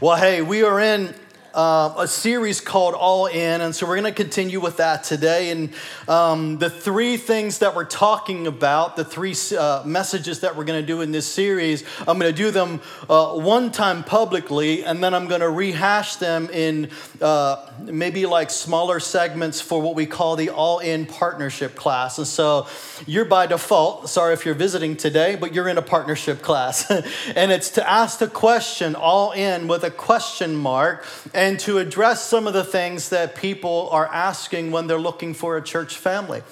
Well, 0.00 0.16
hey, 0.16 0.42
we 0.42 0.64
are 0.64 0.80
in 0.80 1.14
uh, 1.54 1.94
a 1.98 2.08
series 2.08 2.60
called 2.60 2.94
All 2.94 3.26
In, 3.26 3.60
and 3.60 3.74
so 3.74 3.86
we're 3.86 4.00
going 4.00 4.12
to 4.12 4.22
continue 4.22 4.58
with 4.58 4.78
that 4.78 5.04
today. 5.04 5.50
And 5.50 5.72
um, 6.08 6.58
the 6.58 6.68
three 6.68 7.16
things 7.16 7.60
that 7.60 7.76
we're 7.76 7.84
talking 7.84 8.48
about, 8.48 8.96
the 8.96 9.04
three 9.04 9.36
uh, 9.56 9.82
messages 9.84 10.40
that 10.40 10.56
we're 10.56 10.64
going 10.64 10.80
to 10.80 10.86
do 10.86 11.00
in 11.00 11.12
this 11.12 11.28
series, 11.28 11.84
I'm 12.00 12.18
going 12.18 12.32
to 12.32 12.36
do 12.36 12.50
them 12.50 12.80
uh, 13.08 13.34
one 13.34 13.70
time 13.70 14.02
publicly, 14.02 14.84
and 14.84 15.02
then 15.02 15.14
I'm 15.14 15.28
going 15.28 15.42
to 15.42 15.48
rehash 15.48 16.16
them 16.16 16.50
in 16.50 16.90
uh, 17.22 17.70
maybe 17.80 18.26
like 18.26 18.50
smaller 18.50 18.98
segments 18.98 19.60
for 19.60 19.80
what 19.80 19.94
we 19.94 20.06
call 20.06 20.34
the 20.34 20.50
All 20.50 20.80
In 20.80 21.06
partnership 21.06 21.76
class. 21.76 22.18
And 22.18 22.26
so 22.26 22.66
you're 23.06 23.26
by 23.26 23.46
default, 23.46 24.08
sorry 24.08 24.32
if 24.32 24.44
you're 24.44 24.56
visiting 24.56 24.96
today, 24.96 25.36
but 25.36 25.54
you're 25.54 25.68
in 25.68 25.78
a 25.78 25.82
partnership 25.82 26.42
class. 26.42 26.90
and 26.90 27.52
it's 27.52 27.70
to 27.70 27.88
ask 27.88 28.18
the 28.18 28.26
question 28.26 28.96
all 28.96 29.30
in 29.30 29.68
with 29.68 29.84
a 29.84 29.90
question 29.90 30.56
mark 30.56 31.06
and 31.32 31.43
to 31.52 31.78
address 31.78 32.26
some 32.26 32.46
of 32.46 32.54
the 32.54 32.64
things 32.64 33.10
that 33.10 33.34
people 33.34 33.88
are 33.90 34.06
asking 34.06 34.72
when 34.72 34.86
they're 34.86 34.98
looking 34.98 35.34
for 35.34 35.56
a 35.56 35.62
church 35.62 35.96
family. 35.96 36.42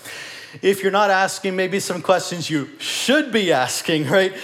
If 0.61 0.83
you're 0.83 0.93
not 0.93 1.11
asking, 1.11 1.57
maybe 1.57 1.81
some 1.81 2.03
questions 2.03 2.51
you 2.51 2.69
should 2.79 3.33
be 3.33 3.53
asking, 3.53 4.07
right? 4.09 4.35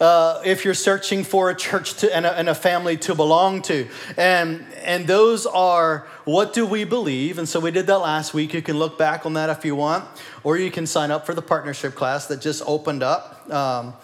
Uh, 0.00 0.40
if 0.44 0.64
you're 0.64 0.74
searching 0.74 1.24
for 1.24 1.50
a 1.50 1.54
church 1.54 1.94
to, 1.94 2.14
and, 2.14 2.24
a, 2.26 2.38
and 2.38 2.48
a 2.48 2.54
family 2.54 2.96
to 2.96 3.14
belong 3.14 3.62
to. 3.62 3.86
And, 4.16 4.64
and 4.82 5.06
those 5.06 5.46
are 5.46 6.06
what 6.24 6.52
do 6.52 6.66
we 6.66 6.84
believe? 6.84 7.38
And 7.38 7.48
so 7.48 7.60
we 7.60 7.70
did 7.70 7.86
that 7.86 7.98
last 7.98 8.34
week. 8.34 8.54
You 8.54 8.62
can 8.62 8.78
look 8.78 8.98
back 8.98 9.26
on 9.26 9.34
that 9.34 9.50
if 9.50 9.64
you 9.64 9.76
want, 9.76 10.04
or 10.42 10.56
you 10.56 10.70
can 10.70 10.86
sign 10.86 11.10
up 11.10 11.26
for 11.26 11.34
the 11.34 11.42
partnership 11.42 11.94
class 11.94 12.26
that 12.26 12.40
just 12.40 12.62
opened 12.66 13.02
up. 13.02 13.50
Um, 13.50 13.94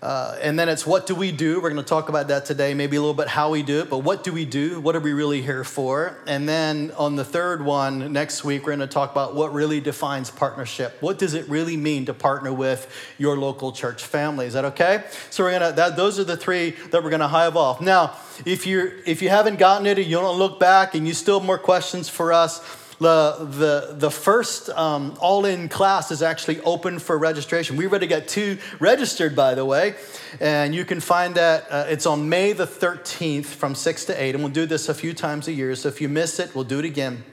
uh, 0.00 0.36
and 0.40 0.58
then 0.58 0.68
it's 0.68 0.86
what 0.86 1.06
do 1.06 1.14
we 1.14 1.32
do? 1.32 1.60
We're 1.60 1.70
going 1.70 1.82
to 1.82 1.88
talk 1.88 2.08
about 2.08 2.28
that 2.28 2.46
today, 2.46 2.74
maybe 2.74 2.96
a 2.96 3.00
little 3.00 3.14
bit 3.14 3.28
how 3.28 3.50
we 3.50 3.62
do 3.62 3.80
it, 3.80 3.90
but 3.90 3.98
what 3.98 4.24
do 4.24 4.32
we 4.32 4.44
do? 4.44 4.80
What 4.80 4.96
are 4.96 5.00
we 5.00 5.12
really 5.12 5.42
here 5.42 5.64
for? 5.64 6.16
And 6.26 6.48
then 6.48 6.92
on 6.96 7.16
the 7.16 7.24
third 7.24 7.64
one, 7.64 8.12
next 8.12 8.44
week, 8.44 8.62
we're 8.62 8.76
going 8.76 8.80
to 8.80 8.86
talk 8.86 9.12
about 9.12 9.34
what 9.34 9.52
really 9.52 9.80
defines 9.80 10.30
partnership. 10.30 10.96
What 11.00 11.18
does 11.18 11.34
it 11.34 11.48
really 11.48 11.76
mean 11.76 12.06
to 12.06 12.14
partner 12.14 12.52
with 12.52 12.90
your 13.18 13.36
local 13.36 13.72
church 13.72 14.04
family? 14.04 14.46
Is 14.46 14.54
that 14.54 14.64
okay? 14.66 15.04
So 15.30 15.44
we're 15.44 15.58
going 15.58 15.74
to, 15.74 15.94
those 15.96 16.18
are 16.18 16.24
the 16.24 16.36
three 16.36 16.70
that 16.90 17.02
we're 17.02 17.10
going 17.10 17.20
to 17.20 17.28
hive 17.28 17.56
off. 17.56 17.80
Now, 17.80 18.16
if, 18.46 18.66
you're, 18.66 18.92
if 19.04 19.22
you 19.22 19.28
haven't 19.28 19.58
gotten 19.58 19.86
it 19.86 19.98
you 19.98 20.16
don't 20.16 20.38
look 20.38 20.58
back 20.58 20.94
and 20.94 21.06
you 21.06 21.14
still 21.14 21.38
have 21.38 21.46
more 21.46 21.58
questions 21.58 22.08
for 22.08 22.32
us, 22.32 22.60
the, 23.02 23.36
the, 23.38 23.94
the 23.94 24.10
first 24.10 24.70
um, 24.70 25.16
all 25.20 25.44
in 25.44 25.68
class 25.68 26.10
is 26.10 26.22
actually 26.22 26.60
open 26.60 26.98
for 26.98 27.18
registration. 27.18 27.76
We 27.76 27.86
already 27.86 28.06
got 28.06 28.28
two 28.28 28.58
registered, 28.80 29.36
by 29.36 29.54
the 29.54 29.64
way, 29.64 29.94
and 30.40 30.74
you 30.74 30.84
can 30.84 31.00
find 31.00 31.34
that. 31.34 31.66
Uh, 31.70 31.84
it's 31.88 32.06
on 32.06 32.28
May 32.28 32.52
the 32.52 32.66
13th 32.66 33.44
from 33.44 33.74
6 33.74 34.04
to 34.06 34.22
8, 34.22 34.34
and 34.34 34.42
we'll 34.42 34.52
do 34.52 34.66
this 34.66 34.88
a 34.88 34.94
few 34.94 35.12
times 35.12 35.48
a 35.48 35.52
year. 35.52 35.74
So 35.74 35.88
if 35.88 36.00
you 36.00 36.08
miss 36.08 36.38
it, 36.38 36.54
we'll 36.54 36.64
do 36.64 36.78
it 36.78 36.84
again. 36.84 37.24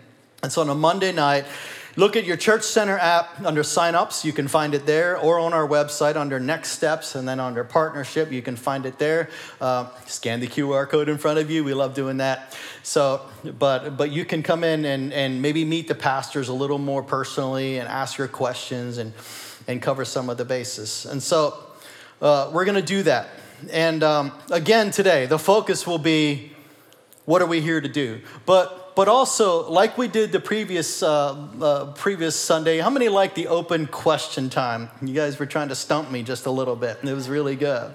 It's 0.44 0.58
on 0.58 0.70
a 0.70 0.76
Monday 0.76 1.12
night. 1.12 1.46
Look 1.96 2.16
at 2.16 2.24
your 2.24 2.38
Church 2.38 2.64
Center 2.64 2.98
app 2.98 3.42
under 3.42 3.64
signups. 3.64 4.24
You 4.24 4.32
can 4.32 4.48
find 4.48 4.76
it 4.76 4.86
there, 4.86 5.18
or 5.18 5.40
on 5.40 5.54
our 5.54 5.68
website 5.68 6.16
under 6.16 6.40
Next 6.40 6.70
Steps, 6.70 7.16
and 7.16 7.28
then 7.28 7.40
under 7.40 7.64
Partnership. 7.64 8.32
You 8.32 8.42
can 8.42 8.56
find 8.56 8.86
it 8.86 9.00
there. 9.00 9.30
Uh, 9.60 9.90
scan 10.06 10.40
the 10.40 10.48
QR 10.48 10.88
code 10.88 11.10
in 11.10 11.18
front 11.18 11.40
of 11.40 11.50
you. 11.50 11.64
We 11.64 11.74
love 11.74 11.96
doing 11.96 12.18
that. 12.18 12.58
So, 12.84 13.22
but 13.58 13.98
but 13.98 14.12
you 14.12 14.24
can 14.24 14.44
come 14.44 14.64
in 14.64 14.86
and 14.86 15.12
and 15.12 15.42
maybe 15.42 15.66
meet 15.66 15.88
the 15.88 15.96
pastors 15.96 16.48
a 16.48 16.54
little 16.54 16.78
more 16.78 17.02
personally 17.02 17.80
and 17.80 17.88
ask 17.88 18.18
your 18.18 18.28
questions 18.28 18.98
and 19.00 19.14
and 19.68 19.82
cover 19.82 20.06
some 20.06 20.30
of 20.30 20.38
the 20.38 20.46
bases. 20.46 21.06
And 21.06 21.22
so 21.22 21.58
uh, 22.22 22.52
we're 22.54 22.66
going 22.66 22.76
to 22.76 22.82
do 22.82 23.04
that. 23.04 23.30
And 23.72 24.04
um, 24.04 24.32
again 24.52 24.92
today, 24.92 25.26
the 25.26 25.40
focus 25.40 25.88
will 25.88 25.98
be 25.98 26.54
what 27.26 27.42
are 27.42 27.48
we 27.48 27.62
here 27.62 27.80
to 27.80 27.88
do? 27.88 28.22
But 28.46 28.89
but 29.00 29.08
also 29.08 29.70
like 29.70 29.98
we 29.98 30.10
did 30.10 30.34
the 30.34 30.42
previous 30.42 31.02
uh, 31.02 31.32
uh, 31.62 31.86
previous 31.94 32.36
Sunday. 32.36 32.80
How 32.80 32.90
many 32.90 33.08
like 33.08 33.34
the 33.34 33.48
open 33.48 33.88
question 33.88 34.50
time? 34.50 34.90
You 35.02 35.14
guys 35.14 35.40
were 35.40 35.46
trying 35.46 35.70
to 35.70 35.76
stump 35.76 36.12
me 36.12 36.22
just 36.22 36.48
a 36.48 36.52
little 36.52 36.76
bit, 36.76 36.98
it 37.02 37.14
was 37.14 37.30
really 37.30 37.56
good. 37.56 37.94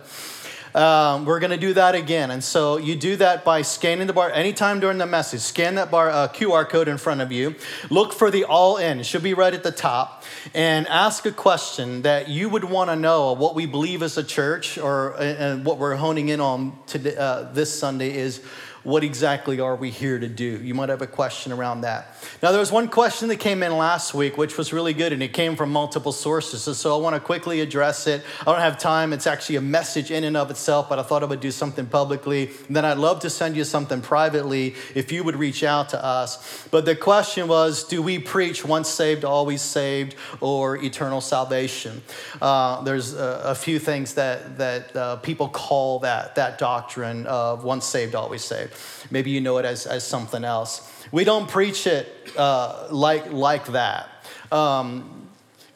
Um, 0.74 1.26
we're 1.26 1.40
going 1.40 1.50
to 1.50 1.58
do 1.58 1.74
that 1.74 1.94
again, 1.94 2.30
and 2.30 2.42
so 2.42 2.78
you 2.78 2.96
do 2.96 3.16
that 3.16 3.44
by 3.44 3.60
scanning 3.60 4.06
the 4.06 4.14
bar 4.14 4.30
anytime 4.30 4.80
during 4.80 4.96
the 4.96 5.06
message. 5.06 5.42
Scan 5.42 5.74
that 5.74 5.90
bar 5.90 6.08
uh, 6.08 6.28
QR 6.28 6.66
code 6.66 6.88
in 6.88 6.96
front 6.96 7.20
of 7.20 7.30
you. 7.30 7.54
Look 7.90 8.14
for 8.14 8.30
the 8.30 8.44
all 8.44 8.78
in. 8.78 8.98
It 8.98 9.04
should 9.04 9.22
be 9.22 9.34
right 9.34 9.52
at 9.52 9.62
the 9.62 9.70
top, 9.72 10.24
and 10.54 10.88
ask 10.88 11.26
a 11.26 11.32
question 11.32 12.00
that 12.02 12.30
you 12.30 12.48
would 12.48 12.64
want 12.64 12.88
to 12.88 12.96
know. 12.96 13.34
What 13.34 13.54
we 13.54 13.66
believe 13.66 14.02
as 14.02 14.16
a 14.16 14.24
church, 14.24 14.78
or 14.78 15.14
and 15.20 15.66
what 15.66 15.76
we're 15.76 15.96
honing 15.96 16.30
in 16.30 16.40
on 16.40 16.78
today, 16.86 17.14
uh, 17.14 17.52
this 17.52 17.78
Sunday 17.78 18.16
is 18.16 18.40
what 18.84 19.02
exactly 19.02 19.60
are 19.60 19.74
we 19.74 19.90
here 19.90 20.18
to 20.18 20.28
do? 20.28 20.44
You 20.62 20.74
might 20.74 20.90
have 20.90 21.02
a 21.02 21.06
question 21.06 21.52
around 21.52 21.80
that. 21.80 22.14
Now, 22.42 22.50
there 22.50 22.60
was 22.60 22.70
one 22.70 22.88
question 22.88 23.28
that 23.28 23.36
came 23.36 23.62
in 23.62 23.76
last 23.76 24.12
week, 24.12 24.36
which 24.36 24.58
was 24.58 24.72
really 24.74 24.92
good, 24.92 25.12
and 25.12 25.22
it 25.22 25.32
came 25.32 25.56
from 25.56 25.70
multiple 25.70 26.12
sources. 26.12 26.62
So 26.76 26.94
I 26.94 27.00
want 27.00 27.14
to 27.14 27.20
quickly 27.20 27.60
address 27.62 28.06
it. 28.06 28.22
I 28.42 28.44
don't 28.44 28.60
have 28.60 28.78
time. 28.78 29.14
It's 29.14 29.26
actually 29.26 29.56
a 29.56 29.62
message 29.62 30.10
in 30.10 30.22
and 30.22 30.36
of 30.36 30.50
itself, 30.50 30.90
but 30.90 30.98
I 30.98 31.02
thought 31.02 31.22
I 31.22 31.26
would 31.26 31.40
do 31.40 31.50
something 31.50 31.86
publicly. 31.86 32.50
And 32.66 32.76
then 32.76 32.84
I'd 32.84 32.98
love 32.98 33.20
to 33.20 33.30
send 33.30 33.56
you 33.56 33.64
something 33.64 34.02
privately 34.02 34.74
if 34.94 35.10
you 35.10 35.24
would 35.24 35.36
reach 35.36 35.64
out 35.64 35.88
to 35.90 36.04
us. 36.04 36.68
But 36.70 36.84
the 36.84 36.94
question 36.94 37.48
was 37.48 37.84
do 37.84 38.02
we 38.02 38.18
preach 38.18 38.64
once 38.64 38.90
saved, 38.90 39.24
always 39.24 39.62
saved, 39.62 40.14
or 40.40 40.76
eternal 40.76 41.22
salvation? 41.22 42.02
Uh, 42.40 42.82
there's 42.82 43.14
a, 43.14 43.40
a, 43.46 43.54
few 43.54 43.78
things 43.78 44.14
that, 44.14 44.58
that 44.58 44.94
uh, 44.94 45.16
people 45.16 45.48
call 45.48 46.00
that, 46.00 46.34
that 46.34 46.58
doctrine 46.58 47.26
of 47.26 47.64
once 47.64 47.86
saved, 47.86 48.14
always 48.14 48.44
saved. 48.44 48.73
Maybe 49.10 49.30
you 49.30 49.40
know 49.40 49.58
it 49.58 49.64
as, 49.64 49.86
as 49.86 50.06
something 50.06 50.44
else. 50.44 50.90
We 51.12 51.24
don't 51.24 51.48
preach 51.48 51.86
it 51.86 52.08
uh, 52.36 52.88
like, 52.90 53.32
like 53.32 53.66
that. 53.66 54.08
Um, 54.50 55.28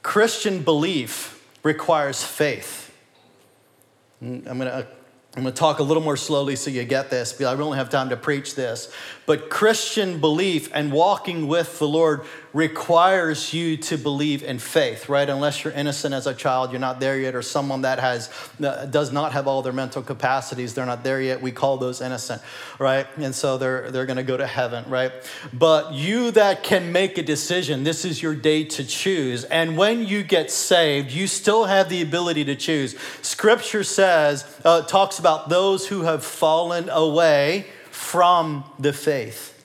Christian 0.03 0.63
belief 0.63 1.45
requires 1.63 2.23
faith. 2.23 2.95
Mm, 4.23 4.47
I'm 4.49 4.59
going 4.59 4.71
to 4.71 4.87
I'm 5.37 5.45
going 5.45 5.55
to 5.55 5.59
talk 5.59 5.79
a 5.79 5.85
little 5.85 6.03
more 6.03 6.17
slowly 6.17 6.57
so 6.57 6.69
you 6.69 6.83
get 6.85 7.11
this, 7.11 7.33
because 7.33 7.47
I 7.47 7.57
don't 7.57 7.77
have 7.77 7.91
time 7.91 8.09
to 8.09 8.17
preach 8.17 8.57
this. 8.57 8.93
But 9.25 9.51
Christian 9.51 10.21
belief 10.21 10.69
and 10.75 10.91
walking 10.91 11.47
with 11.47 11.79
the 11.79 11.87
Lord 11.87 12.23
requires 12.53 13.53
you 13.53 13.77
to 13.77 13.99
believe 13.99 14.43
in 14.43 14.59
faith, 14.59 15.09
right? 15.09 15.29
Unless 15.29 15.65
you're 15.65 15.73
innocent 15.73 16.15
as 16.15 16.27
a 16.27 16.35
child, 16.35 16.71
you're 16.71 16.81
not 16.81 17.01
there 17.01 17.19
yet, 17.19 17.35
or 17.35 17.43
someone 17.43 17.83
that 17.83 17.99
has 17.99 18.31
uh, 18.63 18.87
does 18.87 19.13
not 19.13 19.33
have 19.33 19.47
all 19.47 19.63
their 19.63 19.73
mental 19.73 20.03
capacities, 20.03 20.75
they're 20.75 20.87
not 20.87 21.05
there 21.05 21.21
yet. 21.21 21.43
We 21.43 21.53
call 21.53 21.77
those 21.77 22.01
innocent, 22.01 22.43
right? 22.79 23.07
And 23.17 23.35
so 23.35 23.59
they're 23.59 23.91
they're 23.91 24.07
going 24.07 24.17
to 24.17 24.23
go 24.23 24.37
to 24.37 24.47
heaven, 24.47 24.89
right? 24.89 25.13
But 25.53 25.93
you 25.93 26.31
that 26.33 26.63
can 26.63 26.93
make 26.93 27.19
a 27.19 27.23
decision, 27.23 27.85
this 27.85 28.05
is 28.05 28.23
your 28.23 28.35
day 28.35 28.65
to 28.65 28.85
choose. 28.85 29.45
And 29.45 29.77
when 29.77 30.07
you 30.07 30.23
get 30.23 30.51
saved, 30.51 31.11
you 31.11 31.27
still 31.27 31.65
have 31.65 31.89
the 31.89 32.03
ability 32.03 32.45
to 32.47 32.57
choose. 32.57 32.97
Scripture 33.23 33.85
says, 33.85 34.45
uh, 34.65 34.83
talks 34.83 35.19
about 35.19 35.49
those 35.49 35.89
who 35.89 36.03
have 36.03 36.25
fallen 36.25 36.89
away 36.89 37.67
from 37.91 38.65
the 38.79 38.93
faith. 38.93 39.58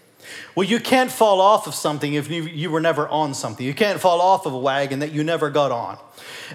Well, 0.55 0.67
you 0.67 0.79
can't 0.79 1.11
fall 1.11 1.41
off 1.41 1.67
of 1.67 1.73
something 1.73 2.13
if 2.13 2.29
you, 2.29 2.43
you 2.43 2.69
were 2.69 2.81
never 2.81 3.07
on 3.07 3.33
something. 3.33 3.65
You 3.65 3.73
can't 3.73 3.99
fall 3.99 4.21
off 4.21 4.45
of 4.45 4.53
a 4.53 4.57
wagon 4.57 4.99
that 4.99 5.11
you 5.11 5.23
never 5.23 5.49
got 5.49 5.71
on. 5.71 5.97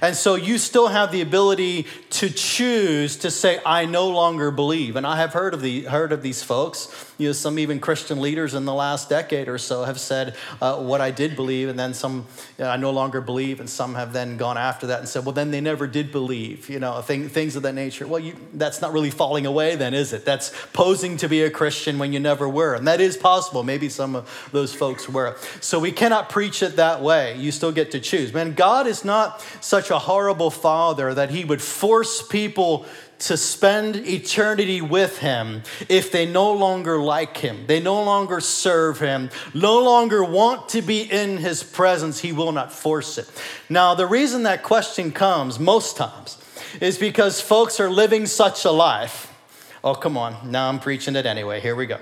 And 0.01 0.15
so 0.15 0.35
you 0.35 0.59
still 0.59 0.89
have 0.89 1.11
the 1.11 1.21
ability 1.21 1.87
to 2.11 2.31
choose 2.31 3.17
to 3.19 3.31
say, 3.31 3.61
I 3.67 3.87
no 3.87 4.09
longer 4.09 4.51
believe. 4.51 4.97
And 4.97 5.07
I 5.07 5.17
have 5.17 5.33
heard 5.33 5.55
of, 5.55 5.63
the, 5.63 5.83
heard 5.83 6.13
of 6.13 6.23
these 6.23 6.43
folks. 6.43 7.08
You 7.19 7.29
know, 7.29 7.33
some 7.33 7.59
even 7.59 7.81
Christian 7.81 8.21
leaders 8.21 8.55
in 8.55 8.65
the 8.65 8.73
last 8.73 9.09
decade 9.09 9.49
or 9.49 9.59
so 9.59 9.83
have 9.83 9.99
said 9.99 10.37
uh, 10.63 10.77
what 10.77 11.01
I 11.01 11.11
did 11.11 11.35
believe, 11.35 11.69
and 11.69 11.77
then 11.77 11.93
some 11.93 12.27
you 12.57 12.65
know, 12.65 12.71
I 12.71 12.77
no 12.77 12.93
longer 12.93 13.21
believe, 13.21 13.59
and 13.59 13.69
some 13.69 13.97
have 13.97 14.13
then 14.13 14.37
gone 14.37 14.57
after 14.57 14.87
that 14.87 15.01
and 15.01 15.09
said, 15.09 15.25
well, 15.25 15.33
then 15.33 15.51
they 15.51 15.61
never 15.61 15.89
did 15.89 16.13
believe, 16.13 16.71
you 16.71 16.79
know, 16.79 17.01
thing, 17.01 17.29
things 17.29 17.57
of 17.57 17.65
that 17.65 17.75
nature. 17.75 18.07
Well, 18.07 18.21
you, 18.21 18.37
that's 18.55 18.81
not 18.81 18.93
really 18.93 19.11
falling 19.11 19.47
away, 19.47 19.75
then, 19.75 19.95
is 19.95 20.13
it? 20.13 20.25
That's 20.25 20.53
posing 20.73 21.17
to 21.17 21.29
be 21.29 21.43
a 21.43 21.51
Christian 21.51 21.99
when 21.99 22.13
you 22.13 22.21
never 22.21 22.49
were. 22.49 22.75
And 22.75 22.87
that 22.87 23.01
is 23.01 23.17
possible. 23.17 23.65
Maybe 23.65 23.89
some 23.89 24.15
of 24.15 24.49
those 24.53 24.73
folks 24.73 25.09
were. 25.09 25.37
So 25.61 25.81
we 25.81 25.91
cannot 25.91 26.29
preach 26.29 26.63
it 26.63 26.77
that 26.77 27.03
way. 27.03 27.37
You 27.37 27.51
still 27.51 27.73
get 27.73 27.91
to 27.91 28.01
choose. 28.01 28.33
Man, 28.33 28.55
God 28.55 28.87
is 28.87 29.05
not 29.05 29.45
such 29.61 29.91
a 29.91 29.99
horrible 29.99 30.51
father 30.51 31.15
that 31.15 31.31
he 31.31 31.45
would 31.45 31.61
force 31.61 32.23
people 32.23 32.87
to 33.21 33.37
spend 33.37 33.97
eternity 33.97 34.81
with 34.81 35.19
him 35.19 35.63
if 35.89 36.13
they 36.13 36.25
no 36.25 36.53
longer 36.53 36.99
like 36.99 37.37
him, 37.37 37.65
they 37.67 37.81
no 37.81 38.03
longer 38.03 38.41
serve 38.41 39.01
him, 39.01 39.31
no 39.55 39.83
longer 39.83 40.23
want 40.23 40.69
to 40.71 40.83
be 40.83 41.03
in 41.03 41.39
his 41.39 41.63
presence, 41.63 42.21
he 42.21 42.33
will 42.33 42.53
not 42.53 42.73
force 42.73 43.19
it. 43.19 43.29
Now, 43.69 43.95
the 43.95 44.07
reason 44.07 44.45
that 44.45 44.63
question 44.63 45.11
comes 45.11 45.59
most 45.59 45.97
times 45.97 46.39
is 46.81 46.99
because 46.99 47.41
folks 47.41 47.81
are 47.81 47.91
living 47.91 48.27
such 48.27 48.65
a 48.65 48.71
life. 48.71 49.35
Oh, 49.83 49.95
come 49.95 50.17
on, 50.17 50.51
now 50.51 50.69
I'm 50.69 50.79
preaching 50.79 51.17
it 51.17 51.27
anyway. 51.27 51.61
Here 51.61 51.75
we 51.75 51.87
go. 51.87 51.99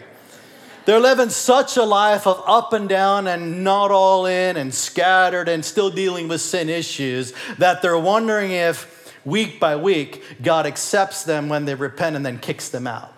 They're 0.86 1.00
living 1.00 1.30
such 1.30 1.76
a 1.76 1.82
life 1.82 2.28
of 2.28 2.40
up 2.46 2.72
and 2.72 2.88
down 2.88 3.26
and 3.26 3.64
not 3.64 3.90
all 3.90 4.24
in 4.26 4.56
and 4.56 4.72
scattered 4.72 5.48
and 5.48 5.64
still 5.64 5.90
dealing 5.90 6.28
with 6.28 6.40
sin 6.40 6.68
issues 6.68 7.32
that 7.58 7.82
they're 7.82 7.98
wondering 7.98 8.52
if 8.52 8.95
week 9.26 9.60
by 9.60 9.76
week 9.76 10.22
God 10.42 10.64
accepts 10.66 11.24
them 11.24 11.50
when 11.50 11.66
they 11.66 11.74
repent 11.74 12.16
and 12.16 12.24
then 12.24 12.38
kicks 12.38 12.70
them 12.70 12.86
out. 12.86 13.12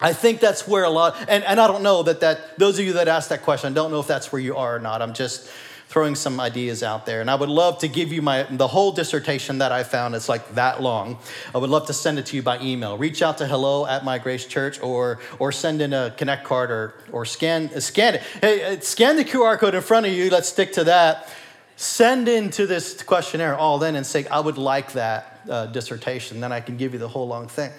I 0.00 0.12
think 0.12 0.38
that's 0.38 0.68
where 0.68 0.84
a 0.84 0.90
lot, 0.90 1.16
and, 1.28 1.42
and 1.42 1.60
I 1.60 1.66
don't 1.66 1.82
know 1.82 2.04
that 2.04 2.20
that, 2.20 2.56
those 2.56 2.78
of 2.78 2.84
you 2.84 2.92
that 2.92 3.08
asked 3.08 3.30
that 3.30 3.42
question, 3.42 3.72
I 3.72 3.74
don't 3.74 3.90
know 3.90 3.98
if 3.98 4.06
that's 4.06 4.30
where 4.30 4.40
you 4.40 4.56
are 4.56 4.76
or 4.76 4.78
not. 4.78 5.02
I'm 5.02 5.12
just 5.12 5.50
throwing 5.88 6.14
some 6.14 6.38
ideas 6.38 6.82
out 6.82 7.06
there. 7.06 7.22
And 7.22 7.30
I 7.30 7.34
would 7.34 7.48
love 7.48 7.78
to 7.78 7.88
give 7.88 8.12
you 8.12 8.20
my, 8.20 8.42
the 8.44 8.68
whole 8.68 8.92
dissertation 8.92 9.58
that 9.58 9.72
I 9.72 9.82
found. 9.82 10.14
It's 10.14 10.28
like 10.28 10.54
that 10.54 10.82
long. 10.82 11.18
I 11.54 11.58
would 11.58 11.70
love 11.70 11.86
to 11.86 11.94
send 11.94 12.18
it 12.18 12.26
to 12.26 12.36
you 12.36 12.42
by 12.42 12.60
email. 12.60 12.98
Reach 12.98 13.22
out 13.22 13.38
to 13.38 13.46
hello 13.46 13.86
at 13.86 14.04
my 14.04 14.18
grace 14.18 14.44
church 14.44 14.80
or, 14.82 15.18
or 15.38 15.50
send 15.50 15.80
in 15.80 15.94
a 15.94 16.14
connect 16.16 16.44
card 16.44 16.70
or, 16.70 16.94
or 17.10 17.24
scan, 17.24 17.80
scan 17.80 18.16
it. 18.16 18.22
Hey, 18.42 18.76
uh, 18.76 18.80
scan 18.80 19.16
the 19.16 19.24
QR 19.24 19.58
code 19.58 19.74
in 19.74 19.80
front 19.80 20.04
of 20.04 20.12
you. 20.12 20.28
Let's 20.28 20.50
stick 20.50 20.74
to 20.74 20.84
that. 20.84 21.32
Send 21.76 22.28
into 22.28 22.66
this 22.66 23.02
questionnaire 23.02 23.56
all 23.56 23.82
in 23.82 23.96
and 23.96 24.04
say, 24.04 24.26
I 24.26 24.40
would 24.40 24.58
like 24.58 24.92
that 24.92 25.37
uh, 25.48 25.66
dissertation. 25.66 26.40
Then 26.40 26.52
I 26.52 26.60
can 26.60 26.76
give 26.76 26.92
you 26.92 26.98
the 26.98 27.08
whole 27.08 27.26
long 27.26 27.48
thing. 27.48 27.70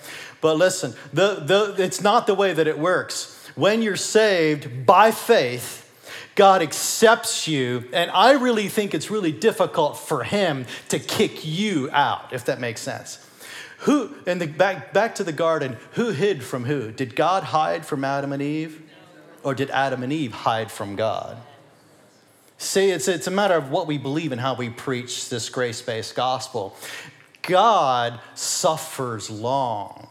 But 0.41 0.57
listen, 0.57 0.93
the, 1.13 1.35
the, 1.35 1.75
it's 1.77 2.01
not 2.01 2.27
the 2.27 2.35
way 2.35 2.53
that 2.53 2.67
it 2.67 2.79
works. 2.79 3.35
When 3.55 3.81
you're 3.81 3.95
saved 3.95 4.85
by 4.85 5.11
faith, 5.11 5.85
God 6.35 6.61
accepts 6.61 7.47
you, 7.47 7.83
and 7.91 8.09
I 8.11 8.31
really 8.33 8.69
think 8.69 8.93
it's 8.93 9.11
really 9.11 9.31
difficult 9.31 9.97
for 9.97 10.23
Him 10.23 10.65
to 10.87 10.97
kick 10.97 11.45
you 11.45 11.89
out, 11.91 12.31
if 12.31 12.45
that 12.45 12.59
makes 12.59 12.81
sense. 12.81 13.25
Who, 13.79 14.13
and 14.25 14.41
the, 14.41 14.47
back, 14.47 14.93
back 14.93 15.15
to 15.15 15.23
the 15.23 15.31
garden, 15.31 15.77
who 15.93 16.11
hid 16.11 16.43
from 16.43 16.65
who? 16.65 16.91
Did 16.91 17.15
God 17.15 17.43
hide 17.43 17.85
from 17.85 18.03
Adam 18.03 18.31
and 18.31 18.41
Eve? 18.41 18.81
Or 19.43 19.55
did 19.55 19.69
Adam 19.69 20.03
and 20.03 20.11
Eve 20.11 20.33
hide 20.33 20.69
from 20.69 20.95
God? 20.95 21.37
See, 22.57 22.91
it's, 22.91 23.07
it's 23.07 23.27
a 23.27 23.31
matter 23.31 23.53
of 23.53 23.71
what 23.71 23.87
we 23.87 23.97
believe 23.97 24.33
and 24.33 24.41
how 24.41 24.53
we 24.53 24.69
preach 24.69 25.29
this 25.29 25.47
grace 25.47 25.81
based 25.81 26.13
gospel. 26.13 26.75
God 27.41 28.19
suffers 28.35 29.29
long 29.29 30.09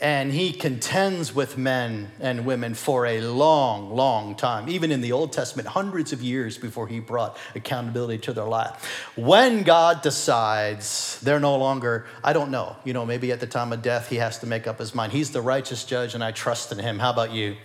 and 0.00 0.32
he 0.32 0.52
contends 0.52 1.34
with 1.34 1.58
men 1.58 2.10
and 2.20 2.46
women 2.46 2.74
for 2.74 3.04
a 3.04 3.20
long, 3.20 3.90
long 3.94 4.36
time, 4.36 4.68
even 4.68 4.92
in 4.92 5.00
the 5.00 5.10
Old 5.10 5.32
Testament, 5.32 5.66
hundreds 5.68 6.12
of 6.12 6.22
years 6.22 6.56
before 6.56 6.86
he 6.86 7.00
brought 7.00 7.36
accountability 7.56 8.18
to 8.18 8.32
their 8.32 8.44
life. 8.44 9.10
When 9.16 9.64
God 9.64 10.02
decides 10.02 11.18
they're 11.20 11.40
no 11.40 11.56
longer, 11.56 12.06
I 12.22 12.32
don't 12.32 12.50
know, 12.50 12.76
you 12.84 12.92
know, 12.92 13.04
maybe 13.04 13.32
at 13.32 13.40
the 13.40 13.46
time 13.46 13.72
of 13.72 13.82
death, 13.82 14.08
he 14.08 14.16
has 14.16 14.38
to 14.38 14.46
make 14.46 14.66
up 14.68 14.78
his 14.78 14.94
mind. 14.94 15.12
He's 15.12 15.32
the 15.32 15.42
righteous 15.42 15.84
judge, 15.84 16.14
and 16.14 16.22
I 16.22 16.30
trust 16.30 16.70
in 16.70 16.78
him. 16.78 17.00
How 17.00 17.10
about 17.10 17.32
you? 17.32 17.56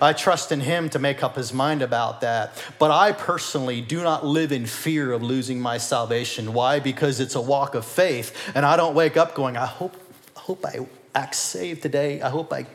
I 0.00 0.12
trust 0.12 0.52
in 0.52 0.60
him 0.60 0.88
to 0.90 0.98
make 0.98 1.22
up 1.22 1.36
his 1.36 1.52
mind 1.52 1.82
about 1.82 2.20
that. 2.20 2.62
But 2.78 2.90
I 2.90 3.12
personally 3.12 3.80
do 3.80 4.02
not 4.02 4.24
live 4.24 4.52
in 4.52 4.66
fear 4.66 5.12
of 5.12 5.22
losing 5.22 5.60
my 5.60 5.78
salvation. 5.78 6.52
Why? 6.52 6.80
Because 6.80 7.20
it's 7.20 7.34
a 7.34 7.40
walk 7.40 7.74
of 7.74 7.84
faith. 7.84 8.52
And 8.54 8.66
I 8.66 8.76
don't 8.76 8.94
wake 8.94 9.16
up 9.16 9.34
going, 9.34 9.56
I 9.56 9.66
hope, 9.66 9.96
I 10.36 10.40
hope 10.40 10.64
I 10.64 10.86
act 11.14 11.34
saved 11.34 11.82
today. 11.82 12.20
I 12.20 12.28
hope 12.28 12.52
I 12.52 12.66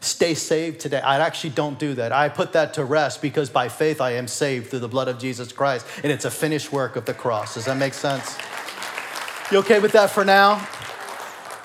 stay 0.00 0.34
saved 0.34 0.80
today. 0.80 1.00
I 1.00 1.18
actually 1.20 1.50
don't 1.50 1.78
do 1.78 1.94
that. 1.94 2.12
I 2.12 2.28
put 2.28 2.52
that 2.52 2.74
to 2.74 2.84
rest 2.84 3.22
because 3.22 3.50
by 3.50 3.68
faith 3.68 4.00
I 4.00 4.12
am 4.12 4.26
saved 4.26 4.68
through 4.68 4.80
the 4.80 4.88
blood 4.88 5.08
of 5.08 5.18
Jesus 5.18 5.52
Christ. 5.52 5.86
And 6.02 6.12
it's 6.12 6.24
a 6.24 6.30
finished 6.30 6.72
work 6.72 6.96
of 6.96 7.04
the 7.04 7.14
cross. 7.14 7.54
Does 7.54 7.66
that 7.66 7.76
make 7.76 7.94
sense? 7.94 8.36
You 9.50 9.58
okay 9.58 9.78
with 9.78 9.92
that 9.92 10.10
for 10.10 10.24
now? 10.24 10.66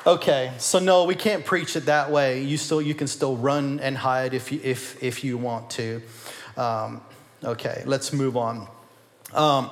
Okay, 0.08 0.54
so 0.58 0.80
no, 0.80 1.04
we 1.04 1.16
can't 1.16 1.44
preach 1.44 1.76
it 1.76 1.88
that 1.88 2.10
way. 2.10 2.42
You 2.42 2.56
still, 2.56 2.82
you 2.82 2.96
can 2.96 3.08
still 3.08 3.36
run 3.36 3.82
and 3.82 3.98
hide 3.98 4.34
if 4.34 4.54
you, 4.54 4.62
if, 4.64 5.04
if 5.04 5.22
you 5.22 5.38
want 5.38 5.70
to. 5.72 6.02
Um, 6.56 7.02
okay, 7.44 7.84
let's 7.86 8.14
move 8.14 8.38
on. 8.38 8.70
Um, 9.34 9.70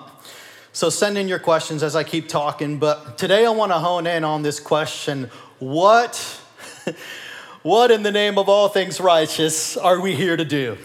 so 0.73 0.89
send 0.89 1.17
in 1.17 1.29
your 1.29 1.39
questions 1.39 1.83
as 1.83 1.95
I 1.95 2.03
keep 2.03 2.27
talking, 2.27 2.79
but 2.79 3.17
today 3.17 3.45
I 3.45 3.51
want 3.51 3.71
to 3.71 3.79
hone 3.79 4.07
in 4.07 4.25
on 4.25 4.41
this 4.41 4.59
question 4.59 5.31
what, 5.59 6.17
what 7.63 7.89
in 7.89 8.03
the 8.03 8.11
name 8.11 8.38
of 8.38 8.49
all 8.49 8.67
things 8.67 8.99
righteous 8.99 9.77
are 9.77 10.01
we 10.01 10.15
here 10.15 10.35
to 10.35 10.43
do? 10.43 10.77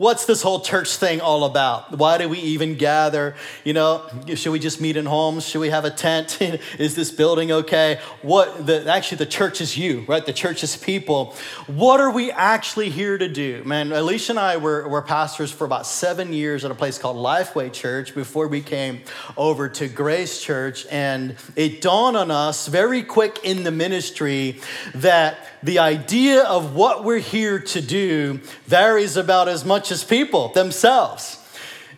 What's 0.00 0.24
this 0.24 0.40
whole 0.40 0.60
church 0.60 0.96
thing 0.96 1.20
all 1.20 1.44
about? 1.44 1.98
Why 1.98 2.16
do 2.16 2.26
we 2.26 2.38
even 2.38 2.76
gather? 2.76 3.34
You 3.64 3.74
know, 3.74 4.08
should 4.34 4.50
we 4.50 4.58
just 4.58 4.80
meet 4.80 4.96
in 4.96 5.04
homes? 5.04 5.46
Should 5.46 5.58
we 5.58 5.68
have 5.68 5.84
a 5.84 5.90
tent? 5.90 6.40
is 6.78 6.94
this 6.94 7.10
building 7.10 7.52
okay? 7.52 8.00
What 8.22 8.64
the 8.66 8.90
actually 8.90 9.18
the 9.18 9.26
church 9.26 9.60
is 9.60 9.76
you, 9.76 10.06
right? 10.08 10.24
The 10.24 10.32
church 10.32 10.64
is 10.64 10.74
people. 10.74 11.36
What 11.66 12.00
are 12.00 12.10
we 12.10 12.30
actually 12.30 12.88
here 12.88 13.18
to 13.18 13.28
do? 13.28 13.62
Man, 13.64 13.92
Alicia 13.92 14.32
and 14.32 14.38
I 14.38 14.56
were, 14.56 14.88
were 14.88 15.02
pastors 15.02 15.52
for 15.52 15.66
about 15.66 15.84
seven 15.86 16.32
years 16.32 16.64
at 16.64 16.70
a 16.70 16.74
place 16.74 16.96
called 16.96 17.18
Lifeway 17.18 17.70
Church 17.70 18.14
before 18.14 18.48
we 18.48 18.62
came 18.62 19.02
over 19.36 19.68
to 19.68 19.86
Grace 19.86 20.40
Church. 20.40 20.86
And 20.90 21.36
it 21.56 21.82
dawned 21.82 22.16
on 22.16 22.30
us 22.30 22.68
very 22.68 23.02
quick 23.02 23.40
in 23.44 23.64
the 23.64 23.70
ministry 23.70 24.62
that 24.94 25.46
the 25.62 25.78
idea 25.78 26.42
of 26.44 26.74
what 26.74 27.04
we're 27.04 27.18
here 27.18 27.58
to 27.58 27.80
do 27.80 28.40
varies 28.66 29.16
about 29.16 29.48
as 29.48 29.64
much 29.64 29.92
as 29.92 30.04
people 30.04 30.48
themselves. 30.48 31.36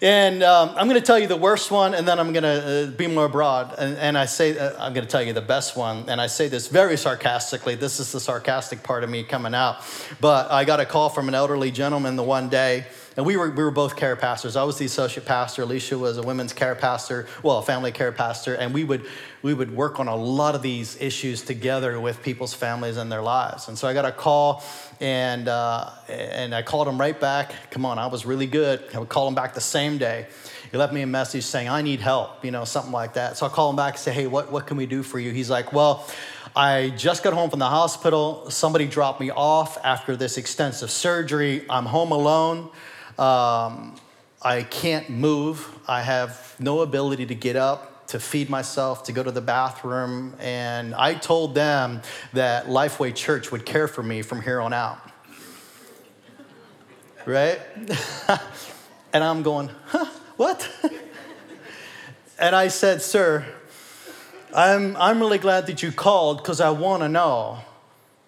And 0.02 0.42
um, 0.42 0.70
I'm 0.70 0.88
going 0.88 1.00
to 1.00 1.06
tell 1.06 1.18
you 1.18 1.28
the 1.28 1.36
worst 1.36 1.70
one, 1.70 1.94
and 1.94 2.08
then 2.08 2.18
I'm 2.18 2.32
going 2.32 2.42
to 2.42 2.88
uh, 2.88 2.90
be 2.90 3.06
more 3.06 3.28
broad. 3.28 3.72
And, 3.78 3.96
and 3.98 4.18
I 4.18 4.24
say, 4.24 4.58
uh, 4.58 4.72
I'm 4.84 4.92
going 4.92 5.06
to 5.06 5.10
tell 5.10 5.22
you 5.22 5.32
the 5.32 5.40
best 5.40 5.76
one. 5.76 6.08
And 6.08 6.20
I 6.20 6.26
say 6.26 6.48
this 6.48 6.66
very 6.66 6.96
sarcastically. 6.96 7.76
This 7.76 8.00
is 8.00 8.10
the 8.10 8.18
sarcastic 8.18 8.82
part 8.82 9.04
of 9.04 9.10
me 9.10 9.22
coming 9.22 9.54
out. 9.54 9.76
But 10.20 10.50
I 10.50 10.64
got 10.64 10.80
a 10.80 10.86
call 10.86 11.08
from 11.08 11.28
an 11.28 11.36
elderly 11.36 11.70
gentleman 11.70 12.16
the 12.16 12.24
one 12.24 12.48
day 12.48 12.86
and 13.16 13.26
we 13.26 13.36
were, 13.36 13.50
we 13.50 13.62
were 13.62 13.70
both 13.70 13.96
care 13.96 14.16
pastors. 14.16 14.56
I 14.56 14.62
was 14.64 14.78
the 14.78 14.84
associate 14.86 15.26
pastor. 15.26 15.62
Alicia 15.62 15.98
was 15.98 16.16
a 16.18 16.22
women's 16.22 16.52
care 16.52 16.74
pastor, 16.74 17.26
well, 17.42 17.58
a 17.58 17.62
family 17.62 17.92
care 17.92 18.12
pastor. 18.12 18.54
And 18.54 18.72
we 18.72 18.84
would, 18.84 19.04
we 19.42 19.52
would 19.54 19.74
work 19.74 20.00
on 20.00 20.08
a 20.08 20.16
lot 20.16 20.54
of 20.54 20.62
these 20.62 21.00
issues 21.00 21.42
together 21.42 22.00
with 22.00 22.22
people's 22.22 22.54
families 22.54 22.96
and 22.96 23.12
their 23.12 23.22
lives. 23.22 23.68
And 23.68 23.76
so 23.76 23.86
I 23.88 23.92
got 23.92 24.04
a 24.04 24.12
call, 24.12 24.62
and, 25.00 25.48
uh, 25.48 25.90
and 26.08 26.54
I 26.54 26.62
called 26.62 26.88
him 26.88 26.98
right 26.98 27.18
back. 27.18 27.70
Come 27.70 27.84
on, 27.84 27.98
I 27.98 28.06
was 28.06 28.24
really 28.24 28.46
good. 28.46 28.82
I 28.94 28.98
would 28.98 29.08
call 29.08 29.28
him 29.28 29.34
back 29.34 29.54
the 29.54 29.60
same 29.60 29.98
day. 29.98 30.26
He 30.70 30.78
left 30.78 30.94
me 30.94 31.02
a 31.02 31.06
message 31.06 31.44
saying, 31.44 31.68
I 31.68 31.82
need 31.82 32.00
help, 32.00 32.42
you 32.42 32.50
know, 32.50 32.64
something 32.64 32.92
like 32.92 33.14
that. 33.14 33.36
So 33.36 33.44
I 33.44 33.50
call 33.50 33.68
him 33.68 33.76
back 33.76 33.94
and 33.94 34.00
say, 34.00 34.12
hey, 34.12 34.26
what, 34.26 34.50
what 34.50 34.66
can 34.66 34.78
we 34.78 34.86
do 34.86 35.02
for 35.02 35.18
you? 35.18 35.30
He's 35.30 35.50
like, 35.50 35.74
well, 35.74 36.08
I 36.56 36.94
just 36.96 37.22
got 37.22 37.34
home 37.34 37.50
from 37.50 37.58
the 37.58 37.68
hospital. 37.68 38.48
Somebody 38.50 38.86
dropped 38.86 39.20
me 39.20 39.30
off 39.30 39.76
after 39.84 40.16
this 40.16 40.38
extensive 40.38 40.90
surgery. 40.90 41.66
I'm 41.68 41.84
home 41.84 42.10
alone. 42.10 42.70
Um, 43.22 43.94
I 44.42 44.64
can't 44.64 45.08
move. 45.08 45.68
I 45.86 46.02
have 46.02 46.56
no 46.58 46.80
ability 46.80 47.26
to 47.26 47.36
get 47.36 47.54
up, 47.54 48.08
to 48.08 48.18
feed 48.18 48.50
myself, 48.50 49.04
to 49.04 49.12
go 49.12 49.22
to 49.22 49.30
the 49.30 49.40
bathroom. 49.40 50.34
And 50.40 50.92
I 50.92 51.14
told 51.14 51.54
them 51.54 52.02
that 52.32 52.66
Lifeway 52.66 53.14
Church 53.14 53.52
would 53.52 53.64
care 53.64 53.86
for 53.86 54.02
me 54.02 54.22
from 54.22 54.42
here 54.42 54.60
on 54.60 54.72
out. 54.72 54.98
Right? 57.24 57.60
and 59.12 59.22
I'm 59.22 59.44
going, 59.44 59.70
huh, 59.86 60.06
what? 60.36 60.68
and 62.40 62.56
I 62.56 62.66
said, 62.66 63.02
Sir, 63.02 63.46
I'm, 64.52 64.96
I'm 64.96 65.20
really 65.20 65.38
glad 65.38 65.68
that 65.68 65.80
you 65.80 65.92
called 65.92 66.38
because 66.38 66.60
I 66.60 66.70
want 66.70 67.04
to 67.04 67.08
know 67.08 67.60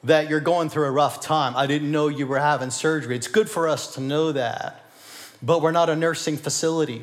that 0.05 0.29
you're 0.29 0.41
going 0.41 0.69
through 0.69 0.85
a 0.85 0.91
rough 0.91 1.21
time. 1.21 1.57
I 1.57 1.67
didn't 1.67 1.91
know 1.91 2.09
you 2.09 2.27
were 2.27 2.39
having 2.39 2.71
surgery. 2.71 3.17
It's 3.17 3.27
good 3.27 3.51
for 3.51 3.69
us 3.69 3.95
to 3.95 4.01
know 4.01 4.33
that, 4.33 4.84
but 5.45 5.61
we're 5.61 5.73
not 5.73 5.91
a 5.91 5.97
nursing 5.97 6.37
facility. 6.37 7.03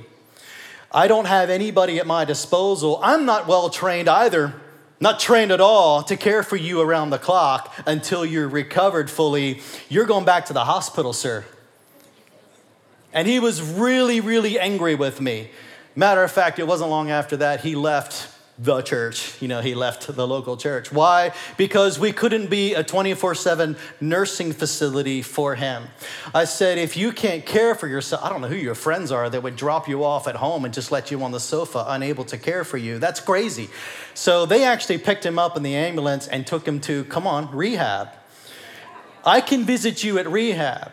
I 0.91 1.07
don't 1.07 1.25
have 1.25 1.49
anybody 1.49 1.99
at 1.99 2.07
my 2.07 2.25
disposal. 2.25 2.99
I'm 3.01 3.25
not 3.25 3.47
well 3.47 3.69
trained 3.69 4.09
either, 4.09 4.53
not 4.99 5.19
trained 5.19 5.51
at 5.51 5.61
all 5.61 6.03
to 6.03 6.17
care 6.17 6.43
for 6.43 6.57
you 6.57 6.81
around 6.81 7.11
the 7.11 7.17
clock 7.17 7.73
until 7.85 8.25
you're 8.25 8.49
recovered 8.49 9.09
fully. 9.09 9.61
You're 9.89 10.05
going 10.05 10.25
back 10.25 10.45
to 10.47 10.53
the 10.53 10.65
hospital, 10.65 11.13
sir. 11.13 11.45
And 13.13 13.27
he 13.27 13.39
was 13.39 13.61
really, 13.61 14.19
really 14.19 14.59
angry 14.59 14.95
with 14.95 15.21
me. 15.21 15.51
Matter 15.95 16.23
of 16.23 16.31
fact, 16.31 16.59
it 16.59 16.67
wasn't 16.67 16.89
long 16.89 17.11
after 17.11 17.37
that 17.37 17.61
he 17.61 17.75
left 17.75 18.27
the 18.59 18.81
church. 18.81 19.41
You 19.41 19.47
know, 19.47 19.61
he 19.61 19.73
left 19.73 20.13
the 20.13 20.27
local 20.27 20.57
church. 20.57 20.91
Why? 20.91 21.33
Because 21.57 21.97
we 21.97 22.11
couldn't 22.11 22.49
be 22.49 22.73
a 22.73 22.83
24 22.83 23.35
7 23.35 23.75
nursing 23.99 24.51
facility 24.51 25.21
for 25.21 25.55
him. 25.55 25.83
I 26.33 26.45
said, 26.45 26.77
if 26.77 26.95
you 26.95 27.11
can't 27.11 27.45
care 27.45 27.75
for 27.75 27.87
yourself, 27.87 28.23
I 28.23 28.29
don't 28.29 28.41
know 28.41 28.47
who 28.47 28.55
your 28.55 28.75
friends 28.75 29.11
are 29.11 29.29
that 29.29 29.41
would 29.41 29.55
drop 29.55 29.87
you 29.87 30.03
off 30.03 30.27
at 30.27 30.35
home 30.35 30.65
and 30.65 30.73
just 30.73 30.91
let 30.91 31.11
you 31.11 31.23
on 31.23 31.31
the 31.31 31.39
sofa, 31.39 31.85
unable 31.87 32.25
to 32.25 32.37
care 32.37 32.63
for 32.63 32.77
you. 32.77 32.99
That's 32.99 33.19
crazy. 33.19 33.69
So 34.13 34.45
they 34.45 34.63
actually 34.63 34.99
picked 34.99 35.25
him 35.25 35.39
up 35.39 35.57
in 35.57 35.63
the 35.63 35.75
ambulance 35.75 36.27
and 36.27 36.45
took 36.45 36.67
him 36.67 36.79
to, 36.81 37.03
come 37.05 37.25
on, 37.25 37.55
rehab. 37.55 38.09
I 39.25 39.41
can 39.41 39.65
visit 39.65 40.03
you 40.03 40.17
at 40.17 40.27
rehab. 40.27 40.91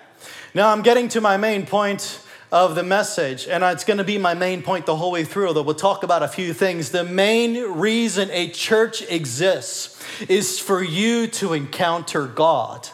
Now 0.54 0.70
I'm 0.70 0.82
getting 0.82 1.08
to 1.10 1.20
my 1.20 1.36
main 1.36 1.66
point 1.66 2.20
of 2.50 2.74
the 2.74 2.82
message, 2.82 3.46
and 3.46 3.62
it's 3.62 3.84
going 3.84 3.98
to 3.98 4.04
be 4.04 4.18
my 4.18 4.34
main 4.34 4.62
point 4.62 4.86
the 4.86 4.96
whole 4.96 5.12
way 5.12 5.24
through, 5.24 5.48
although 5.48 5.62
we'll 5.62 5.74
talk 5.74 6.02
about 6.02 6.22
a 6.22 6.28
few 6.28 6.54
things. 6.54 6.90
The 6.90 7.04
main 7.04 7.72
reason 7.72 8.30
a 8.30 8.48
church 8.48 9.02
exists 9.02 10.02
is 10.28 10.58
for 10.58 10.82
you 10.82 11.26
to 11.26 11.52
encounter 11.52 12.26
God. 12.26 12.88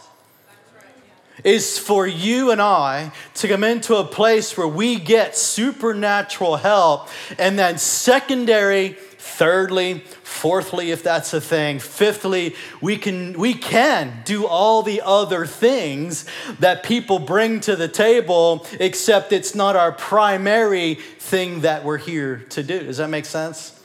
Is 1.42 1.78
for 1.78 2.06
you 2.06 2.52
and 2.52 2.62
I 2.62 3.12
to 3.34 3.48
come 3.48 3.64
into 3.64 3.96
a 3.96 4.04
place 4.04 4.56
where 4.56 4.68
we 4.68 4.98
get 4.98 5.36
supernatural 5.36 6.56
help, 6.56 7.08
and 7.38 7.58
then, 7.58 7.76
secondary, 7.76 8.96
thirdly, 9.38 10.04
Fourthly, 10.44 10.90
if 10.90 11.02
that's 11.02 11.32
a 11.32 11.40
thing. 11.40 11.78
Fifthly, 11.78 12.54
we 12.82 12.98
can, 12.98 13.32
we 13.38 13.54
can 13.54 14.20
do 14.26 14.46
all 14.46 14.82
the 14.82 15.00
other 15.02 15.46
things 15.46 16.26
that 16.60 16.82
people 16.82 17.18
bring 17.18 17.60
to 17.60 17.76
the 17.76 17.88
table, 17.88 18.66
except 18.78 19.32
it's 19.32 19.54
not 19.54 19.74
our 19.74 19.90
primary 19.90 20.96
thing 20.96 21.62
that 21.62 21.82
we're 21.82 21.96
here 21.96 22.44
to 22.50 22.62
do. 22.62 22.80
Does 22.80 22.98
that 22.98 23.08
make 23.08 23.24
sense? 23.24 23.80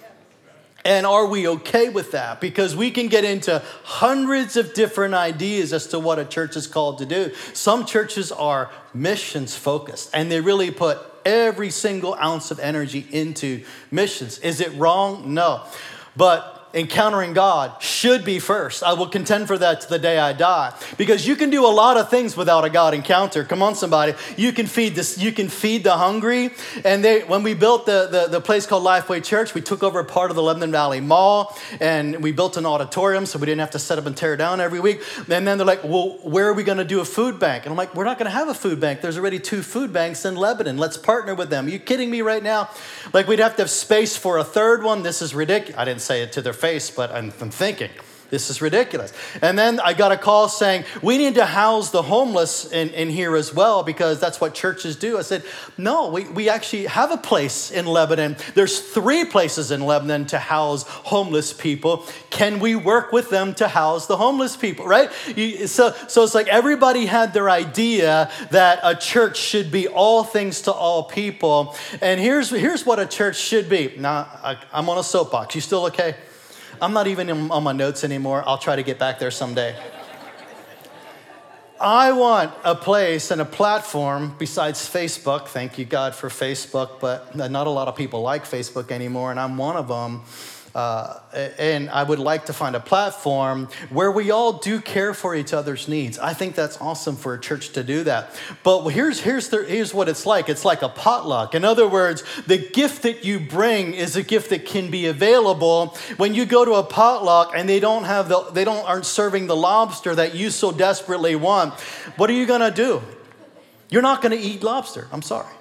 And 0.84 1.06
are 1.06 1.28
we 1.28 1.48
okay 1.48 1.88
with 1.88 2.12
that? 2.12 2.42
Because 2.42 2.76
we 2.76 2.92
can 2.92 3.08
get 3.08 3.24
into 3.24 3.62
hundreds 3.84 4.58
of 4.58 4.74
different 4.74 5.14
ideas 5.14 5.72
as 5.72 5.88
to 5.88 6.00
what 6.00 6.20
a 6.20 6.26
church 6.26 6.58
is 6.58 6.68
called 6.68 6.98
to 6.98 7.06
do. 7.06 7.34
Some 7.54 7.86
churches 7.86 8.34
are 8.34 8.70
missions 8.94 9.56
focused 9.56 10.10
and 10.14 10.32
they 10.32 10.42
really 10.42 10.72
put 10.72 11.00
every 11.26 11.70
single 11.70 12.16
ounce 12.16 12.52
of 12.52 12.60
energy 12.60 13.06
into 13.12 13.64
missions. 13.92 14.40
Is 14.40 14.62
it 14.62 14.74
wrong? 14.74 15.34
No. 15.34 15.64
But 16.16 16.59
encountering 16.74 17.34
God 17.34 17.82
should 17.82 18.24
be 18.24 18.40
first. 18.40 18.84
I 18.84 18.94
will 18.94 19.08
contend 19.08 19.48
for 19.48 19.58
that 19.58 19.82
to 19.82 19.90
the 19.90 20.00
day 20.00 20.20
I 20.20 20.34
die. 20.34 20.74
Because 20.98 21.28
you 21.28 21.36
can 21.36 21.50
do 21.50 21.66
a 21.66 21.68
lot 21.68 21.98
of 21.98 22.10
things 22.10 22.38
without 22.38 22.66
a 22.66 22.70
God 22.70 22.94
encounter. 22.94 23.44
Come 23.44 23.64
on, 23.64 23.76
somebody. 23.76 24.14
You 24.38 24.52
can 24.54 24.68
feed 24.68 24.96
this, 24.96 25.18
you 25.18 25.32
can 25.32 25.50
feed 25.50 25.84
the 25.84 25.98
hungry. 25.98 26.52
And 26.86 27.04
they 27.04 27.22
when 27.22 27.44
we 27.44 27.54
built 27.54 27.86
the, 27.86 28.08
the, 28.12 28.28
the 28.28 28.42
place 28.42 28.66
called 28.66 28.84
Lifeway 28.84 29.24
Church, 29.24 29.54
we 29.54 29.62
took 29.62 29.84
over 29.84 30.04
part 30.04 30.30
of 30.30 30.36
the 30.36 30.44
Lebanon 30.44 30.72
Valley 30.72 31.02
Mall 31.02 31.58
and 31.80 32.22
we 32.22 32.32
built 32.32 32.58
an 32.58 32.66
auditorium 32.66 33.26
so 33.26 33.40
we 33.40 33.46
didn't 33.46 33.62
have 33.62 33.72
to 33.72 33.80
set 33.80 33.98
up 33.98 34.06
and 34.06 34.16
tear 34.16 34.38
down 34.38 34.62
every 34.62 34.80
week. 34.80 35.02
And 35.30 35.48
then 35.48 35.58
they're 35.58 35.66
like, 35.66 35.84
well, 35.84 36.18
where 36.24 36.48
are 36.48 36.54
we 36.54 36.64
going 36.64 36.78
to 36.78 36.86
do 36.86 37.00
a 37.00 37.06
food 37.06 37.40
bank? 37.40 37.66
And 37.66 37.72
I'm 37.72 37.78
like, 37.78 37.96
we're 37.96 38.06
not 38.06 38.18
going 38.18 38.26
to 38.26 38.38
have 38.38 38.48
a 38.48 38.54
food 38.54 38.80
bank. 38.80 39.02
There's 39.02 39.18
already 39.18 39.40
two 39.40 39.64
food 39.64 39.92
banks 39.92 40.26
in 40.26 40.36
Lebanon. 40.36 40.78
Let's 40.78 40.98
partner 40.98 41.36
with 41.36 41.50
them. 41.50 41.66
Are 41.68 41.70
you 41.70 41.80
kidding 41.80 42.12
me 42.12 42.22
right 42.22 42.44
now? 42.44 42.70
Like 43.14 43.28
we'd 43.28 43.40
have 43.40 43.56
to 43.56 43.64
have 43.64 43.70
space 43.70 44.16
for 44.16 44.38
a 44.38 44.44
third 44.44 44.84
one. 44.84 45.04
This 45.04 45.22
is 45.22 45.34
ridiculous. 45.34 45.80
I 45.80 45.86
didn't 45.86 46.02
say 46.02 46.22
it 46.22 46.32
to 46.34 46.42
their 46.42 46.54
face, 46.60 46.92
but 46.92 47.12
I'm, 47.12 47.32
I'm 47.42 47.52
thinking. 47.52 47.90
This 48.30 48.52
is 48.52 48.62
ridiculous. 48.62 49.12
And 49.42 49.58
then 49.58 49.80
I 49.80 49.94
got 49.94 50.12
a 50.12 50.18
call 50.18 50.50
saying, 50.50 50.84
we 51.02 51.18
need 51.18 51.36
to 51.36 51.46
house 51.46 51.90
the 51.90 52.04
homeless 52.04 52.72
in, 52.72 52.90
in 52.90 53.10
here 53.10 53.36
as 53.36 53.54
well 53.54 53.82
because 53.82 54.20
that's 54.20 54.40
what 54.40 54.54
churches 54.54 54.96
do. 54.96 55.18
I 55.18 55.24
said, 55.24 55.44
no, 55.78 56.10
we, 56.10 56.26
we 56.26 56.48
actually 56.48 56.86
have 56.86 57.12
a 57.12 57.18
place 57.18 57.72
in 57.72 57.88
Lebanon. 57.88 58.38
There's 58.54 58.80
three 58.82 59.26
places 59.26 59.72
in 59.72 59.82
Lebanon 59.82 60.26
to 60.28 60.38
house 60.38 60.84
homeless 60.84 61.54
people. 61.54 62.06
Can 62.30 62.60
we 62.60 62.76
work 62.76 63.12
with 63.12 63.32
them 63.32 63.56
to 63.56 63.68
house 63.68 64.06
the 64.06 64.18
homeless 64.18 64.56
people, 64.56 64.86
right? 64.86 65.10
You, 65.36 65.66
so, 65.66 65.96
so 66.08 66.24
it's 66.24 66.36
like 66.36 66.48
everybody 66.48 67.08
had 67.08 67.34
their 67.34 67.50
idea 67.50 68.30
that 68.52 68.80
a 68.84 68.96
church 68.96 69.38
should 69.38 69.72
be 69.72 69.88
all 69.88 70.24
things 70.24 70.62
to 70.64 70.72
all 70.72 71.04
people. 71.04 71.76
And 72.00 72.20
here's, 72.20 72.52
here's 72.52 72.86
what 72.86 73.00
a 73.00 73.08
church 73.08 73.38
should 73.38 73.70
be. 73.70 73.96
Now, 73.98 74.28
I, 74.44 74.58
I'm 74.72 74.88
on 74.88 75.00
a 75.00 75.04
soapbox. 75.04 75.56
You 75.56 75.62
still 75.62 75.86
okay? 75.88 76.16
I'm 76.82 76.94
not 76.94 77.08
even 77.08 77.52
on 77.52 77.64
my 77.64 77.74
notes 77.74 78.04
anymore. 78.04 78.44
I'll 78.46 78.58
try 78.58 78.76
to 78.76 78.84
get 78.84 78.98
back 78.98 79.20
there 79.20 79.32
someday. 79.32 79.76
I 81.82 82.12
want 82.12 82.54
a 82.66 82.76
place 82.76 83.32
and 83.32 83.40
a 83.40 83.46
platform 83.46 84.36
besides 84.38 84.82
Facebook. 84.90 85.48
Thank 85.48 85.78
you, 85.78 85.86
God, 85.86 86.14
for 86.14 86.28
Facebook, 86.28 87.00
but 87.00 87.36
not 87.36 87.68
a 87.68 87.70
lot 87.70 87.88
of 87.88 87.96
people 87.96 88.22
like 88.22 88.44
Facebook 88.44 88.92
anymore, 88.92 89.32
and 89.32 89.40
I'm 89.40 89.58
one 89.58 89.78
of 89.78 89.88
them 89.88 90.24
uh, 90.76 91.20
and 91.58 91.90
I 91.90 92.04
would 92.04 92.20
like 92.20 92.46
to 92.46 92.54
find 92.54 92.76
a 92.76 92.80
platform 92.80 93.70
where 93.90 94.12
we 94.12 94.32
all 94.32 94.54
do 94.54 94.82
care 94.82 95.14
for 95.14 95.36
each 95.36 95.54
other's 95.54 95.88
needs. 95.88 96.20
I 96.20 96.34
think 96.34 96.56
that's 96.56 96.80
awesome 96.80 97.16
for 97.16 97.34
a 97.34 97.40
church 97.40 97.70
to 97.74 97.84
do 97.84 98.04
that. 98.04 98.40
But 98.64 98.90
here's, 98.90 99.20
here's, 99.20 99.50
the, 99.50 99.64
here's 99.64 99.94
what 99.94 100.10
it's 100.10 100.26
like 100.26 100.50
it's 100.50 100.66
like 100.66 100.82
a 100.82 100.90
potluck. 100.90 101.56
In 101.56 101.66
other 101.66 101.88
words, 101.88 102.24
the 102.48 102.58
gift 102.58 103.04
that 103.04 103.24
you 103.24 103.40
bring 103.40 103.94
is 103.94 104.16
a 104.16 104.24
gift 104.24 104.50
that 104.52 104.66
can 104.66 104.92
be 104.92 105.08
available 105.08 105.98
when 106.18 106.34
you 106.36 106.46
go 106.46 106.66
to 106.66 106.74
a 106.74 106.84
potluck 106.84 107.54
and 107.56 107.68
they 107.68 107.80
don't 107.80 108.04
have 108.04 108.30
the, 108.30 108.42
they 108.52 108.64
don't 108.64 108.86
aren't 108.86 109.06
serving 109.06 109.48
the 109.48 109.56
lobster 109.56 110.16
that 110.16 110.36
you 110.36 110.50
so 110.50 110.72
desperately 110.72 111.36
want. 111.36 111.74
What 112.18 112.30
are 112.30 112.34
you 112.34 112.46
to 112.62 112.72
do? 112.72 113.02
You're 113.90 114.02
not 114.02 114.22
to 114.38 114.38
eat 114.38 114.64
lobster. 114.64 115.08
I'm 115.12 115.22
sorry. 115.22 115.54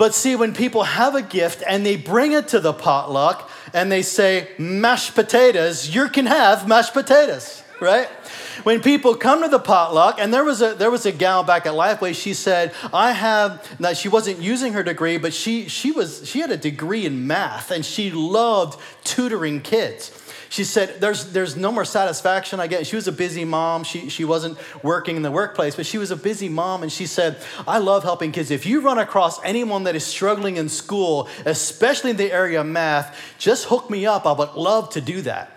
But 0.00 0.14
see, 0.14 0.34
when 0.34 0.54
people 0.54 0.84
have 0.84 1.14
a 1.14 1.20
gift 1.20 1.62
and 1.68 1.84
they 1.84 1.96
bring 1.96 2.32
it 2.32 2.48
to 2.48 2.58
the 2.58 2.72
potluck 2.72 3.50
and 3.74 3.92
they 3.92 4.00
say, 4.00 4.48
mashed 4.56 5.14
potatoes, 5.14 5.94
you 5.94 6.08
can 6.08 6.24
have 6.24 6.66
mashed 6.66 6.94
potatoes, 6.94 7.62
right? 7.82 8.08
When 8.62 8.80
people 8.80 9.14
come 9.14 9.42
to 9.42 9.50
the 9.50 9.58
potluck, 9.58 10.18
and 10.18 10.32
there 10.32 10.42
was 10.42 10.62
a 10.62 10.72
there 10.72 10.90
was 10.90 11.04
a 11.04 11.12
gal 11.12 11.42
back 11.42 11.66
at 11.66 11.74
Lifeway, 11.74 12.14
she 12.14 12.32
said, 12.32 12.72
I 12.94 13.12
have 13.12 13.78
now 13.78 13.92
she 13.92 14.08
wasn't 14.08 14.38
using 14.38 14.72
her 14.72 14.82
degree, 14.82 15.18
but 15.18 15.34
she 15.34 15.68
she 15.68 15.92
was 15.92 16.26
she 16.26 16.40
had 16.40 16.50
a 16.50 16.56
degree 16.56 17.04
in 17.04 17.26
math 17.26 17.70
and 17.70 17.84
she 17.84 18.10
loved 18.10 18.80
tutoring 19.04 19.60
kids. 19.60 20.12
She 20.50 20.64
said, 20.64 21.00
there's, 21.00 21.26
there's 21.26 21.56
no 21.56 21.70
more 21.70 21.84
satisfaction 21.84 22.58
I 22.58 22.66
get. 22.66 22.84
She 22.84 22.96
was 22.96 23.06
a 23.06 23.12
busy 23.12 23.44
mom. 23.44 23.84
She, 23.84 24.08
she 24.08 24.24
wasn't 24.24 24.58
working 24.82 25.14
in 25.14 25.22
the 25.22 25.30
workplace, 25.30 25.76
but 25.76 25.86
she 25.86 25.96
was 25.96 26.10
a 26.10 26.16
busy 26.16 26.48
mom. 26.48 26.82
And 26.82 26.90
she 26.90 27.06
said, 27.06 27.36
I 27.68 27.78
love 27.78 28.02
helping 28.02 28.32
kids. 28.32 28.50
If 28.50 28.66
you 28.66 28.80
run 28.80 28.98
across 28.98 29.42
anyone 29.44 29.84
that 29.84 29.94
is 29.94 30.04
struggling 30.04 30.56
in 30.56 30.68
school, 30.68 31.28
especially 31.46 32.10
in 32.10 32.16
the 32.16 32.32
area 32.32 32.60
of 32.60 32.66
math, 32.66 33.16
just 33.38 33.66
hook 33.66 33.88
me 33.90 34.06
up. 34.06 34.26
I 34.26 34.32
would 34.32 34.54
love 34.54 34.90
to 34.90 35.00
do 35.00 35.22
that. 35.22 35.52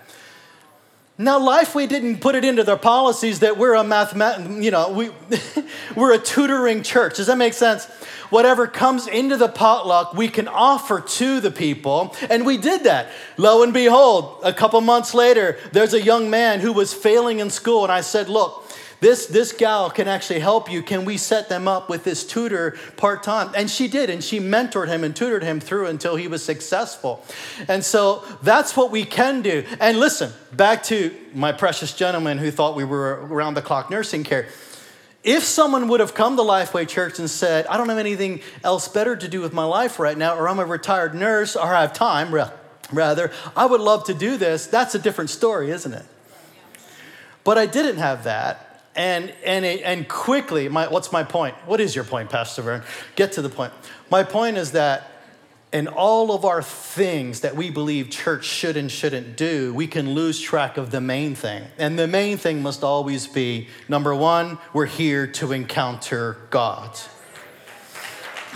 Now, 1.17 1.39
Lifeway 1.39 1.87
didn't 1.87 2.21
put 2.21 2.33
it 2.33 2.43
into 2.43 2.63
their 2.63 2.77
policies 2.77 3.41
that 3.41 3.57
we're 3.57 3.75
a 3.75 3.83
math, 3.83 4.15
you 4.61 4.71
know, 4.71 4.89
we, 4.89 5.11
we're 5.95 6.13
a 6.13 6.19
tutoring 6.19 6.81
church. 6.81 7.17
Does 7.17 7.27
that 7.27 7.37
make 7.37 7.53
sense? 7.53 7.87
whatever 8.33 8.65
comes 8.65 9.05
into 9.05 9.37
the 9.37 9.47
potluck, 9.47 10.15
we 10.15 10.27
can 10.27 10.47
offer 10.47 10.99
to 10.99 11.39
the 11.39 11.51
people. 11.51 12.15
And 12.31 12.47
we 12.47 12.57
did 12.57 12.83
that. 12.85 13.09
Lo 13.37 13.61
and 13.61 13.71
behold, 13.71 14.39
a 14.43 14.51
couple 14.51 14.81
months 14.81 15.13
later, 15.13 15.59
there's 15.71 15.93
a 15.93 16.01
young 16.01 16.31
man 16.31 16.59
who 16.59 16.73
was 16.73 16.95
failing 16.95 17.39
in 17.39 17.51
school. 17.51 17.83
And 17.83 17.91
I 17.91 18.01
said, 18.01 18.29
Look, 18.29 18.62
this, 19.03 19.25
this 19.25 19.51
gal 19.51 19.89
can 19.89 20.07
actually 20.07 20.39
help 20.39 20.71
you. 20.71 20.81
Can 20.81 21.03
we 21.03 21.17
set 21.17 21.49
them 21.49 21.67
up 21.67 21.89
with 21.89 22.05
this 22.05 22.25
tutor 22.25 22.77
part 22.95 23.21
time? 23.21 23.51
And 23.55 23.69
she 23.69 23.87
did, 23.89 24.09
and 24.09 24.23
she 24.23 24.39
mentored 24.39 24.87
him 24.87 25.03
and 25.03 25.13
tutored 25.13 25.43
him 25.43 25.59
through 25.59 25.87
until 25.87 26.15
he 26.15 26.29
was 26.29 26.43
successful. 26.43 27.23
And 27.67 27.83
so 27.83 28.23
that's 28.41 28.77
what 28.77 28.91
we 28.91 29.03
can 29.03 29.41
do. 29.41 29.65
And 29.81 29.99
listen, 29.99 30.31
back 30.53 30.83
to 30.83 31.13
my 31.33 31.51
precious 31.51 31.93
gentleman 31.93 32.37
who 32.37 32.49
thought 32.49 32.75
we 32.77 32.85
were 32.85 33.27
around 33.27 33.55
the 33.55 33.61
clock 33.61 33.89
nursing 33.89 34.23
care. 34.23 34.47
If 35.21 35.43
someone 35.43 35.89
would 35.89 35.99
have 35.99 36.13
come 36.13 36.37
to 36.37 36.41
Lifeway 36.41 36.87
Church 36.87 37.19
and 37.19 37.29
said, 37.29 37.65
I 37.67 37.77
don't 37.77 37.89
have 37.89 37.97
anything 37.97 38.41
else 38.63 38.87
better 38.87 39.15
to 39.15 39.27
do 39.27 39.41
with 39.41 39.53
my 39.53 39.65
life 39.65 39.99
right 39.99 40.17
now, 40.17 40.37
or 40.37 40.47
I'm 40.47 40.59
a 40.59 40.65
retired 40.65 41.13
nurse, 41.13 41.55
or 41.55 41.73
I 41.73 41.81
have 41.81 41.93
time, 41.93 42.33
rather, 42.91 43.31
I 43.55 43.65
would 43.65 43.81
love 43.81 44.05
to 44.05 44.13
do 44.13 44.37
this, 44.37 44.67
that's 44.67 44.95
a 44.95 44.99
different 44.99 45.29
story, 45.29 45.71
isn't 45.71 45.93
it? 45.93 46.05
But 47.43 47.57
I 47.57 47.65
didn't 47.65 47.97
have 47.97 48.23
that. 48.23 48.69
And, 48.95 49.33
and, 49.43 49.65
and 49.65 50.07
quickly, 50.07 50.69
my, 50.69 50.87
what's 50.87 51.11
my 51.11 51.23
point? 51.23 51.55
What 51.65 51.81
is 51.81 51.95
your 51.95 52.03
point, 52.03 52.29
Pastor 52.29 52.61
Vern? 52.61 52.83
Get 53.15 53.31
to 53.33 53.41
the 53.41 53.49
point. 53.49 53.73
My 54.11 54.23
point 54.23 54.57
is 54.57 54.73
that 54.73 55.09
in 55.71 55.87
all 55.87 56.31
of 56.31 56.45
our 56.45 56.61
things 56.61 57.39
that 57.41 57.55
we 57.55 57.71
believe 57.71 58.11
church 58.11 58.45
should 58.45 58.77
and 58.77 58.91
shouldn't 58.91 59.35
do, 59.35 59.73
we 59.73 59.87
can 59.87 60.13
lose 60.13 60.39
track 60.39 60.77
of 60.77 60.91
the 60.91 61.01
main 61.01 61.33
thing. 61.33 61.63
And 61.79 61.97
the 61.97 62.07
main 62.07 62.37
thing 62.37 62.61
must 62.61 62.83
always 62.83 63.25
be 63.25 63.67
number 63.89 64.13
one, 64.13 64.59
we're 64.71 64.85
here 64.85 65.25
to 65.25 65.51
encounter 65.51 66.37
God. 66.51 66.95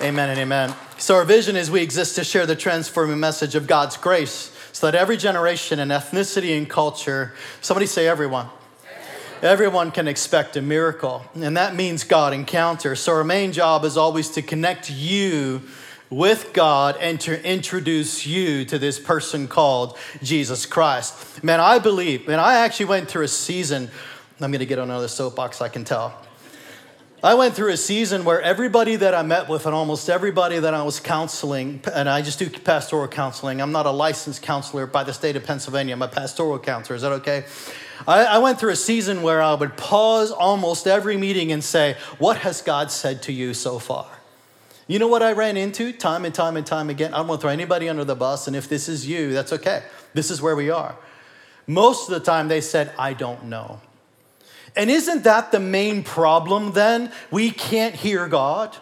amen 0.00 0.30
and 0.30 0.38
amen. 0.38 0.74
So, 0.96 1.16
our 1.16 1.26
vision 1.26 1.56
is 1.56 1.70
we 1.70 1.82
exist 1.82 2.14
to 2.16 2.24
share 2.24 2.46
the 2.46 2.56
transforming 2.56 3.20
message 3.20 3.54
of 3.54 3.66
God's 3.66 3.98
grace 3.98 4.55
so 4.76 4.90
that 4.90 4.94
every 4.94 5.16
generation 5.16 5.78
and 5.78 5.90
ethnicity 5.90 6.54
and 6.54 6.68
culture, 6.68 7.32
somebody 7.62 7.86
say 7.86 8.06
everyone, 8.06 8.46
Everyone 9.42 9.90
can 9.90 10.08
expect 10.08 10.56
a 10.56 10.62
miracle, 10.62 11.22
and 11.34 11.58
that 11.58 11.74
means 11.74 12.04
God 12.04 12.32
encounter. 12.32 12.96
So, 12.96 13.12
our 13.12 13.22
main 13.22 13.52
job 13.52 13.84
is 13.84 13.98
always 13.98 14.30
to 14.30 14.40
connect 14.40 14.90
you 14.90 15.60
with 16.08 16.54
God 16.54 16.96
and 16.98 17.20
to 17.20 17.46
introduce 17.46 18.24
you 18.24 18.64
to 18.64 18.78
this 18.78 18.98
person 18.98 19.46
called 19.46 19.98
Jesus 20.22 20.64
Christ. 20.64 21.44
Man, 21.44 21.60
I 21.60 21.78
believe, 21.78 22.30
and 22.30 22.40
I 22.40 22.64
actually 22.64 22.86
went 22.86 23.10
through 23.10 23.24
a 23.24 23.28
season. 23.28 23.90
I'm 24.40 24.50
going 24.50 24.60
to 24.60 24.66
get 24.66 24.78
on 24.78 24.90
another 24.90 25.08
soapbox, 25.08 25.60
I 25.60 25.68
can 25.68 25.84
tell. 25.84 26.18
I 27.26 27.34
went 27.34 27.56
through 27.56 27.72
a 27.72 27.76
season 27.76 28.24
where 28.24 28.40
everybody 28.40 28.94
that 28.94 29.12
I 29.12 29.22
met 29.22 29.48
with 29.48 29.66
and 29.66 29.74
almost 29.74 30.08
everybody 30.08 30.60
that 30.60 30.74
I 30.74 30.84
was 30.84 31.00
counseling, 31.00 31.80
and 31.92 32.08
I 32.08 32.22
just 32.22 32.38
do 32.38 32.48
pastoral 32.48 33.08
counseling. 33.08 33.60
I'm 33.60 33.72
not 33.72 33.84
a 33.84 33.90
licensed 33.90 34.42
counselor 34.42 34.86
by 34.86 35.02
the 35.02 35.12
state 35.12 35.34
of 35.34 35.42
Pennsylvania. 35.42 35.94
I'm 35.94 36.02
a 36.02 36.06
pastoral 36.06 36.60
counselor. 36.60 36.94
Is 36.94 37.02
that 37.02 37.10
okay? 37.10 37.44
I, 38.06 38.26
I 38.26 38.38
went 38.38 38.60
through 38.60 38.70
a 38.70 38.76
season 38.76 39.22
where 39.22 39.42
I 39.42 39.54
would 39.54 39.76
pause 39.76 40.30
almost 40.30 40.86
every 40.86 41.16
meeting 41.16 41.50
and 41.50 41.64
say, 41.64 41.96
What 42.18 42.36
has 42.36 42.62
God 42.62 42.92
said 42.92 43.24
to 43.24 43.32
you 43.32 43.54
so 43.54 43.80
far? 43.80 44.06
You 44.86 45.00
know 45.00 45.08
what 45.08 45.24
I 45.24 45.32
ran 45.32 45.56
into 45.56 45.92
time 45.92 46.24
and 46.24 46.32
time 46.32 46.56
and 46.56 46.64
time 46.64 46.90
again? 46.90 47.12
I 47.12 47.16
don't 47.16 47.26
want 47.26 47.40
to 47.40 47.46
throw 47.46 47.50
anybody 47.50 47.88
under 47.88 48.04
the 48.04 48.14
bus, 48.14 48.46
and 48.46 48.54
if 48.54 48.68
this 48.68 48.88
is 48.88 49.04
you, 49.04 49.32
that's 49.32 49.52
okay. 49.52 49.82
This 50.14 50.30
is 50.30 50.40
where 50.40 50.54
we 50.54 50.70
are. 50.70 50.94
Most 51.66 52.08
of 52.08 52.14
the 52.14 52.24
time, 52.24 52.46
they 52.46 52.60
said, 52.60 52.92
I 52.96 53.14
don't 53.14 53.46
know. 53.46 53.80
And 54.76 54.90
isn't 54.90 55.24
that 55.24 55.52
the 55.52 55.60
main 55.60 56.02
problem 56.02 56.72
then? 56.72 57.10
We 57.30 57.50
can't 57.50 57.94
hear 57.94 58.28
God. 58.28 58.76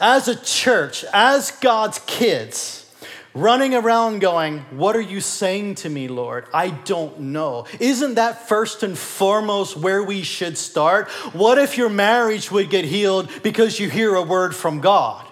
as 0.00 0.28
a 0.28 0.36
church, 0.36 1.04
as 1.12 1.52
God's 1.52 1.98
kids, 2.00 2.92
running 3.34 3.74
around 3.74 4.18
going, 4.18 4.60
What 4.70 4.96
are 4.96 5.00
you 5.00 5.20
saying 5.20 5.76
to 5.76 5.88
me, 5.88 6.08
Lord? 6.08 6.46
I 6.52 6.70
don't 6.70 7.18
know. 7.20 7.66
Isn't 7.80 8.14
that 8.14 8.48
first 8.48 8.82
and 8.82 8.96
foremost 8.96 9.76
where 9.76 10.02
we 10.02 10.22
should 10.22 10.58
start? 10.58 11.08
What 11.32 11.58
if 11.58 11.78
your 11.78 11.88
marriage 11.88 12.50
would 12.50 12.70
get 12.70 12.84
healed 12.84 13.30
because 13.42 13.80
you 13.80 13.88
hear 13.88 14.14
a 14.14 14.22
word 14.22 14.54
from 14.54 14.80
God? 14.80 15.25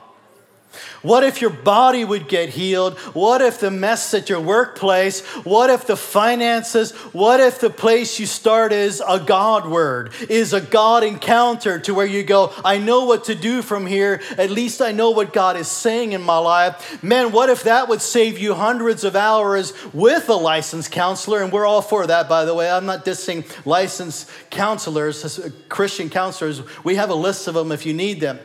What 1.04 1.22
if 1.22 1.42
your 1.42 1.50
body 1.50 2.02
would 2.02 2.28
get 2.28 2.48
healed? 2.48 2.98
What 3.12 3.42
if 3.42 3.60
the 3.60 3.70
mess 3.70 4.14
at 4.14 4.30
your 4.30 4.40
workplace? 4.40 5.20
What 5.44 5.68
if 5.68 5.86
the 5.86 5.98
finances? 5.98 6.92
What 7.12 7.40
if 7.40 7.60
the 7.60 7.68
place 7.68 8.18
you 8.18 8.24
start 8.24 8.72
is 8.72 9.02
a 9.06 9.20
God 9.20 9.68
word, 9.68 10.14
is 10.30 10.54
a 10.54 10.62
God 10.62 11.04
encounter 11.04 11.78
to 11.80 11.92
where 11.92 12.06
you 12.06 12.22
go, 12.22 12.54
I 12.64 12.78
know 12.78 13.04
what 13.04 13.24
to 13.24 13.34
do 13.34 13.60
from 13.60 13.84
here. 13.84 14.22
At 14.38 14.48
least 14.48 14.80
I 14.80 14.92
know 14.92 15.10
what 15.10 15.34
God 15.34 15.58
is 15.58 15.68
saying 15.68 16.12
in 16.12 16.22
my 16.22 16.38
life. 16.38 17.02
Man, 17.02 17.32
what 17.32 17.50
if 17.50 17.64
that 17.64 17.86
would 17.90 18.00
save 18.00 18.38
you 18.38 18.54
hundreds 18.54 19.04
of 19.04 19.14
hours 19.14 19.74
with 19.92 20.30
a 20.30 20.34
licensed 20.34 20.90
counselor? 20.90 21.42
And 21.42 21.52
we're 21.52 21.66
all 21.66 21.82
for 21.82 22.06
that, 22.06 22.30
by 22.30 22.46
the 22.46 22.54
way. 22.54 22.70
I'm 22.70 22.86
not 22.86 23.04
dissing 23.04 23.44
licensed 23.66 24.30
counselors, 24.48 25.38
Christian 25.68 26.08
counselors. 26.08 26.62
We 26.82 26.94
have 26.94 27.10
a 27.10 27.14
list 27.14 27.46
of 27.46 27.52
them 27.52 27.72
if 27.72 27.84
you 27.84 27.92
need 27.92 28.20
them 28.20 28.38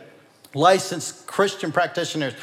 licensed 0.54 1.28
Christian 1.28 1.72
practitioners. 1.72 2.34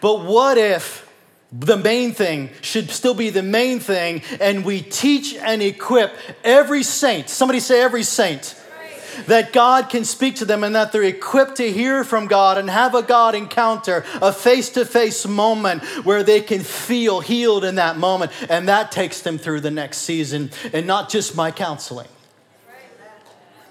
But 0.00 0.24
what 0.24 0.58
if 0.58 1.10
the 1.52 1.76
main 1.76 2.12
thing 2.12 2.50
should 2.60 2.90
still 2.90 3.14
be 3.14 3.30
the 3.30 3.42
main 3.42 3.80
thing 3.80 4.22
and 4.40 4.64
we 4.64 4.82
teach 4.82 5.34
and 5.34 5.62
equip 5.62 6.16
every 6.44 6.82
saint, 6.82 7.28
somebody 7.28 7.60
say 7.60 7.82
every 7.82 8.02
saint, 8.02 8.60
that 9.26 9.52
God 9.52 9.88
can 9.88 10.04
speak 10.04 10.36
to 10.36 10.44
them 10.44 10.62
and 10.62 10.74
that 10.74 10.92
they're 10.92 11.02
equipped 11.02 11.56
to 11.56 11.72
hear 11.72 12.04
from 12.04 12.26
God 12.26 12.58
and 12.58 12.68
have 12.68 12.94
a 12.94 13.02
God 13.02 13.34
encounter, 13.34 14.04
a 14.20 14.30
face 14.32 14.68
to 14.70 14.84
face 14.84 15.26
moment 15.26 15.82
where 16.04 16.22
they 16.22 16.42
can 16.42 16.60
feel 16.60 17.20
healed 17.20 17.64
in 17.64 17.76
that 17.76 17.96
moment. 17.96 18.30
And 18.50 18.68
that 18.68 18.92
takes 18.92 19.22
them 19.22 19.38
through 19.38 19.60
the 19.60 19.70
next 19.70 19.98
season 19.98 20.50
and 20.72 20.86
not 20.86 21.08
just 21.08 21.34
my 21.34 21.50
counseling. 21.50 22.08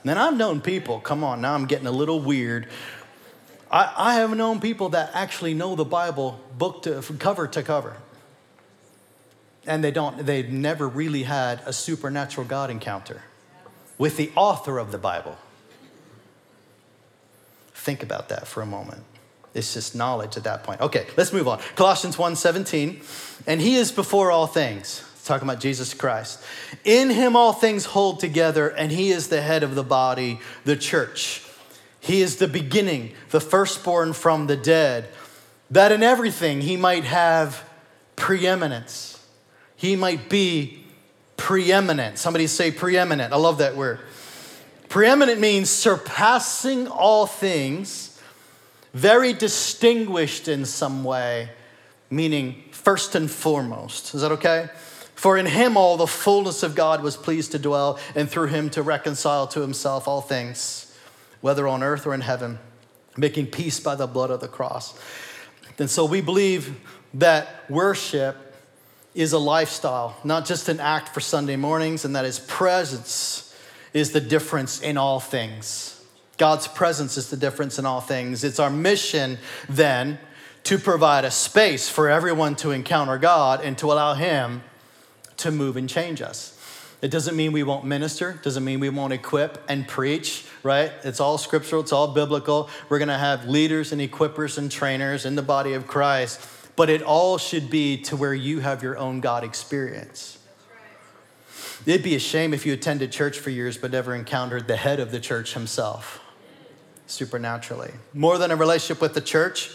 Then 0.03 0.19
I've 0.19 0.37
known 0.37 0.61
people, 0.61 0.99
come 0.99 1.23
on, 1.23 1.41
now 1.41 1.55
I'm 1.55 1.65
getting 1.65 1.87
a 1.87 1.91
little 1.91 2.19
weird, 2.19 2.67
I, 3.71 3.93
I 3.95 4.13
have 4.15 4.35
known 4.35 4.59
people 4.59 4.89
that 4.89 5.11
actually 5.13 5.53
know 5.53 5.75
the 5.75 5.85
Bible 5.85 6.39
book 6.57 6.83
to 6.83 7.01
cover 7.19 7.47
to 7.47 7.63
cover. 7.63 7.97
And 9.67 9.83
they 9.83 9.91
don't, 9.91 10.25
they've 10.25 10.49
never 10.49 10.87
really 10.87 11.23
had 11.23 11.61
a 11.65 11.73
supernatural 11.73 12.45
God 12.45 12.69
encounter 12.69 13.23
with 13.97 14.17
the 14.17 14.31
author 14.35 14.77
of 14.77 14.91
the 14.91 14.97
Bible. 14.97 15.37
Think 17.73 18.03
about 18.03 18.29
that 18.29 18.47
for 18.47 18.61
a 18.61 18.65
moment. 18.65 19.03
It's 19.53 19.73
just 19.73 19.95
knowledge 19.95 20.37
at 20.37 20.43
that 20.43 20.63
point. 20.63 20.81
Okay, 20.81 21.07
let's 21.17 21.31
move 21.31 21.47
on. 21.47 21.59
Colossians 21.75 22.17
1:17. 22.17 23.01
And 23.47 23.61
he 23.61 23.75
is 23.75 23.91
before 23.91 24.31
all 24.31 24.47
things. 24.47 25.03
talking 25.23 25.47
about 25.47 25.59
Jesus 25.59 25.95
Christ. 25.95 26.39
In 26.83 27.09
him 27.09 27.35
all 27.35 27.51
things 27.51 27.85
hold 27.85 28.19
together, 28.19 28.67
and 28.69 28.91
he 28.91 29.09
is 29.09 29.29
the 29.29 29.41
head 29.41 29.63
of 29.63 29.73
the 29.73 29.83
body, 29.83 30.39
the 30.65 30.75
church. 30.75 31.41
He 32.05 32.21
is 32.21 32.35
the 32.35 32.47
beginning, 32.47 33.13
the 33.31 33.39
firstborn 33.39 34.13
from 34.13 34.45
the 34.45 34.55
dead, 34.55 35.09
that 35.71 35.91
in 35.91 36.03
everything 36.03 36.61
he 36.61 36.77
might 36.77 37.03
have 37.03 37.67
preeminence. 38.15 39.25
He 39.75 39.95
might 39.95 40.29
be 40.29 40.83
preeminent. 41.35 42.19
Somebody 42.19 42.45
say 42.45 42.69
preeminent. 42.69 43.33
I 43.33 43.37
love 43.37 43.57
that 43.57 43.75
word. 43.75 44.01
Preeminent 44.87 45.39
means 45.39 45.71
surpassing 45.71 46.87
all 46.87 47.25
things, 47.25 48.21
very 48.93 49.33
distinguished 49.33 50.47
in 50.47 50.65
some 50.65 51.03
way, 51.03 51.49
meaning 52.11 52.65
first 52.69 53.15
and 53.15 53.31
foremost. 53.31 54.13
Is 54.13 54.21
that 54.21 54.31
okay? 54.33 54.69
For 55.15 55.39
in 55.39 55.47
him 55.47 55.75
all 55.75 55.97
the 55.97 56.05
fullness 56.05 56.61
of 56.61 56.75
God 56.75 57.01
was 57.01 57.17
pleased 57.17 57.53
to 57.53 57.57
dwell, 57.57 57.97
and 58.13 58.29
through 58.29 58.49
him 58.49 58.69
to 58.69 58.83
reconcile 58.83 59.47
to 59.47 59.61
himself 59.61 60.07
all 60.07 60.21
things 60.21 60.84
whether 61.45 61.67
on 61.67 61.83
earth 61.83 62.07
or 62.07 62.15
in 62.15 62.21
heaven, 62.21 62.57
making 63.17 63.45
peace 63.45 63.79
by 63.79 63.93
the 63.93 64.07
blood 64.07 64.31
of 64.31 64.39
the 64.39 64.47
cross. 64.47 64.97
And 65.77 65.87
so 65.87 66.03
we 66.03 66.19
believe 66.19 66.75
that 67.13 67.69
worship 67.69 68.35
is 69.13 69.31
a 69.31 69.37
lifestyle, 69.37 70.17
not 70.23 70.47
just 70.47 70.69
an 70.69 70.79
act 70.79 71.09
for 71.09 71.19
Sunday 71.19 71.55
mornings, 71.55 72.03
and 72.03 72.15
that 72.15 72.25
his 72.25 72.39
presence 72.39 73.55
is 73.93 74.11
the 74.11 74.19
difference 74.19 74.81
in 74.81 74.97
all 74.97 75.19
things. 75.19 76.03
God's 76.39 76.67
presence 76.67 77.15
is 77.15 77.29
the 77.29 77.37
difference 77.37 77.77
in 77.77 77.85
all 77.85 78.01
things. 78.01 78.43
It's 78.43 78.57
our 78.57 78.71
mission 78.71 79.37
then 79.69 80.17
to 80.63 80.79
provide 80.79 81.25
a 81.25 81.31
space 81.31 81.87
for 81.87 82.09
everyone 82.09 82.55
to 82.55 82.71
encounter 82.71 83.19
God 83.19 83.61
and 83.63 83.77
to 83.77 83.91
allow 83.91 84.15
him 84.15 84.63
to 85.37 85.51
move 85.51 85.77
and 85.77 85.87
change 85.87 86.23
us. 86.23 86.59
It 87.03 87.11
doesn't 87.11 87.35
mean 87.35 87.51
we 87.51 87.61
won't 87.61 87.85
minister, 87.85 88.39
doesn't 88.41 88.65
mean 88.65 88.79
we 88.79 88.89
won't 88.89 89.13
equip 89.13 89.63
and 89.69 89.87
preach, 89.87 90.45
right? 90.65 90.91
It's 91.03 91.19
all 91.19 91.37
scriptural, 91.37 91.83
it's 91.83 91.93
all 91.93 92.07
biblical. 92.07 92.69
We're 92.89 92.97
going 92.97 93.07
to 93.07 93.17
have 93.17 93.47
leaders 93.47 93.91
and 93.91 94.01
equippers 94.01 94.57
and 94.57 94.69
trainers 94.69 95.23
in 95.25 95.35
the 95.35 95.43
body 95.43 95.73
of 95.73 95.85
Christ, 95.85 96.41
but 96.75 96.89
it 96.89 97.03
all 97.03 97.37
should 97.37 97.69
be 97.69 97.97
to 98.03 98.17
where 98.17 98.33
you 98.33 98.59
have 98.59 98.83
your 98.83 98.97
own 98.97 99.21
God 99.21 99.43
experience. 99.43 100.39
It'd 101.85 102.03
be 102.03 102.15
a 102.15 102.19
shame 102.19 102.53
if 102.53 102.65
you 102.65 102.73
attended 102.73 103.11
church 103.11 103.37
for 103.37 103.51
years 103.51 103.77
but 103.77 103.91
never 103.91 104.15
encountered 104.15 104.67
the 104.67 104.75
head 104.75 104.99
of 104.99 105.11
the 105.11 105.19
church 105.19 105.53
himself 105.53 106.19
supernaturally. 107.05 107.91
More 108.13 108.39
than 108.39 108.49
a 108.49 108.55
relationship 108.55 109.01
with 109.01 109.13
the 109.13 109.21
church 109.21 109.71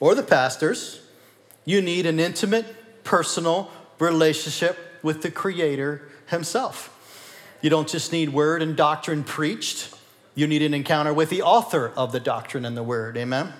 or 0.00 0.14
the 0.14 0.22
pastors, 0.22 1.00
you 1.64 1.80
need 1.80 2.04
an 2.04 2.20
intimate, 2.20 3.04
personal 3.04 3.70
relationship 3.98 4.78
with 5.02 5.22
the 5.22 5.30
Creator 5.30 6.02
himself. 6.26 6.92
You 7.62 7.70
don't 7.70 7.88
just 7.88 8.12
need 8.12 8.30
word 8.30 8.60
and 8.60 8.76
doctrine 8.76 9.24
preached, 9.24 9.95
you 10.36 10.46
need 10.46 10.62
an 10.62 10.74
encounter 10.74 11.12
with 11.12 11.30
the 11.30 11.42
author 11.42 11.92
of 11.96 12.12
the 12.12 12.20
doctrine 12.20 12.64
and 12.64 12.76
the 12.76 12.82
word. 12.82 13.16
Amen? 13.16 13.52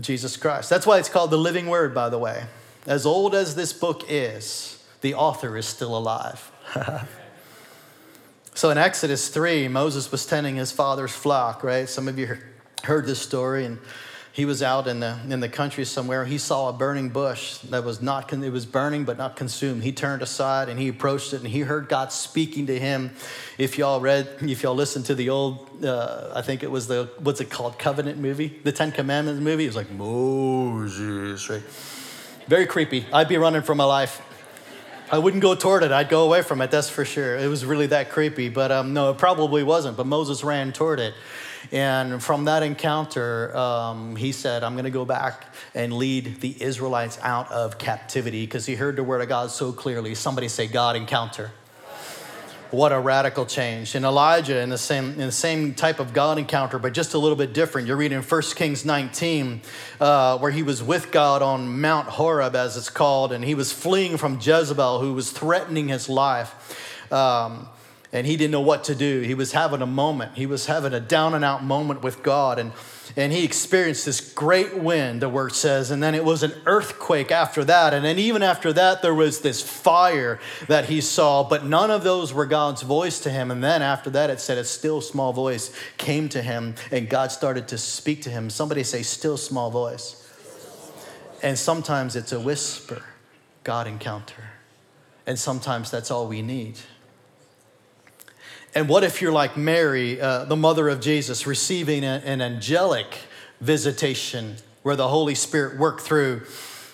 Jesus 0.00 0.36
Christ. 0.36 0.70
That's 0.70 0.86
why 0.86 0.98
it's 0.98 1.08
called 1.08 1.30
the 1.30 1.36
living 1.36 1.66
word, 1.66 1.94
by 1.94 2.08
the 2.08 2.18
way. 2.18 2.44
As 2.86 3.04
old 3.04 3.34
as 3.34 3.56
this 3.56 3.72
book 3.72 4.04
is, 4.08 4.82
the 5.00 5.14
author 5.14 5.56
is 5.56 5.66
still 5.66 5.96
alive. 5.96 6.50
so 8.54 8.70
in 8.70 8.78
Exodus 8.78 9.28
3, 9.28 9.68
Moses 9.68 10.10
was 10.12 10.24
tending 10.24 10.56
his 10.56 10.70
father's 10.70 11.12
flock, 11.12 11.64
right? 11.64 11.88
Some 11.88 12.06
of 12.06 12.16
you 12.18 12.38
heard 12.84 13.06
this 13.06 13.20
story, 13.20 13.64
and 13.64 13.78
he 14.34 14.44
was 14.44 14.64
out 14.64 14.88
in 14.88 14.98
the, 14.98 15.16
in 15.28 15.38
the 15.38 15.48
country 15.48 15.84
somewhere. 15.84 16.24
He 16.24 16.38
saw 16.38 16.68
a 16.68 16.72
burning 16.72 17.10
bush 17.10 17.58
that 17.58 17.84
was 17.84 18.02
not, 18.02 18.32
it 18.32 18.50
was 18.50 18.66
burning 18.66 19.04
but 19.04 19.16
not 19.16 19.36
consumed. 19.36 19.84
He 19.84 19.92
turned 19.92 20.22
aside 20.22 20.68
and 20.68 20.76
he 20.76 20.88
approached 20.88 21.32
it 21.32 21.36
and 21.36 21.46
he 21.46 21.60
heard 21.60 21.88
God 21.88 22.10
speaking 22.10 22.66
to 22.66 22.76
him. 22.76 23.12
If 23.58 23.78
y'all 23.78 24.00
read, 24.00 24.28
if 24.42 24.64
y'all 24.64 24.74
listened 24.74 25.06
to 25.06 25.14
the 25.14 25.30
old, 25.30 25.84
uh, 25.84 26.32
I 26.34 26.42
think 26.42 26.64
it 26.64 26.70
was 26.70 26.88
the, 26.88 27.08
what's 27.20 27.40
it 27.40 27.48
called, 27.48 27.78
Covenant 27.78 28.18
movie? 28.18 28.58
The 28.64 28.72
Ten 28.72 28.90
Commandments 28.90 29.40
movie? 29.40 29.62
It 29.62 29.68
was 29.68 29.76
like 29.76 29.92
Moses, 29.92 31.48
right? 31.48 31.62
Very 32.48 32.66
creepy. 32.66 33.06
I'd 33.12 33.28
be 33.28 33.36
running 33.36 33.62
for 33.62 33.76
my 33.76 33.84
life. 33.84 34.20
I 35.12 35.18
wouldn't 35.18 35.44
go 35.44 35.54
toward 35.54 35.84
it. 35.84 35.92
I'd 35.92 36.08
go 36.08 36.24
away 36.24 36.42
from 36.42 36.60
it, 36.60 36.72
that's 36.72 36.90
for 36.90 37.04
sure. 37.04 37.36
It 37.36 37.46
was 37.46 37.64
really 37.64 37.86
that 37.86 38.10
creepy. 38.10 38.48
But 38.48 38.72
um, 38.72 38.94
no, 38.94 39.10
it 39.10 39.18
probably 39.18 39.62
wasn't. 39.62 39.96
But 39.96 40.06
Moses 40.06 40.42
ran 40.42 40.72
toward 40.72 40.98
it. 40.98 41.14
And 41.72 42.22
from 42.22 42.44
that 42.46 42.62
encounter, 42.62 43.56
um, 43.56 44.16
he 44.16 44.32
said, 44.32 44.62
I'm 44.62 44.74
going 44.74 44.84
to 44.84 44.90
go 44.90 45.04
back 45.04 45.46
and 45.74 45.92
lead 45.92 46.40
the 46.40 46.62
Israelites 46.62 47.18
out 47.22 47.50
of 47.50 47.78
captivity 47.78 48.44
because 48.44 48.66
he 48.66 48.74
heard 48.74 48.96
the 48.96 49.04
word 49.04 49.20
of 49.20 49.28
God 49.28 49.50
so 49.50 49.72
clearly. 49.72 50.14
Somebody 50.14 50.48
say, 50.48 50.66
God 50.66 50.96
encounter. 50.96 51.50
What 52.74 52.90
a 52.90 52.98
radical 52.98 53.46
change. 53.46 53.94
And 53.94 54.04
Elijah, 54.04 54.58
in 54.60 54.68
the 54.68 54.78
same, 54.78 55.10
in 55.12 55.18
the 55.18 55.30
same 55.30 55.74
type 55.74 56.00
of 56.00 56.12
God 56.12 56.38
encounter, 56.38 56.80
but 56.80 56.92
just 56.92 57.14
a 57.14 57.18
little 57.18 57.36
bit 57.36 57.52
different. 57.52 57.86
You're 57.86 57.96
reading 57.96 58.20
1 58.20 58.42
Kings 58.56 58.84
19, 58.84 59.60
uh, 60.00 60.38
where 60.38 60.50
he 60.50 60.64
was 60.64 60.82
with 60.82 61.12
God 61.12 61.40
on 61.40 61.80
Mount 61.80 62.08
Horeb, 62.08 62.56
as 62.56 62.76
it's 62.76 62.90
called, 62.90 63.32
and 63.32 63.44
he 63.44 63.54
was 63.54 63.70
fleeing 63.70 64.16
from 64.16 64.40
Jezebel, 64.40 64.98
who 64.98 65.14
was 65.14 65.30
threatening 65.30 65.86
his 65.86 66.08
life. 66.08 67.12
Um, 67.12 67.68
and 68.14 68.28
he 68.28 68.36
didn't 68.36 68.52
know 68.52 68.60
what 68.60 68.84
to 68.84 68.94
do. 68.94 69.22
He 69.22 69.34
was 69.34 69.50
having 69.50 69.82
a 69.82 69.86
moment. 69.86 70.36
He 70.36 70.46
was 70.46 70.66
having 70.66 70.94
a 70.94 71.00
down 71.00 71.34
and 71.34 71.44
out 71.44 71.64
moment 71.64 72.00
with 72.04 72.22
God. 72.22 72.60
And, 72.60 72.70
and 73.16 73.32
he 73.32 73.44
experienced 73.44 74.06
this 74.06 74.32
great 74.32 74.78
wind, 74.78 75.20
the 75.20 75.28
word 75.28 75.52
says. 75.52 75.90
And 75.90 76.00
then 76.00 76.14
it 76.14 76.24
was 76.24 76.44
an 76.44 76.52
earthquake 76.64 77.32
after 77.32 77.64
that. 77.64 77.92
And 77.92 78.04
then 78.04 78.20
even 78.20 78.40
after 78.40 78.72
that, 78.74 79.02
there 79.02 79.12
was 79.12 79.40
this 79.40 79.60
fire 79.60 80.38
that 80.68 80.84
he 80.84 81.00
saw. 81.00 81.42
But 81.42 81.66
none 81.66 81.90
of 81.90 82.04
those 82.04 82.32
were 82.32 82.46
God's 82.46 82.82
voice 82.82 83.18
to 83.18 83.30
him. 83.30 83.50
And 83.50 83.64
then 83.64 83.82
after 83.82 84.10
that, 84.10 84.30
it 84.30 84.38
said 84.38 84.58
a 84.58 84.64
still 84.64 85.00
small 85.00 85.32
voice 85.32 85.74
came 85.96 86.28
to 86.28 86.40
him. 86.40 86.76
And 86.92 87.08
God 87.08 87.32
started 87.32 87.66
to 87.68 87.78
speak 87.78 88.22
to 88.22 88.30
him. 88.30 88.48
Somebody 88.48 88.84
say, 88.84 89.02
still 89.02 89.36
small 89.36 89.72
voice. 89.72 90.20
And 91.42 91.58
sometimes 91.58 92.14
it's 92.14 92.30
a 92.30 92.38
whisper, 92.38 93.02
God 93.64 93.88
encounter. 93.88 94.50
And 95.26 95.36
sometimes 95.36 95.90
that's 95.90 96.12
all 96.12 96.28
we 96.28 96.42
need. 96.42 96.78
And 98.74 98.88
what 98.88 99.04
if 99.04 99.22
you're 99.22 99.32
like 99.32 99.56
Mary, 99.56 100.20
uh, 100.20 100.46
the 100.46 100.56
mother 100.56 100.88
of 100.88 101.00
Jesus, 101.00 101.46
receiving 101.46 102.04
a, 102.04 102.20
an 102.24 102.42
angelic 102.42 103.06
visitation 103.60 104.56
where 104.82 104.96
the 104.96 105.08
Holy 105.08 105.36
Spirit 105.36 105.78
worked 105.78 106.00
through 106.00 106.42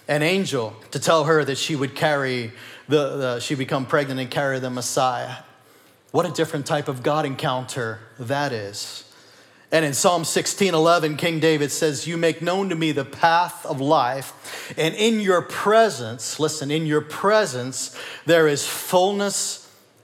an 0.06 0.22
angel 0.22 0.76
to 0.90 0.98
tell 0.98 1.24
her 1.24 1.44
that 1.44 1.56
she 1.56 1.74
would 1.74 1.94
carry 1.94 2.52
the, 2.88 3.16
the 3.16 3.40
she 3.40 3.54
become 3.54 3.86
pregnant 3.86 4.20
and 4.20 4.30
carry 4.30 4.58
the 4.58 4.68
Messiah. 4.68 5.36
What 6.10 6.26
a 6.26 6.30
different 6.30 6.66
type 6.66 6.88
of 6.88 7.02
God 7.02 7.24
encounter 7.24 8.00
that 8.18 8.52
is. 8.52 9.04
And 9.72 9.84
in 9.84 9.94
Psalm 9.94 10.24
16 10.24 10.74
11, 10.74 11.16
King 11.16 11.40
David 11.40 11.70
says, 11.70 12.06
You 12.06 12.16
make 12.16 12.42
known 12.42 12.68
to 12.70 12.74
me 12.74 12.92
the 12.92 13.04
path 13.04 13.64
of 13.64 13.80
life, 13.80 14.74
and 14.76 14.94
in 14.96 15.20
your 15.20 15.40
presence, 15.40 16.40
listen, 16.40 16.70
in 16.70 16.86
your 16.86 17.00
presence, 17.00 17.96
there 18.26 18.48
is 18.48 18.66
fullness 18.66 19.59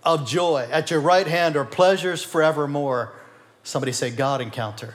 of 0.07 0.27
joy. 0.27 0.67
At 0.71 0.91
your 0.91 1.01
right 1.01 1.27
hand 1.27 1.57
are 1.57 1.65
pleasures 1.65 2.23
forevermore. 2.23 3.13
Somebody 3.65 3.93
say, 3.93 4.11
God 4.11 4.41
encounter. 4.41 4.95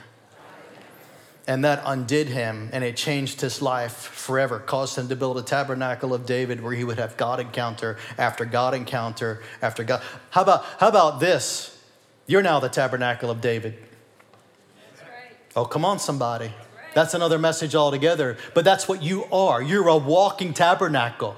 And 1.46 1.64
that 1.64 1.82
undid 1.84 2.28
him 2.28 2.70
and 2.72 2.82
it 2.82 2.96
changed 2.96 3.40
his 3.40 3.60
life 3.60 3.92
forever, 3.92 4.58
caused 4.58 4.96
him 4.96 5.08
to 5.08 5.16
build 5.16 5.38
a 5.38 5.42
tabernacle 5.42 6.14
of 6.14 6.24
David 6.24 6.62
where 6.62 6.72
he 6.72 6.84
would 6.84 6.98
have 6.98 7.16
God 7.16 7.40
encounter 7.40 7.98
after 8.16 8.44
God 8.44 8.74
encounter 8.74 9.42
after 9.60 9.84
God. 9.84 10.02
How 10.30 10.42
about, 10.42 10.64
how 10.78 10.88
about 10.88 11.20
this? 11.20 11.78
You're 12.26 12.42
now 12.42 12.60
the 12.60 12.68
tabernacle 12.68 13.30
of 13.30 13.40
David. 13.40 13.74
Right. 13.74 15.36
Oh, 15.56 15.64
come 15.64 15.84
on, 15.84 15.98
somebody. 15.98 16.54
That's 16.94 17.14
another 17.14 17.38
message 17.38 17.74
altogether. 17.74 18.36
But 18.54 18.64
that's 18.64 18.88
what 18.88 19.02
you 19.02 19.24
are. 19.32 19.60
You're 19.60 19.88
a 19.88 19.96
walking 19.96 20.54
tabernacle. 20.54 21.36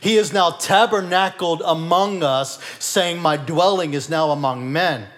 He 0.00 0.16
is 0.16 0.32
now 0.32 0.50
tabernacled 0.50 1.62
among 1.64 2.22
us, 2.22 2.62
saying, 2.78 3.20
My 3.20 3.36
dwelling 3.36 3.94
is 3.94 4.08
now 4.08 4.30
among 4.30 4.72
men. 4.72 5.08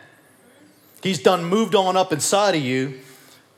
He's 1.03 1.23
done 1.23 1.45
moved 1.45 1.75
on 1.75 1.97
up 1.97 2.13
inside 2.13 2.55
of 2.55 2.63
you 2.63 3.01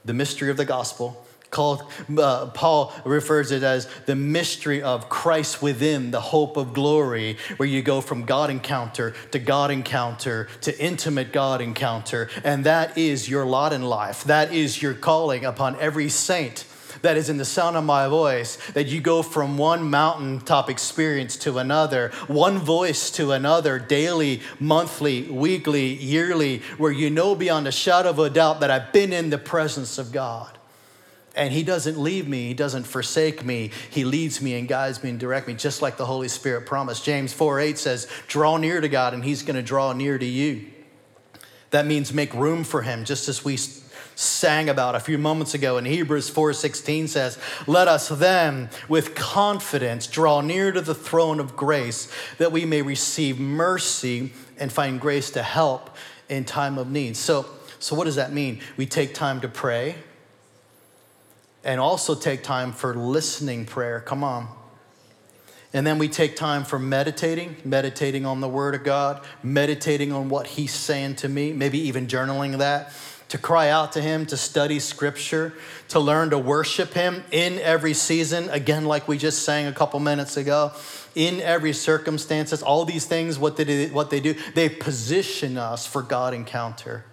the 0.05 0.15
mystery 0.15 0.51
of 0.51 0.57
the 0.57 0.65
gospel. 0.65 1.25
Called, 1.51 1.83
uh, 2.19 2.47
Paul 2.49 2.93
refers 3.07 3.53
it 3.53 3.63
as 3.63 3.89
the 4.05 4.15
mystery 4.15 4.83
of 4.83 5.09
Christ 5.09 5.63
within, 5.63 6.11
the 6.11 6.21
hope 6.21 6.59
of 6.59 6.75
glory, 6.75 7.39
where 7.57 7.69
you 7.69 7.81
go 7.81 8.03
from 8.03 8.27
God 8.27 8.51
encounter 8.51 9.15
to 9.31 9.39
God 9.39 9.71
encounter 9.71 10.49
to 10.61 10.79
intimate 10.79 11.33
God 11.33 11.63
encounter. 11.63 12.29
And 12.45 12.65
that 12.65 12.99
is 12.99 13.31
your 13.31 13.47
lot 13.47 13.73
in 13.73 13.83
life. 13.83 14.25
That 14.25 14.53
is 14.53 14.83
your 14.83 14.93
calling 14.93 15.47
upon 15.47 15.77
every 15.77 16.11
saint 16.11 16.67
that 17.03 17.17
is 17.17 17.29
in 17.29 17.37
the 17.37 17.45
sound 17.45 17.77
of 17.77 17.85
my 17.85 18.09
voice, 18.09 18.57
that 18.73 18.87
you 18.87 19.01
go 19.01 19.23
from 19.23 19.59
one 19.59 19.89
mountaintop 19.91 20.71
experience 20.71 21.37
to 21.39 21.59
another, 21.59 22.11
one 22.27 22.59
voice 22.59 23.11
to 23.13 23.33
another, 23.33 23.79
daily, 23.79 24.41
monthly, 24.59 25.23
weekly, 25.23 25.95
yearly, 25.95 26.59
where 26.77 26.93
you 26.93 27.11
know 27.11 27.35
beyond 27.35 27.67
a 27.67 27.73
shadow 27.73 28.11
of 28.11 28.19
a 28.19 28.31
doubt 28.31 28.61
that 28.61 28.71
I've 28.71 28.93
been 28.93 29.13
in 29.13 29.31
the 29.31 29.39
presence 29.39 29.99
of 29.99 30.13
God. 30.13 30.59
And 31.35 31.53
He 31.53 31.63
doesn't 31.63 31.99
leave 31.99 32.27
me, 32.27 32.49
He 32.49 32.55
doesn't 32.55 32.85
forsake 32.85 33.45
me. 33.45 33.71
He 33.91 34.05
leads 34.05 34.43
me 34.43 34.59
and 34.59 34.67
guides 34.67 35.03
me 35.03 35.11
and 35.11 35.21
directs 35.21 35.47
me, 35.47 35.55
just 35.55 35.83
like 35.83 35.97
the 35.97 36.07
Holy 36.07 36.29
Spirit 36.29 36.67
promised. 36.67 37.05
James 37.05 37.33
4 37.33 37.61
8 37.61 37.79
says, 37.79 38.09
Draw 38.27 38.57
near 38.57 38.81
to 38.81 38.89
God, 38.89 39.15
and 39.15 39.25
He's 39.25 39.43
going 39.43 39.57
to 39.57 39.63
draw 39.63 39.93
near 39.93 40.19
to 40.19 40.27
you. 40.27 40.67
That 41.71 41.87
means 41.87 42.13
make 42.13 42.33
room 42.35 42.65
for 42.65 42.83
Him, 42.83 43.05
just 43.05 43.29
as 43.29 43.45
we 43.45 43.57
sang 44.19 44.69
about 44.69 44.97
a 44.97 45.01
few 45.01 45.17
moments 45.17 45.55
ago 45.55 45.79
in 45.79 45.85
Hebrews 45.85 46.29
4:16 46.29 47.07
says, 47.07 47.39
"Let 47.69 47.87
us 47.87 48.09
then 48.09 48.69
with 48.89 49.15
confidence 49.15 50.09
draw 50.09 50.41
near 50.41 50.73
to 50.73 50.81
the 50.81 50.95
throne 50.95 51.39
of 51.39 51.55
grace 51.55 52.09
that 52.39 52.51
we 52.51 52.65
may 52.65 52.83
receive 52.83 53.39
mercy 53.39 54.33
and 54.59 54.73
find 54.73 55.01
grace 55.01 55.31
to 55.31 55.43
help 55.45 55.97
in 56.29 56.45
time 56.45 56.79
of 56.79 56.91
need." 56.91 57.17
So, 57.17 57.47
so 57.79 57.95
what 57.95 58.07
does 58.07 58.17
that 58.17 58.33
mean? 58.33 58.61
We 58.77 58.87
take 58.87 59.15
time 59.15 59.41
to 59.41 59.49
pray 59.49 59.95
and 61.63 61.79
also 61.79 62.17
take 62.17 62.43
time 62.43 62.73
for 62.73 62.97
listening 62.97 63.67
prayer. 63.67 64.01
Come 64.01 64.25
on. 64.25 64.49
And 65.73 65.87
then 65.87 65.97
we 65.99 66.09
take 66.09 66.35
time 66.35 66.65
for 66.65 66.81
meditating, 66.81 67.59
meditating 67.65 68.27
on 68.27 68.41
the 68.41 68.49
Word 68.49 68.75
of 68.75 68.83
God, 68.83 69.21
meditating 69.45 70.13
on 70.13 70.29
what 70.29 70.49
He's 70.49 70.75
saying 70.75 71.17
to 71.17 71.29
me, 71.29 71.53
maybe 71.53 71.79
even 71.79 72.09
journaling 72.09 72.59
that 72.59 72.93
to 73.29 73.39
cry 73.39 73.69
out 73.69 73.93
to 73.93 74.01
Him, 74.01 74.27
to 74.27 74.37
study 74.37 74.81
Scripture, 74.81 75.53
to 75.89 76.01
learn 76.01 76.31
to 76.31 76.39
worship 76.39 76.95
Him 76.95 77.25
in 77.31 77.59
every 77.59 77.95
season. 77.95 78.49
Again, 78.51 78.85
like 78.85 79.07
we 79.07 79.19
just 79.19 79.43
sang 79.43 79.67
a 79.67 79.73
couple 79.73 80.01
minutes 80.01 80.37
ago, 80.37 80.73
in 81.15 81.41
every 81.41 81.73
circumstances. 81.73 82.63
All 82.63 82.85
these 82.85 83.05
things, 83.05 83.39
what 83.39 83.57
they 83.57 83.65
do, 83.65 83.89
what 83.89 84.11
they 84.11 84.21
do, 84.21 84.35
they 84.55 84.69
position 84.69 85.59
us 85.59 85.87
for 85.87 86.03
God 86.03 86.33
encounter. 86.33 87.05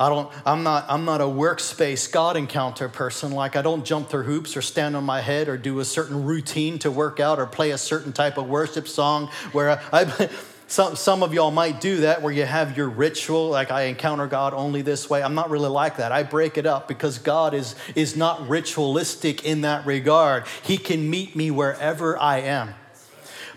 I 0.00 0.08
don't, 0.08 0.30
I'm 0.46 0.62
not, 0.62 0.86
I'm 0.88 1.04
not 1.04 1.20
a 1.20 1.24
workspace 1.24 2.10
God 2.10 2.36
encounter 2.36 2.88
person. 2.88 3.32
Like 3.32 3.56
I 3.56 3.62
don't 3.62 3.84
jump 3.84 4.08
through 4.08 4.22
hoops 4.22 4.56
or 4.56 4.62
stand 4.62 4.94
on 4.94 5.02
my 5.02 5.20
head 5.20 5.48
or 5.48 5.56
do 5.56 5.80
a 5.80 5.84
certain 5.84 6.24
routine 6.24 6.78
to 6.80 6.90
work 6.90 7.18
out 7.18 7.40
or 7.40 7.46
play 7.46 7.72
a 7.72 7.78
certain 7.78 8.12
type 8.12 8.38
of 8.38 8.48
worship 8.48 8.86
song 8.86 9.26
where 9.50 9.70
I, 9.70 9.80
I 9.92 10.28
some, 10.68 10.96
some 10.96 11.22
of 11.22 11.32
y'all 11.32 11.50
might 11.50 11.80
do 11.80 12.02
that 12.02 12.20
where 12.20 12.32
you 12.32 12.44
have 12.44 12.76
your 12.76 12.90
ritual, 12.90 13.48
like 13.48 13.70
I 13.70 13.84
encounter 13.84 14.26
God 14.26 14.52
only 14.52 14.82
this 14.82 15.08
way. 15.08 15.22
I'm 15.22 15.34
not 15.34 15.48
really 15.48 15.70
like 15.70 15.96
that. 15.96 16.12
I 16.12 16.22
break 16.22 16.58
it 16.58 16.66
up 16.66 16.86
because 16.86 17.18
God 17.18 17.54
is, 17.54 17.74
is 17.94 18.16
not 18.16 18.48
ritualistic 18.50 19.46
in 19.46 19.62
that 19.62 19.86
regard. 19.86 20.44
He 20.62 20.76
can 20.76 21.08
meet 21.08 21.34
me 21.34 21.50
wherever 21.50 22.18
I 22.18 22.40
am. 22.40 22.74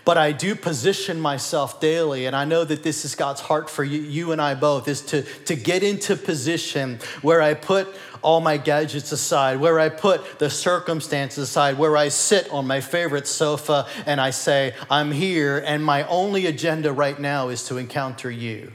But 0.03 0.17
I 0.17 0.31
do 0.31 0.55
position 0.55 1.19
myself 1.19 1.79
daily, 1.79 2.25
and 2.25 2.35
I 2.35 2.43
know 2.45 2.63
that 2.63 2.81
this 2.81 3.05
is 3.05 3.13
God's 3.13 3.41
heart 3.41 3.69
for 3.69 3.83
you, 3.83 4.01
you 4.01 4.31
and 4.31 4.41
I 4.41 4.55
both, 4.55 4.87
is 4.87 5.01
to, 5.07 5.21
to 5.45 5.55
get 5.55 5.83
into 5.83 6.15
position 6.15 6.99
where 7.21 7.41
I 7.41 7.53
put 7.53 7.87
all 8.23 8.41
my 8.41 8.57
gadgets 8.57 9.11
aside, 9.11 9.59
where 9.59 9.79
I 9.79 9.89
put 9.89 10.39
the 10.39 10.49
circumstances 10.49 11.49
aside, 11.49 11.77
where 11.77 11.97
I 11.97 12.09
sit 12.09 12.49
on 12.51 12.67
my 12.67 12.81
favorite 12.81 13.27
sofa 13.27 13.87
and 14.05 14.19
I 14.19 14.31
say, 14.31 14.73
I'm 14.89 15.11
here, 15.11 15.63
and 15.65 15.83
my 15.83 16.03
only 16.07 16.47
agenda 16.47 16.91
right 16.91 17.19
now 17.19 17.49
is 17.49 17.65
to 17.67 17.77
encounter 17.77 18.29
you. 18.29 18.71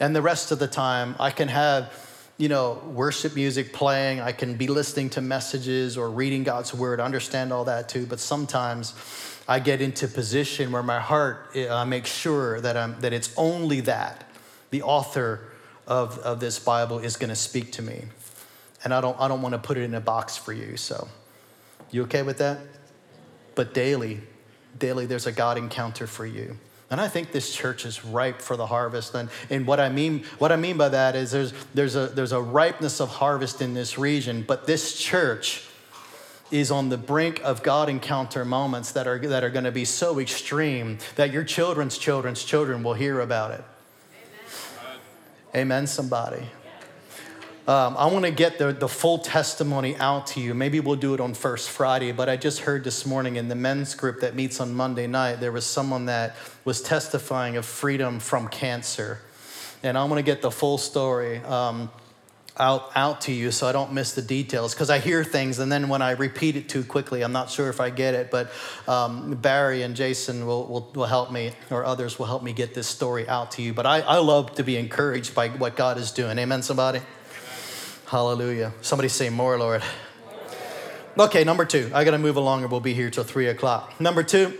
And 0.00 0.14
the 0.14 0.22
rest 0.22 0.50
of 0.50 0.58
the 0.58 0.66
time, 0.66 1.14
I 1.18 1.30
can 1.30 1.48
have, 1.48 1.92
you 2.36 2.48
know, 2.48 2.80
worship 2.92 3.34
music 3.34 3.72
playing, 3.72 4.20
I 4.20 4.32
can 4.32 4.54
be 4.54 4.66
listening 4.66 5.10
to 5.10 5.20
messages 5.20 5.96
or 5.96 6.10
reading 6.10 6.42
God's 6.42 6.74
word, 6.74 7.00
understand 7.00 7.52
all 7.52 7.64
that 7.66 7.88
too, 7.88 8.06
but 8.06 8.18
sometimes 8.18 8.92
I 9.46 9.58
get 9.58 9.80
into 9.80 10.08
position 10.08 10.72
where 10.72 10.82
my 10.82 11.00
heart, 11.00 11.50
I 11.54 11.66
uh, 11.66 11.84
make 11.84 12.06
sure 12.06 12.60
that, 12.60 12.76
I'm, 12.76 12.98
that 13.00 13.12
it's 13.12 13.32
only 13.36 13.80
that, 13.82 14.30
the 14.70 14.82
author 14.82 15.48
of, 15.86 16.18
of 16.20 16.40
this 16.40 16.58
Bible 16.58 16.98
is 16.98 17.16
going 17.16 17.28
to 17.28 17.36
speak 17.36 17.72
to 17.72 17.82
me. 17.82 18.04
And 18.84 18.94
I 18.94 19.00
don't, 19.00 19.18
I 19.20 19.28
don't 19.28 19.42
want 19.42 19.52
to 19.52 19.58
put 19.58 19.76
it 19.76 19.82
in 19.82 19.94
a 19.94 20.00
box 20.00 20.36
for 20.36 20.52
you. 20.52 20.76
So, 20.76 21.08
you 21.90 22.02
okay 22.04 22.22
with 22.22 22.38
that? 22.38 22.58
But 23.54 23.74
daily, 23.74 24.20
daily, 24.78 25.06
there's 25.06 25.26
a 25.26 25.32
God 25.32 25.58
encounter 25.58 26.06
for 26.06 26.26
you. 26.26 26.56
And 26.90 27.00
I 27.00 27.08
think 27.08 27.32
this 27.32 27.54
church 27.54 27.84
is 27.86 28.04
ripe 28.04 28.40
for 28.40 28.56
the 28.56 28.66
harvest. 28.66 29.14
And, 29.14 29.28
and 29.50 29.66
what, 29.66 29.80
I 29.80 29.88
mean, 29.88 30.24
what 30.38 30.52
I 30.52 30.56
mean 30.56 30.76
by 30.76 30.90
that 30.90 31.16
is 31.16 31.32
there's, 31.32 31.52
there's, 31.74 31.96
a, 31.96 32.06
there's 32.06 32.32
a 32.32 32.40
ripeness 32.40 33.00
of 33.00 33.08
harvest 33.08 33.60
in 33.62 33.74
this 33.74 33.98
region, 33.98 34.44
but 34.46 34.66
this 34.66 34.98
church 34.98 35.66
is 36.54 36.70
on 36.70 36.88
the 36.88 36.96
brink 36.96 37.40
of 37.42 37.64
God 37.64 37.88
encounter 37.88 38.44
moments 38.44 38.92
that 38.92 39.08
are, 39.08 39.18
that 39.18 39.42
are 39.42 39.50
going 39.50 39.64
to 39.64 39.72
be 39.72 39.84
so 39.84 40.20
extreme 40.20 40.98
that 41.16 41.32
your 41.32 41.42
children's 41.42 41.98
children's 41.98 42.44
children 42.44 42.84
will 42.84 42.94
hear 42.94 43.18
about 43.20 43.50
it. 43.50 43.64
Amen, 45.52 45.88
somebody. 45.88 46.46
Um, 47.66 47.96
I 47.96 48.06
want 48.06 48.24
to 48.24 48.30
get 48.30 48.58
the, 48.58 48.72
the 48.72 48.86
full 48.88 49.18
testimony 49.18 49.96
out 49.96 50.28
to 50.28 50.40
you. 50.40 50.54
Maybe 50.54 50.78
we'll 50.78 50.94
do 50.94 51.12
it 51.14 51.20
on 51.20 51.34
First 51.34 51.70
Friday, 51.70 52.12
but 52.12 52.28
I 52.28 52.36
just 52.36 52.60
heard 52.60 52.84
this 52.84 53.04
morning 53.04 53.34
in 53.34 53.48
the 53.48 53.56
men's 53.56 53.96
group 53.96 54.20
that 54.20 54.36
meets 54.36 54.60
on 54.60 54.74
Monday 54.74 55.08
night, 55.08 55.40
there 55.40 55.50
was 55.50 55.66
someone 55.66 56.06
that 56.06 56.36
was 56.64 56.80
testifying 56.82 57.56
of 57.56 57.64
freedom 57.64 58.20
from 58.20 58.46
cancer. 58.46 59.18
And 59.82 59.98
I 59.98 60.04
want 60.04 60.18
to 60.18 60.22
get 60.22 60.40
the 60.40 60.52
full 60.52 60.78
story. 60.78 61.38
Um, 61.38 61.90
out, 62.56 62.90
out 62.94 63.22
to 63.22 63.32
you 63.32 63.50
so 63.50 63.66
I 63.66 63.72
don't 63.72 63.92
miss 63.92 64.12
the 64.12 64.22
details 64.22 64.74
because 64.74 64.88
I 64.88 64.98
hear 64.98 65.24
things 65.24 65.58
and 65.58 65.70
then 65.70 65.88
when 65.88 66.02
I 66.02 66.12
repeat 66.12 66.56
it 66.56 66.68
too 66.68 66.84
quickly, 66.84 67.22
I'm 67.22 67.32
not 67.32 67.50
sure 67.50 67.68
if 67.68 67.80
I 67.80 67.90
get 67.90 68.14
it. 68.14 68.30
But 68.30 68.50
um, 68.86 69.34
Barry 69.34 69.82
and 69.82 69.96
Jason 69.96 70.46
will, 70.46 70.66
will, 70.66 70.90
will, 70.94 71.06
help 71.06 71.32
me, 71.32 71.52
or 71.70 71.84
others 71.84 72.18
will 72.18 72.26
help 72.26 72.42
me 72.42 72.52
get 72.52 72.74
this 72.74 72.86
story 72.86 73.28
out 73.28 73.52
to 73.52 73.62
you. 73.62 73.74
But 73.74 73.86
I, 73.86 74.00
I 74.00 74.18
love 74.18 74.54
to 74.56 74.62
be 74.62 74.76
encouraged 74.76 75.34
by 75.34 75.48
what 75.48 75.76
God 75.76 75.98
is 75.98 76.12
doing. 76.12 76.38
Amen, 76.38 76.62
somebody? 76.62 77.00
Hallelujah. 78.06 78.72
Somebody 78.80 79.08
say 79.08 79.30
more, 79.30 79.58
Lord. 79.58 79.82
Okay, 81.18 81.44
number 81.44 81.64
two. 81.64 81.90
I 81.94 82.04
got 82.04 82.10
to 82.10 82.18
move 82.18 82.36
along 82.36 82.64
or 82.64 82.68
we'll 82.68 82.80
be 82.80 82.94
here 82.94 83.10
till 83.10 83.24
three 83.24 83.46
o'clock. 83.46 84.00
Number 84.00 84.22
two, 84.22 84.56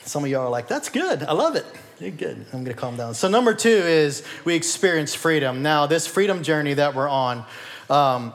some 0.00 0.24
of 0.24 0.30
y'all 0.30 0.46
are 0.46 0.50
like, 0.50 0.68
that's 0.68 0.88
good. 0.88 1.22
I 1.22 1.32
love 1.32 1.56
it. 1.56 1.66
You're 2.04 2.12
good. 2.12 2.36
I'm 2.52 2.64
going 2.64 2.66
to 2.66 2.74
calm 2.74 2.98
down. 2.98 3.14
So, 3.14 3.28
number 3.28 3.54
two 3.54 3.70
is 3.70 4.22
we 4.44 4.54
experience 4.54 5.14
freedom. 5.14 5.62
Now, 5.62 5.86
this 5.86 6.06
freedom 6.06 6.42
journey 6.42 6.74
that 6.74 6.94
we're 6.94 7.08
on, 7.08 7.46
um, 7.88 8.34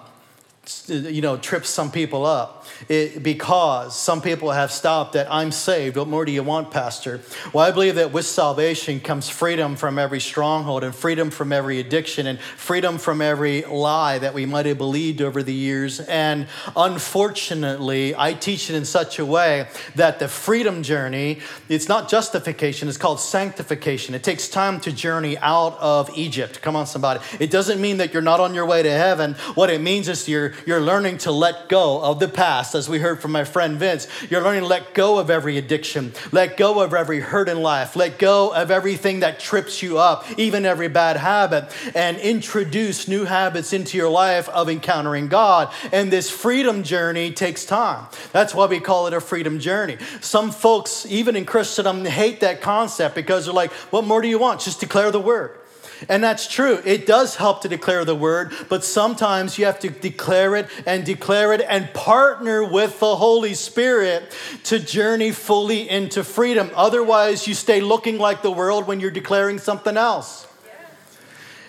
you 0.87 1.21
know, 1.21 1.37
trips 1.37 1.69
some 1.69 1.91
people 1.91 2.25
up 2.25 2.65
it, 2.87 3.23
because 3.23 3.97
some 3.97 4.21
people 4.21 4.51
have 4.51 4.71
stopped 4.71 5.15
at 5.15 5.31
I'm 5.31 5.51
saved. 5.51 5.97
What 5.97 6.07
more 6.07 6.25
do 6.25 6.31
you 6.31 6.43
want, 6.43 6.71
Pastor? 6.71 7.21
Well, 7.53 7.65
I 7.65 7.71
believe 7.71 7.95
that 7.95 8.11
with 8.11 8.25
salvation 8.25 8.99
comes 8.99 9.29
freedom 9.29 9.75
from 9.75 9.97
every 9.97 10.19
stronghold 10.19 10.83
and 10.83 10.93
freedom 10.93 11.29
from 11.29 11.51
every 11.51 11.79
addiction 11.79 12.27
and 12.27 12.39
freedom 12.39 12.97
from 12.97 13.21
every 13.21 13.63
lie 13.63 14.19
that 14.19 14.33
we 14.33 14.45
might 14.45 14.65
have 14.65 14.77
believed 14.77 15.21
over 15.21 15.43
the 15.43 15.53
years. 15.53 15.99
And 15.99 16.47
unfortunately, 16.75 18.15
I 18.17 18.33
teach 18.33 18.69
it 18.69 18.75
in 18.75 18.85
such 18.85 19.19
a 19.19 19.25
way 19.25 19.67
that 19.95 20.19
the 20.19 20.27
freedom 20.27 20.83
journey, 20.83 21.39
it's 21.67 21.87
not 21.87 22.09
justification, 22.09 22.87
it's 22.87 22.97
called 22.97 23.19
sanctification. 23.19 24.13
It 24.15 24.23
takes 24.23 24.47
time 24.47 24.79
to 24.81 24.91
journey 24.91 25.37
out 25.37 25.77
of 25.79 26.09
Egypt. 26.15 26.61
Come 26.61 26.75
on, 26.75 26.85
somebody. 26.85 27.19
It 27.39 27.51
doesn't 27.51 27.81
mean 27.81 27.97
that 27.97 28.13
you're 28.13 28.21
not 28.21 28.39
on 28.39 28.53
your 28.53 28.65
way 28.65 28.83
to 28.83 28.91
heaven. 28.91 29.33
What 29.55 29.69
it 29.69 29.81
means 29.81 30.07
is 30.07 30.27
you're, 30.27 30.53
you're 30.65 30.81
learning 30.81 31.19
to 31.19 31.31
let 31.31 31.69
go 31.69 32.01
of 32.01 32.19
the 32.19 32.27
past, 32.27 32.75
as 32.75 32.89
we 32.89 32.99
heard 32.99 33.21
from 33.21 33.31
my 33.31 33.43
friend 33.43 33.77
Vince. 33.77 34.07
You're 34.29 34.41
learning 34.41 34.61
to 34.61 34.67
let 34.67 34.93
go 34.93 35.19
of 35.19 35.29
every 35.29 35.57
addiction, 35.57 36.13
let 36.31 36.57
go 36.57 36.81
of 36.81 36.93
every 36.93 37.19
hurt 37.19 37.49
in 37.49 37.61
life, 37.61 37.95
let 37.95 38.19
go 38.19 38.53
of 38.53 38.71
everything 38.71 39.19
that 39.21 39.39
trips 39.39 39.81
you 39.81 39.97
up, 39.97 40.25
even 40.37 40.65
every 40.65 40.87
bad 40.87 41.17
habit, 41.17 41.71
and 41.95 42.17
introduce 42.17 43.07
new 43.07 43.25
habits 43.25 43.73
into 43.73 43.97
your 43.97 44.09
life 44.09 44.49
of 44.49 44.69
encountering 44.69 45.27
God. 45.27 45.73
And 45.91 46.11
this 46.11 46.29
freedom 46.29 46.83
journey 46.83 47.31
takes 47.31 47.65
time. 47.65 48.07
That's 48.31 48.55
why 48.55 48.65
we 48.65 48.79
call 48.79 49.07
it 49.07 49.13
a 49.13 49.21
freedom 49.21 49.59
journey. 49.59 49.97
Some 50.21 50.51
folks, 50.51 51.05
even 51.09 51.35
in 51.35 51.45
Christendom, 51.45 52.05
hate 52.05 52.39
that 52.39 52.61
concept 52.61 53.15
because 53.15 53.45
they're 53.45 53.53
like, 53.53 53.71
what 53.91 54.05
more 54.05 54.21
do 54.21 54.27
you 54.27 54.39
want? 54.39 54.61
Just 54.61 54.79
declare 54.79 55.11
the 55.11 55.19
word. 55.19 55.58
And 56.07 56.23
that's 56.23 56.47
true. 56.47 56.81
It 56.85 57.05
does 57.05 57.35
help 57.35 57.61
to 57.63 57.67
declare 57.67 58.05
the 58.05 58.15
word, 58.15 58.53
but 58.69 58.83
sometimes 58.83 59.57
you 59.57 59.65
have 59.65 59.79
to 59.79 59.89
declare 59.89 60.55
it 60.55 60.67
and 60.85 61.05
declare 61.05 61.53
it 61.53 61.61
and 61.61 61.93
partner 61.93 62.63
with 62.63 62.99
the 62.99 63.15
Holy 63.17 63.53
Spirit 63.53 64.31
to 64.65 64.79
journey 64.79 65.31
fully 65.31 65.89
into 65.89 66.23
freedom. 66.23 66.71
Otherwise, 66.75 67.47
you 67.47 67.53
stay 67.53 67.81
looking 67.81 68.17
like 68.17 68.41
the 68.41 68.51
world 68.51 68.87
when 68.87 68.99
you're 68.99 69.11
declaring 69.11 69.57
something 69.57 69.97
else. 69.97 70.47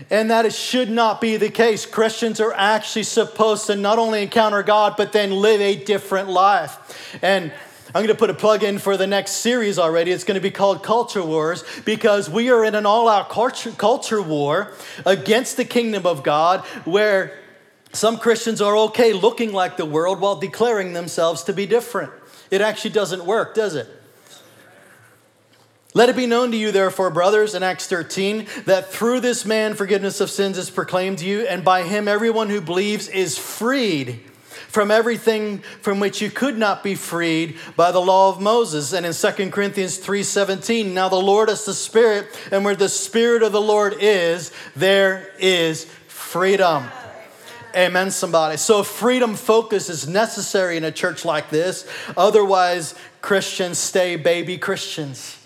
And 0.09 0.31
that 0.31 0.53
should 0.53 0.91
not 0.91 1.21
be 1.21 1.37
the 1.37 1.51
case. 1.51 1.85
Christians 1.85 2.41
are 2.41 2.53
actually 2.53 3.03
supposed 3.03 3.67
to 3.67 3.77
not 3.77 3.99
only 3.99 4.23
encounter 4.23 4.63
God, 4.63 4.95
but 4.97 5.13
then 5.13 5.31
live 5.31 5.61
a 5.61 5.77
different 5.77 6.29
life. 6.29 7.19
And 7.23 7.53
I'm 7.93 8.05
going 8.05 8.09
to 8.09 8.15
put 8.15 8.31
a 8.31 8.35
plug 8.35 8.63
in 8.63 8.79
for 8.79 8.97
the 8.97 9.09
next 9.09 9.33
series 9.33 9.77
already. 9.77 10.13
It's 10.13 10.23
going 10.23 10.37
to 10.37 10.41
be 10.41 10.53
called 10.53 10.85
Culture 10.85 11.25
Wars 11.25 11.65
because 11.85 12.31
we 12.31 12.49
are 12.49 12.65
in 12.65 12.77
an 12.77 12.87
all 12.87 13.09
out 13.09 13.31
culture, 13.31 13.73
culture 13.73 14.23
war 14.23 14.73
against 15.05 15.57
the 15.57 15.65
kingdom 15.65 16.07
of 16.07 16.23
God 16.23 16.61
where 16.85 17.37
some 17.93 18.19
Christians 18.19 18.61
are 18.61 18.77
okay 18.77 19.13
looking 19.13 19.53
like 19.53 19.77
the 19.77 19.85
world 19.85 20.21
while 20.21 20.37
declaring 20.37 20.93
themselves 20.93 21.43
to 21.45 21.53
be 21.53 21.67
different. 21.67 22.13
It 22.49 22.61
actually 22.61 22.93
doesn't 22.93 23.25
work, 23.25 23.57
does 23.57 23.75
it? 23.75 23.89
Let 25.93 26.09
it 26.09 26.15
be 26.15 26.27
known 26.27 26.53
to 26.53 26.57
you, 26.57 26.71
therefore, 26.71 27.11
brothers, 27.11 27.57
in 27.57 27.65
Acts 27.65 27.89
13, 27.89 28.47
that 28.67 28.93
through 28.93 29.19
this 29.19 29.45
man 29.45 29.75
forgiveness 29.75 30.21
of 30.21 30.31
sins 30.31 30.57
is 30.57 30.71
proclaimed 30.71 31.19
to 31.19 31.27
you, 31.27 31.41
and 31.41 31.65
by 31.65 31.83
him 31.83 32.07
everyone 32.07 32.51
who 32.51 32.61
believes 32.61 33.09
is 33.09 33.37
freed 33.37 34.30
from 34.71 34.91
everything 34.91 35.59
from 35.83 35.99
which 35.99 36.23
you 36.23 36.31
could 36.31 36.57
not 36.57 36.85
be 36.85 36.95
freed 36.95 37.59
by 37.77 37.91
the 37.91 38.01
law 38.01 38.31
of 38.31 38.41
Moses. 38.41 38.93
And 38.93 39.05
in 39.05 39.13
2 39.13 39.51
Corinthians 39.51 39.99
3:17, 39.99 40.95
now 40.95 41.09
the 41.09 41.17
Lord 41.17 41.51
is 41.51 41.65
the 41.65 41.75
Spirit, 41.75 42.29
and 42.53 42.65
where 42.65 42.77
the 42.77 42.89
Spirit 42.89 43.43
of 43.43 43.53
the 43.53 43.61
Lord 43.61 43.97
is, 43.99 44.53
there 44.77 45.29
is 45.39 45.87
freedom. 46.07 46.85
Amen, 47.75 48.11
somebody. 48.11 48.57
So, 48.57 48.83
freedom 48.83 49.37
focus 49.37 49.89
is 49.89 50.09
necessary 50.09 50.77
in 50.77 50.85
a 50.85 50.91
church 50.91 51.25
like 51.25 51.51
this. 51.51 51.87
Otherwise, 52.17 52.95
Christians 53.21 53.79
stay 53.79 54.17
baby 54.17 54.59
Christians. 54.59 55.37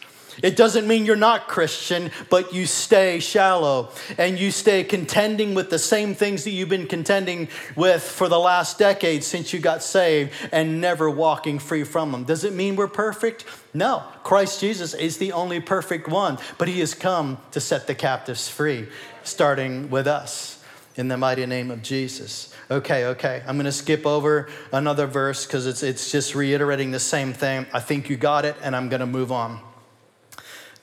It 0.43 0.57
doesn't 0.57 0.87
mean 0.87 1.07
you're 1.07 1.17
not 1.17 1.49
Christian, 1.49 2.11
but 2.31 2.53
you 2.53 2.67
stay 2.67 3.21
shallow 3.21 3.91
and 4.19 4.39
you 4.39 4.51
stay 4.51 4.85
contending 4.85 5.55
with 5.55 5.71
the 5.71 5.79
same 5.79 6.15
things 6.15 6.45
that 6.45 6.51
you've 6.51 6.69
been 6.69 6.87
contending 6.87 7.49
with 7.77 8.03
for 8.03 8.29
the 8.29 8.39
last 8.39 8.79
decade 8.79 9.25
since 9.25 9.53
you 9.53 9.61
got 9.61 9.83
saved 9.83 10.33
and 10.53 10.81
never 10.81 11.09
walking 11.09 11.59
free 11.59 11.85
from 11.85 12.13
them. 12.13 12.25
Does 12.25 12.45
it 12.45 12.53
mean 12.53 12.77
we're 12.77 12.89
perfect? 12.89 13.45
No. 13.73 14.03
Christ 14.23 14.61
Jesus 14.61 14.95
is 14.95 15.19
the 15.19 15.33
only 15.33 15.61
perfect 15.61 16.09
one, 16.09 16.39
but 16.59 16.69
he 16.69 16.81
has 16.81 16.95
come 16.95 17.39
to 17.51 17.61
set 17.61 17.87
the 17.87 17.95
captives 17.95 18.49
free, 18.49 18.89
starting 19.23 19.91
with 19.91 20.07
us 20.07 20.63
in 20.97 21.09
the 21.09 21.17
mighty 21.17 21.45
name 21.47 21.71
of 21.71 21.83
Jesus. 21.83 22.55
Okay, 22.71 23.07
okay. 23.07 23.43
I'm 23.47 23.57
going 23.57 23.67
to 23.67 23.73
skip 23.73 24.07
over 24.07 24.49
another 24.73 25.07
verse 25.07 25.45
because 25.45 25.67
it's, 25.67 25.83
it's 25.83 26.11
just 26.11 26.35
reiterating 26.35 26.93
the 26.93 27.01
same 27.01 27.33
thing. 27.33 27.67
I 27.73 27.81
think 27.81 28.09
you 28.09 28.17
got 28.17 28.45
it, 28.45 28.57
and 28.63 28.75
I'm 28.75 28.89
going 28.89 29.01
to 29.01 29.07
move 29.07 29.33
on. 29.33 29.61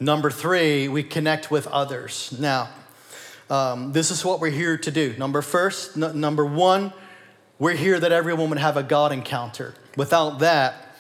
Number 0.02 0.32
three, 0.32 0.88
we 0.88 1.04
connect 1.04 1.52
with 1.52 1.68
others. 1.68 2.36
Now, 2.40 2.70
um, 3.52 3.92
this 3.92 4.10
is 4.10 4.26
what 4.26 4.40
we're 4.40 4.50
here 4.50 4.76
to 4.76 4.90
do. 4.90 5.14
Number 5.16 5.44
first, 5.44 5.96
n- 5.96 6.20
number 6.20 6.44
one, 6.44 6.92
we're 7.60 7.76
here 7.76 8.00
that 8.00 8.12
everyone 8.12 8.50
would 8.50 8.58
have 8.58 8.78
a 8.78 8.82
God 8.82 9.12
encounter. 9.12 9.76
Without 9.96 10.40
that, 10.40 10.96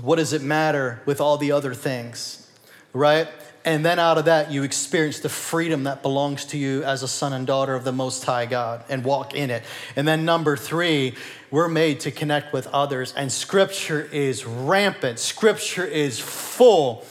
what 0.00 0.16
does 0.16 0.32
it 0.32 0.40
matter 0.40 1.02
with 1.04 1.20
all 1.20 1.36
the 1.36 1.52
other 1.52 1.74
things, 1.74 2.50
right? 2.94 3.28
And 3.66 3.84
then 3.84 3.98
out 3.98 4.16
of 4.16 4.24
that, 4.24 4.50
you 4.50 4.62
experience 4.62 5.20
the 5.20 5.28
freedom 5.28 5.84
that 5.84 6.00
belongs 6.00 6.46
to 6.46 6.56
you 6.56 6.82
as 6.84 7.02
a 7.02 7.08
son 7.08 7.34
and 7.34 7.46
daughter 7.46 7.74
of 7.74 7.84
the 7.84 7.92
Most 7.92 8.24
High 8.24 8.46
God 8.46 8.82
and 8.88 9.04
walk 9.04 9.34
in 9.34 9.50
it. 9.50 9.62
And 9.94 10.08
then 10.08 10.24
number 10.24 10.56
three, 10.56 11.16
we're 11.50 11.68
made 11.68 12.00
to 12.00 12.10
connect 12.10 12.54
with 12.54 12.66
others. 12.68 13.12
And 13.14 13.30
scripture 13.30 14.08
is 14.10 14.46
rampant, 14.46 15.18
scripture 15.18 15.84
is 15.84 16.18
full 16.18 17.04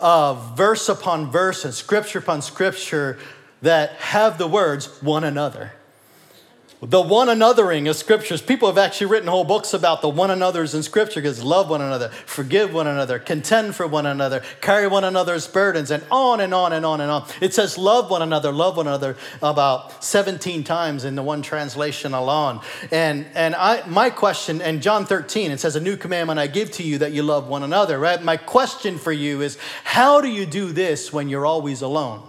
verse 0.00 0.88
upon 0.88 1.30
verse 1.30 1.64
and 1.64 1.74
scripture 1.74 2.18
upon 2.18 2.42
scripture 2.42 3.18
that 3.62 3.90
have 3.92 4.38
the 4.38 4.46
words 4.46 5.02
one 5.02 5.24
another. 5.24 5.72
The 6.82 7.00
one 7.00 7.28
anothering 7.28 7.88
of 7.88 7.96
scriptures. 7.96 8.42
People 8.42 8.68
have 8.68 8.76
actually 8.76 9.06
written 9.06 9.28
whole 9.28 9.44
books 9.44 9.72
about 9.72 10.02
the 10.02 10.10
one 10.10 10.30
another's 10.30 10.74
in 10.74 10.82
scripture 10.82 11.22
because 11.22 11.42
love 11.42 11.70
one 11.70 11.80
another, 11.80 12.10
forgive 12.26 12.74
one 12.74 12.86
another, 12.86 13.18
contend 13.18 13.74
for 13.74 13.86
one 13.86 14.04
another, 14.04 14.42
carry 14.60 14.86
one 14.86 15.02
another's 15.02 15.48
burdens, 15.48 15.90
and 15.90 16.04
on 16.10 16.38
and 16.38 16.52
on 16.52 16.74
and 16.74 16.84
on 16.84 17.00
and 17.00 17.10
on. 17.10 17.26
It 17.40 17.54
says 17.54 17.78
love 17.78 18.10
one 18.10 18.20
another, 18.20 18.52
love 18.52 18.76
one 18.76 18.86
another 18.86 19.16
about 19.40 20.04
17 20.04 20.64
times 20.64 21.04
in 21.04 21.14
the 21.14 21.22
one 21.22 21.40
translation 21.40 22.12
alone. 22.12 22.60
And 22.90 23.24
and 23.34 23.54
I 23.54 23.86
my 23.86 24.10
question, 24.10 24.60
and 24.60 24.82
John 24.82 25.06
13, 25.06 25.52
it 25.52 25.60
says, 25.60 25.76
A 25.76 25.80
new 25.80 25.96
commandment 25.96 26.38
I 26.38 26.46
give 26.46 26.70
to 26.72 26.82
you 26.82 26.98
that 26.98 27.12
you 27.12 27.22
love 27.22 27.48
one 27.48 27.62
another, 27.62 27.98
right? 27.98 28.22
My 28.22 28.36
question 28.36 28.98
for 28.98 29.12
you 29.12 29.40
is 29.40 29.56
how 29.84 30.20
do 30.20 30.28
you 30.28 30.44
do 30.44 30.72
this 30.72 31.10
when 31.10 31.30
you're 31.30 31.46
always 31.46 31.80
alone? 31.80 32.22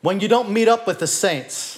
When 0.00 0.20
you 0.20 0.28
don't 0.28 0.50
meet 0.50 0.68
up 0.68 0.86
with 0.86 0.98
the 0.98 1.06
saints? 1.06 1.77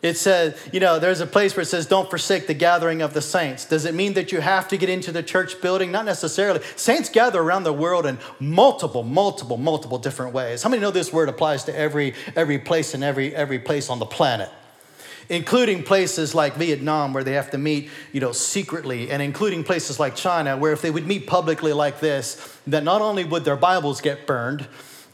It 0.00 0.16
says, 0.16 0.56
you 0.72 0.78
know, 0.78 1.00
there's 1.00 1.20
a 1.20 1.26
place 1.26 1.56
where 1.56 1.62
it 1.62 1.66
says, 1.66 1.86
don't 1.86 2.08
forsake 2.08 2.46
the 2.46 2.54
gathering 2.54 3.02
of 3.02 3.14
the 3.14 3.20
saints. 3.20 3.64
Does 3.64 3.84
it 3.84 3.94
mean 3.94 4.14
that 4.14 4.30
you 4.30 4.40
have 4.40 4.68
to 4.68 4.76
get 4.76 4.88
into 4.88 5.10
the 5.10 5.24
church 5.24 5.60
building? 5.60 5.90
Not 5.90 6.04
necessarily. 6.04 6.60
Saints 6.76 7.08
gather 7.08 7.40
around 7.40 7.64
the 7.64 7.72
world 7.72 8.06
in 8.06 8.18
multiple, 8.38 9.02
multiple, 9.02 9.56
multiple 9.56 9.98
different 9.98 10.34
ways. 10.34 10.62
How 10.62 10.68
many 10.68 10.80
know 10.80 10.92
this 10.92 11.12
word 11.12 11.28
applies 11.28 11.64
to 11.64 11.76
every, 11.76 12.14
every 12.36 12.60
place 12.60 12.94
and 12.94 13.02
every, 13.02 13.34
every 13.34 13.58
place 13.58 13.90
on 13.90 13.98
the 13.98 14.06
planet? 14.06 14.50
including 15.30 15.82
places 15.82 16.34
like 16.34 16.54
Vietnam 16.54 17.12
where 17.12 17.22
they 17.22 17.34
have 17.34 17.50
to 17.50 17.58
meet, 17.58 17.90
you 18.12 18.20
know, 18.20 18.32
secretly, 18.32 19.10
and 19.10 19.20
including 19.20 19.62
places 19.62 20.00
like 20.00 20.16
China 20.16 20.56
where 20.56 20.72
if 20.72 20.80
they 20.80 20.90
would 20.90 21.06
meet 21.06 21.26
publicly 21.26 21.72
like 21.72 22.00
this, 22.00 22.58
that 22.66 22.82
not 22.82 23.02
only 23.02 23.24
would 23.24 23.44
their 23.44 23.56
Bibles 23.56 24.00
get 24.00 24.26
burned, 24.26 24.66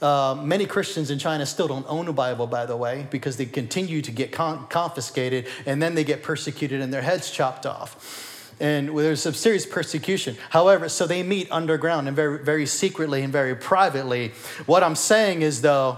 uh, 0.05 0.35
many 0.35 0.67
Christians 0.67 1.11
in 1.11 1.19
China 1.19 1.47
still 1.47 1.67
don't 1.67 1.87
own 1.89 2.07
a 2.09 2.13
Bible, 2.13 2.47
by 2.47 2.67
the 2.67 2.77
way, 2.77 3.07
because 3.11 3.39
they 3.39 3.47
continue 3.47 4.03
to 4.03 4.11
get 4.11 4.33
con- 4.33 4.67
confiscated 4.69 5.47
and 5.65 5.83
then 5.83 5.95
they 5.95 6.05
get 6.05 6.23
persecuted 6.23 6.83
and 6.83 6.93
their 6.93 7.01
heads 7.01 7.31
chopped 7.31 7.65
off. 7.65 8.53
And 8.61 8.97
there's 8.97 9.23
some 9.23 9.33
serious 9.33 9.65
persecution. 9.65 10.37
However, 10.51 10.91
so 10.91 11.07
they 11.07 11.23
meet 11.23 11.51
underground 11.51 12.07
and 12.07 12.15
very, 12.15 12.45
very 12.45 12.67
secretly 12.67 13.23
and 13.23 13.33
very 13.33 13.57
privately. 13.57 14.33
What 14.67 14.83
I'm 14.83 14.95
saying 14.95 15.41
is, 15.41 15.63
though, 15.63 15.97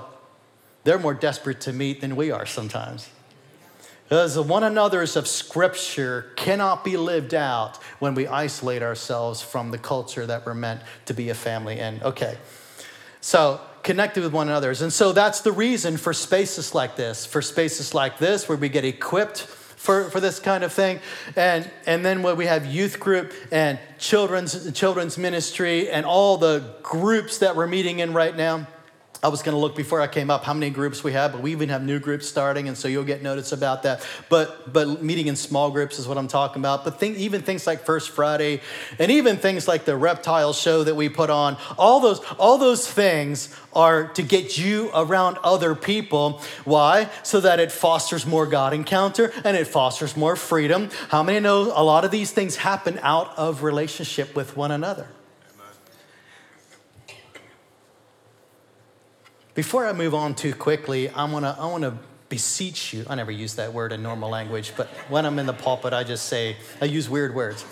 they're 0.85 1.01
more 1.01 1.13
desperate 1.13 1.61
to 1.63 1.73
meet 1.73 2.01
than 2.01 2.15
we 2.15 2.31
are 2.31 2.47
sometimes. 2.47 3.11
Because 4.05 4.37
the 4.37 4.43
one 4.43 4.63
another's 4.63 5.17
of 5.17 5.27
Scripture 5.27 6.31
cannot 6.37 6.85
be 6.85 6.97
lived 6.97 7.35
out 7.35 7.79
when 7.99 8.15
we 8.15 8.29
isolate 8.29 8.83
ourselves 8.83 9.43
from 9.43 9.73
the 9.73 9.79
culture 9.79 10.25
that 10.27 10.47
we're 10.47 10.55
meant 10.55 10.81
to 11.07 11.13
be 11.13 11.29
a 11.29 11.35
family 11.35 11.81
in. 11.81 12.01
Okay, 12.05 12.39
so 13.21 13.61
connected 13.83 14.23
with 14.25 14.33
one 14.33 14.49
another. 14.49 14.71
And 14.71 14.93
so 14.93 15.13
that's 15.13 15.41
the 15.41 15.53
reason 15.53 15.97
for 15.97 16.13
spaces 16.13 16.75
like 16.75 16.97
this, 16.97 17.25
for 17.25 17.41
spaces 17.41 17.95
like 17.95 18.19
this 18.19 18.49
where 18.49 18.59
we 18.59 18.69
get 18.69 18.85
equipped 18.85 19.41
for, 19.41 20.11
for 20.11 20.19
this 20.19 20.41
kind 20.41 20.65
of 20.65 20.73
thing. 20.73 20.99
And, 21.37 21.71
and 21.87 22.05
then 22.05 22.23
when 22.23 22.37
we 22.37 22.47
have 22.47 22.67
youth 22.67 22.99
group 22.99 23.33
and 23.53 23.79
children's, 23.99 24.73
children's 24.73 25.17
ministry 25.17 25.89
and 25.89 26.05
all 26.05 26.37
the 26.37 26.75
groups 26.83 27.39
that 27.39 27.55
we're 27.55 27.69
meeting 27.69 28.01
in 28.01 28.13
right 28.13 28.37
now. 28.37 28.67
I 29.23 29.29
was 29.29 29.43
going 29.43 29.55
to 29.55 29.59
look 29.59 29.75
before 29.75 30.01
I 30.01 30.07
came 30.07 30.31
up 30.31 30.45
how 30.45 30.53
many 30.53 30.71
groups 30.71 31.03
we 31.03 31.13
have, 31.13 31.33
but 31.33 31.41
we 31.41 31.53
even 31.53 31.69
have 31.71 31.83
new 31.83 31.99
groups 31.99 32.29
starting, 32.29 32.69
and 32.69 32.77
so 32.77 32.87
you'll 32.87 33.05
get 33.05 33.23
notice 33.23 33.53
about 33.53 33.83
that. 33.85 34.07
But 34.29 34.73
but 34.73 35.03
meeting 35.03 35.27
in 35.27 35.37
small 35.37 35.71
groups 35.71 35.99
is 35.99 36.07
what 36.07 36.19
I'm 36.19 36.29
talking 36.29 36.61
about. 36.61 36.85
But 36.85 37.01
think, 37.01 37.17
even 37.17 37.43
things 37.43 37.67
like 37.67 37.85
First 37.85 38.11
Friday, 38.11 38.61
and 38.99 39.11
even 39.11 39.37
things 39.37 39.67
like 39.67 39.85
the 39.85 39.97
reptile 39.97 40.53
show 40.53 40.85
that 40.85 40.95
we 40.95 41.09
put 41.09 41.31
on, 41.31 41.57
all 41.79 42.01
those 42.01 42.21
all 42.39 42.59
those 42.59 42.91
things 42.91 43.55
are 43.73 44.09
to 44.09 44.23
get 44.23 44.59
you 44.59 44.91
around 44.95 45.39
other 45.43 45.75
people. 45.75 46.43
Why? 46.65 47.09
So 47.23 47.41
that 47.41 47.61
it 47.61 47.73
fosters 47.73 48.27
more 48.27 48.47
God 48.47 48.73
encounter 48.73 49.33
and 49.45 49.57
it 49.57 49.67
fosters 49.67 50.17
more 50.17 50.37
freedom. 50.37 50.91
How 51.09 51.23
many 51.23 51.41
know 51.41 51.73
a 51.75 51.85
lot 51.85 52.05
of 52.05 52.11
these 52.11 52.31
things 52.31 52.57
happen 52.57 52.99
out 53.03 53.37
of 53.37 53.63
relationship 53.63 54.35
with 54.35 54.57
one 54.57 54.71
another? 54.71 55.09
Before 59.57 59.87
I 59.87 59.95
move 59.95 60.15
on 60.15 60.35
too 60.35 60.55
quickly, 60.55 61.09
I 61.09 61.25
want 61.25 61.47
to 61.47 61.57
I 61.59 61.65
want 61.65 61.83
to 61.83 61.95
beseech 62.29 62.93
you. 62.93 63.07
I 63.09 63.15
never 63.15 63.31
use 63.31 63.55
that 63.55 63.73
word 63.73 63.91
in 63.91 64.03
normal 64.03 64.29
language, 64.29 64.75
but 64.77 64.89
when 65.09 65.25
I'm 65.25 65.39
in 65.39 65.47
the 65.47 65.55
pulpit, 65.55 65.95
I 65.95 66.05
just 66.05 66.27
say 66.27 66.57
I 66.79 66.85
use 66.85 67.09
weird 67.09 67.35
words. 67.35 67.65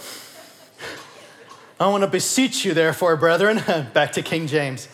I 1.78 1.88
want 1.88 2.02
to 2.02 2.08
beseech 2.08 2.64
you, 2.64 2.72
therefore, 2.72 3.16
brethren, 3.16 3.62
back 3.92 4.12
to 4.12 4.22
King 4.22 4.46
James, 4.46 4.88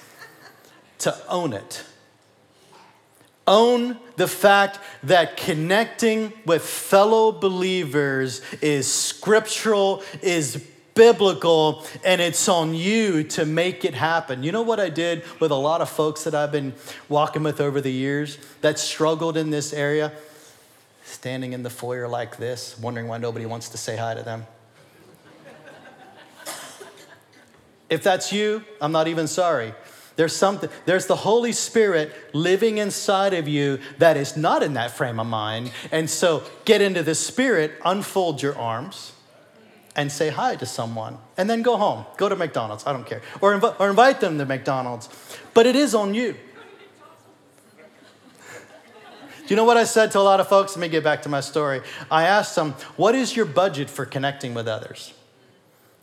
to 0.98 1.16
own 1.28 1.52
it. 1.52 1.84
Own 3.46 3.96
the 4.16 4.26
fact 4.26 4.80
that 5.04 5.36
connecting 5.36 6.32
with 6.44 6.62
fellow 6.62 7.30
believers 7.30 8.42
is 8.60 8.92
scriptural, 8.92 10.02
is 10.22 10.66
biblical 10.94 11.84
and 12.04 12.20
it's 12.20 12.48
on 12.48 12.74
you 12.74 13.24
to 13.24 13.44
make 13.44 13.84
it 13.84 13.94
happen. 13.94 14.42
You 14.42 14.52
know 14.52 14.62
what 14.62 14.80
I 14.80 14.88
did 14.88 15.24
with 15.40 15.50
a 15.50 15.56
lot 15.56 15.80
of 15.80 15.88
folks 15.88 16.24
that 16.24 16.34
I've 16.34 16.52
been 16.52 16.74
walking 17.08 17.42
with 17.42 17.60
over 17.60 17.80
the 17.80 17.92
years 17.92 18.38
that 18.60 18.78
struggled 18.78 19.36
in 19.36 19.50
this 19.50 19.72
area? 19.72 20.12
Standing 21.04 21.52
in 21.52 21.62
the 21.62 21.70
foyer 21.70 22.08
like 22.08 22.36
this, 22.36 22.78
wondering 22.78 23.08
why 23.08 23.18
nobody 23.18 23.46
wants 23.46 23.68
to 23.70 23.78
say 23.78 23.96
hi 23.96 24.14
to 24.14 24.22
them. 24.22 24.46
if 27.88 28.02
that's 28.02 28.32
you, 28.32 28.64
I'm 28.80 28.92
not 28.92 29.08
even 29.08 29.26
sorry. 29.26 29.74
There's 30.16 30.36
something, 30.36 30.68
there's 30.84 31.06
the 31.06 31.16
Holy 31.16 31.52
Spirit 31.52 32.12
living 32.34 32.78
inside 32.78 33.32
of 33.32 33.48
you 33.48 33.78
that 33.98 34.16
is 34.16 34.36
not 34.36 34.62
in 34.62 34.74
that 34.74 34.90
frame 34.90 35.18
of 35.18 35.26
mind. 35.26 35.72
And 35.90 36.10
so 36.10 36.42
get 36.64 36.82
into 36.82 37.02
the 37.02 37.14
Spirit, 37.14 37.72
unfold 37.84 38.42
your 38.42 38.56
arms 38.58 39.12
and 39.96 40.10
say 40.10 40.30
hi 40.30 40.56
to 40.56 40.66
someone 40.66 41.18
and 41.36 41.48
then 41.50 41.62
go 41.62 41.76
home. 41.76 42.04
Go 42.16 42.28
to 42.28 42.36
McDonald's, 42.36 42.86
I 42.86 42.92
don't 42.92 43.06
care. 43.06 43.22
Or, 43.40 43.58
inv- 43.58 43.78
or 43.80 43.90
invite 43.90 44.20
them 44.20 44.38
to 44.38 44.46
McDonald's. 44.46 45.08
But 45.54 45.66
it 45.66 45.76
is 45.76 45.94
on 45.94 46.14
you. 46.14 46.36
Do 49.50 49.54
you 49.54 49.56
know 49.56 49.64
what 49.64 49.76
I 49.76 49.84
said 49.84 50.12
to 50.12 50.20
a 50.20 50.22
lot 50.22 50.38
of 50.38 50.48
folks? 50.48 50.76
Let 50.76 50.80
me 50.80 50.88
get 50.88 51.02
back 51.02 51.22
to 51.22 51.28
my 51.28 51.40
story. 51.40 51.80
I 52.08 52.22
asked 52.22 52.54
them, 52.54 52.74
What 52.94 53.16
is 53.16 53.34
your 53.34 53.46
budget 53.46 53.90
for 53.90 54.06
connecting 54.06 54.54
with 54.54 54.68
others? 54.68 55.12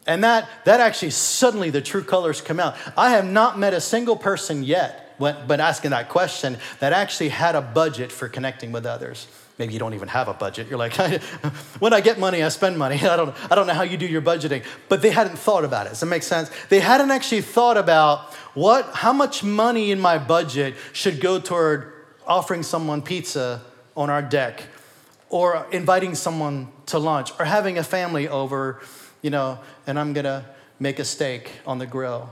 And 0.06 0.22
that, 0.24 0.50
that 0.66 0.82
actually 0.82 1.12
suddenly 1.12 1.70
the 1.70 1.82
true 1.82 2.04
colors 2.04 2.42
come 2.42 2.60
out. 2.60 2.76
I 2.98 3.12
have 3.12 3.26
not 3.26 3.58
met 3.58 3.74
a 3.74 3.80
single 3.80 4.18
person 4.18 4.64
yet, 4.64 5.16
when, 5.18 5.36
but 5.48 5.62
asking 5.62 5.92
that 5.92 6.10
question, 6.10 6.58
that 6.80 6.92
actually 6.92 7.30
had 7.30 7.56
a 7.56 7.62
budget 7.62 8.12
for 8.12 8.28
connecting 8.28 8.74
with 8.74 8.86
others. 8.86 9.28
Maybe 9.58 9.74
you 9.74 9.80
don't 9.80 9.96
even 9.96 10.08
have 10.10 10.28
a 10.28 10.34
budget. 10.34 10.68
You're 10.68 10.78
like, 10.78 10.94
when 11.80 11.92
I 11.92 12.02
get 12.02 12.20
money, 12.20 12.44
I 12.44 12.50
spend 12.50 12.78
money. 12.78 12.96
I 13.02 13.16
don't, 13.16 13.36
I 13.52 13.56
don't 13.56 13.66
know 13.66 13.74
how 13.74 13.84
you 13.84 13.98
do 13.98 14.06
your 14.06 14.22
budgeting. 14.22 14.64
But 14.88 15.02
they 15.02 15.10
hadn't 15.10 15.38
thought 15.38 15.64
about 15.64 15.88
it. 15.88 15.90
Does 15.90 16.02
that 16.02 16.06
make 16.06 16.24
sense? 16.24 16.52
They 16.70 16.80
hadn't 16.80 17.10
actually 17.10 17.42
thought 17.42 17.78
about 17.78 18.34
what, 18.54 18.86
how 18.94 19.14
much 19.14 19.44
money 19.44 19.92
in 19.92 20.00
my 20.00 20.18
budget 20.20 20.76
should 20.94 21.20
go 21.20 21.40
toward 21.40 21.92
offering 22.28 22.62
someone 22.62 23.02
pizza 23.02 23.62
on 23.96 24.10
our 24.10 24.22
deck 24.22 24.64
or 25.30 25.66
inviting 25.72 26.14
someone 26.14 26.68
to 26.88 27.00
lunch 27.00 27.32
or 27.40 27.46
having 27.46 27.78
a 27.78 27.84
family 27.84 28.28
over, 28.28 28.80
you 29.22 29.30
know, 29.30 29.60
and 29.88 30.00
I'm 30.00 30.14
going 30.14 30.26
to 30.26 30.46
make 30.80 31.00
a 31.00 31.06
steak 31.06 31.52
on 31.66 31.80
the 31.80 31.86
grill. 31.88 32.30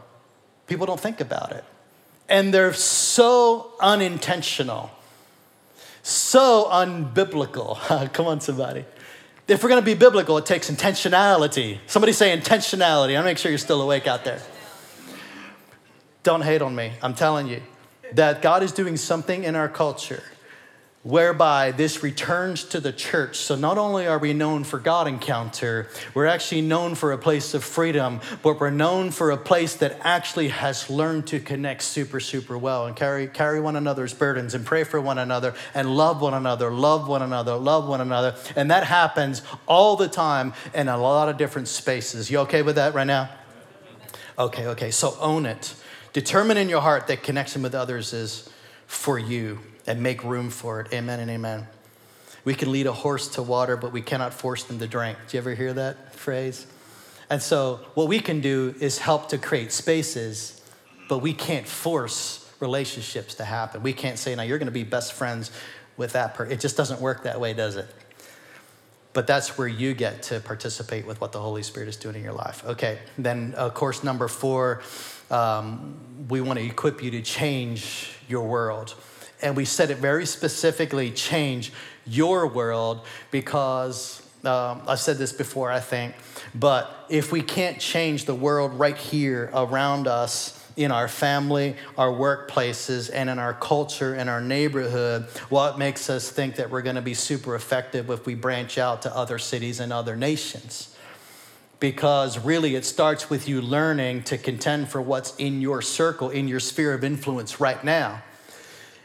People 0.68 0.86
don't 0.86 1.00
think 1.00 1.22
about 1.22 1.52
it. 1.52 1.64
And 2.30 2.54
they're 2.54 2.74
so 2.74 3.72
unintentional 3.80 4.92
so 6.06 6.68
unbiblical. 6.72 7.80
Come 8.14 8.28
on, 8.28 8.40
somebody. 8.40 8.86
If 9.48 9.64
we're 9.64 9.70
going 9.70 9.82
to 9.82 9.86
be 9.86 9.96
biblical, 9.96 10.38
it 10.38 10.46
takes 10.46 10.70
intentionality. 10.70 11.80
Somebody 11.88 12.14
say 12.14 12.36
intentionality. 12.38 13.18
I'll 13.18 13.24
make 13.24 13.40
sure 13.40 13.52
you're 13.52 13.58
still 13.58 13.82
awake 13.82 14.06
out 14.06 14.24
there. 14.24 14.40
Don't 16.22 16.42
hate 16.42 16.62
on 16.62 16.76
me. 16.76 16.94
I'm 17.02 17.16
telling 17.16 17.48
you 17.48 17.62
that 18.14 18.42
God 18.44 18.62
is 18.62 18.72
doing 18.72 18.98
something 18.98 19.44
in 19.44 19.56
our 19.56 19.68
culture 19.68 20.24
whereby 21.06 21.70
this 21.70 22.02
returns 22.02 22.64
to 22.64 22.80
the 22.80 22.92
church. 22.92 23.38
So 23.38 23.56
not 23.56 23.78
only 23.78 24.08
are 24.08 24.18
we 24.18 24.34
known 24.34 24.64
for 24.64 24.80
God 24.80 25.08
encounter, 25.08 25.88
we're 26.16 26.26
actually 26.26 26.62
known 26.62 26.96
for 26.96 27.12
a 27.12 27.18
place 27.18 27.54
of 27.54 27.64
freedom, 27.64 28.20
but 28.42 28.60
we're 28.60 28.72
known 28.72 29.12
for 29.12 29.30
a 29.30 29.38
place 29.38 29.76
that 29.76 30.00
actually 30.02 30.48
has 30.48 30.90
learned 30.90 31.28
to 31.28 31.40
connect 31.40 31.84
super, 31.84 32.20
super 32.20 32.58
well 32.58 32.88
and 32.88 32.96
carry, 32.96 33.28
carry 33.28 33.60
one 33.60 33.76
another's 33.76 34.16
burdens 34.16 34.56
and 34.56 34.66
pray 34.66 34.84
for 34.84 35.00
one 35.00 35.20
another 35.20 35.54
and 35.76 35.96
love 35.96 36.22
one 36.22 36.34
another, 36.34 36.72
love 36.72 37.08
one 37.08 37.22
another, 37.22 37.56
love 37.56 37.88
one 37.88 38.02
another. 38.02 38.36
And 38.56 38.72
that 38.72 38.86
happens 38.86 39.44
all 39.68 39.96
the 39.96 40.08
time 40.08 40.54
in 40.74 40.88
a 40.88 40.98
lot 40.98 41.30
of 41.30 41.38
different 41.38 41.68
spaces. 41.68 42.32
You 42.32 42.40
okay 42.40 42.64
with 42.64 42.78
that 42.78 42.96
right 42.96 43.06
now? 43.06 43.30
Okay, 44.40 44.66
okay. 44.70 44.90
So 44.90 45.16
own 45.20 45.46
it. 45.46 45.76
Determine 46.14 46.58
in 46.58 46.68
your 46.68 46.82
heart 46.82 47.06
that 47.08 47.22
connection 47.22 47.62
with 47.62 47.76
others 47.76 48.12
is 48.12 48.50
for 48.88 49.20
you 49.20 49.60
and 49.88 50.02
make 50.02 50.24
room 50.24 50.50
for 50.50 50.82
it. 50.82 50.94
Amen 50.94 51.20
and 51.20 51.30
amen. 51.30 51.68
We 52.44 52.54
can 52.54 52.72
lead 52.72 52.86
a 52.86 52.94
horse 52.94 53.28
to 53.30 53.42
water, 53.42 53.76
but 53.76 53.92
we 53.92 54.02
cannot 54.02 54.34
force 54.34 54.64
them 54.64 54.80
to 54.80 54.88
drink. 54.88 55.18
Do 55.28 55.38
you 55.38 55.42
ever 55.42 55.56
hear 55.56 55.74
that 55.74 56.16
phrase? 56.16 56.68
And 57.30 57.42
so, 57.42 57.80
what 57.96 58.08
we 58.08 58.20
can 58.20 58.40
do 58.40 58.76
is 58.80 59.00
help 59.00 59.30
to 59.30 59.40
create 59.40 59.72
spaces, 59.72 60.62
but 61.10 61.20
we 61.20 61.34
can't 61.34 61.68
force 61.68 62.48
relationships 62.60 63.36
to 63.36 63.46
happen. 63.46 63.82
We 63.82 63.94
can't 63.94 64.20
say, 64.20 64.36
now 64.36 64.44
you're 64.44 64.60
going 64.60 64.68
to 64.68 64.72
be 64.72 64.84
best 64.84 65.14
friends 65.14 65.52
with 65.98 66.14
that 66.14 66.36
person. 66.36 66.54
It 66.54 66.60
just 66.60 66.78
doesn't 66.78 67.02
work 67.02 67.24
that 67.24 67.40
way, 67.40 67.54
does 67.54 67.78
it? 67.78 67.88
But 69.14 69.28
that's 69.28 69.58
where 69.58 69.68
you 69.68 69.94
get 69.94 70.24
to 70.24 70.40
participate 70.40 71.08
with 71.08 71.22
what 71.22 71.32
the 71.32 71.40
Holy 71.40 71.64
Spirit 71.64 71.90
is 71.90 71.96
doing 71.96 72.16
in 72.16 72.24
your 72.24 72.34
life. 72.34 72.64
Okay, 72.66 73.00
then, 73.18 73.56
uh, 73.58 73.70
course 73.70 74.04
number 74.04 74.28
four, 74.28 74.84
um, 75.32 75.98
we 76.30 76.42
want 76.42 76.60
to 76.60 76.66
equip 76.66 77.02
you 77.02 77.12
to 77.12 77.22
change 77.22 78.12
your 78.28 78.46
world 78.48 78.94
and 79.42 79.56
we 79.56 79.66
said 79.66 79.92
it 79.92 79.98
very 79.98 80.26
specifically 80.26 81.12
change 81.12 81.72
your 82.06 82.48
world 82.48 83.06
because 83.32 84.22
um, 84.44 84.82
I've 84.88 85.00
said 85.00 85.18
this 85.18 85.34
before, 85.34 85.72
I 85.72 85.80
think, 85.80 86.16
but 86.54 87.06
if 87.10 87.32
we 87.32 87.42
can't 87.42 87.80
change 87.80 88.26
the 88.26 88.36
world 88.36 88.74
right 88.74 88.98
here 88.98 89.50
around 89.54 90.08
us, 90.08 90.62
in 90.76 90.92
our 90.92 91.08
family, 91.08 91.76
our 91.98 92.10
workplaces, 92.10 93.10
and 93.14 93.30
in 93.30 93.40
our 93.40 93.54
culture 93.54 94.14
and 94.14 94.30
our 94.30 94.42
neighborhood, 94.42 95.24
what 95.50 95.80
makes 95.80 96.10
us 96.10 96.30
think 96.30 96.56
that 96.56 96.70
we're 96.70 96.82
going 96.82 96.96
to 96.96 97.02
be 97.02 97.14
super 97.14 97.56
effective 97.56 98.10
if 98.10 98.26
we 98.26 98.36
branch 98.36 98.78
out 98.78 99.02
to 99.04 99.16
other 99.16 99.40
cities 99.40 99.80
and 99.80 99.94
other 99.94 100.16
nations? 100.16 100.96
Because 101.80 102.40
really, 102.40 102.76
it 102.76 102.86
starts 102.86 103.30
with 103.30 103.48
you 103.48 103.62
learning 103.62 104.24
to 104.24 104.38
contend 104.38 104.90
for 104.90 105.02
what's 105.02 105.36
in 105.38 105.62
your 105.62 105.82
circle, 105.82 106.30
in 106.30 106.48
your 106.48 106.60
sphere 106.60 106.94
of 106.94 107.04
influence 107.04 107.60
right 107.60 107.84
now. 107.84 108.22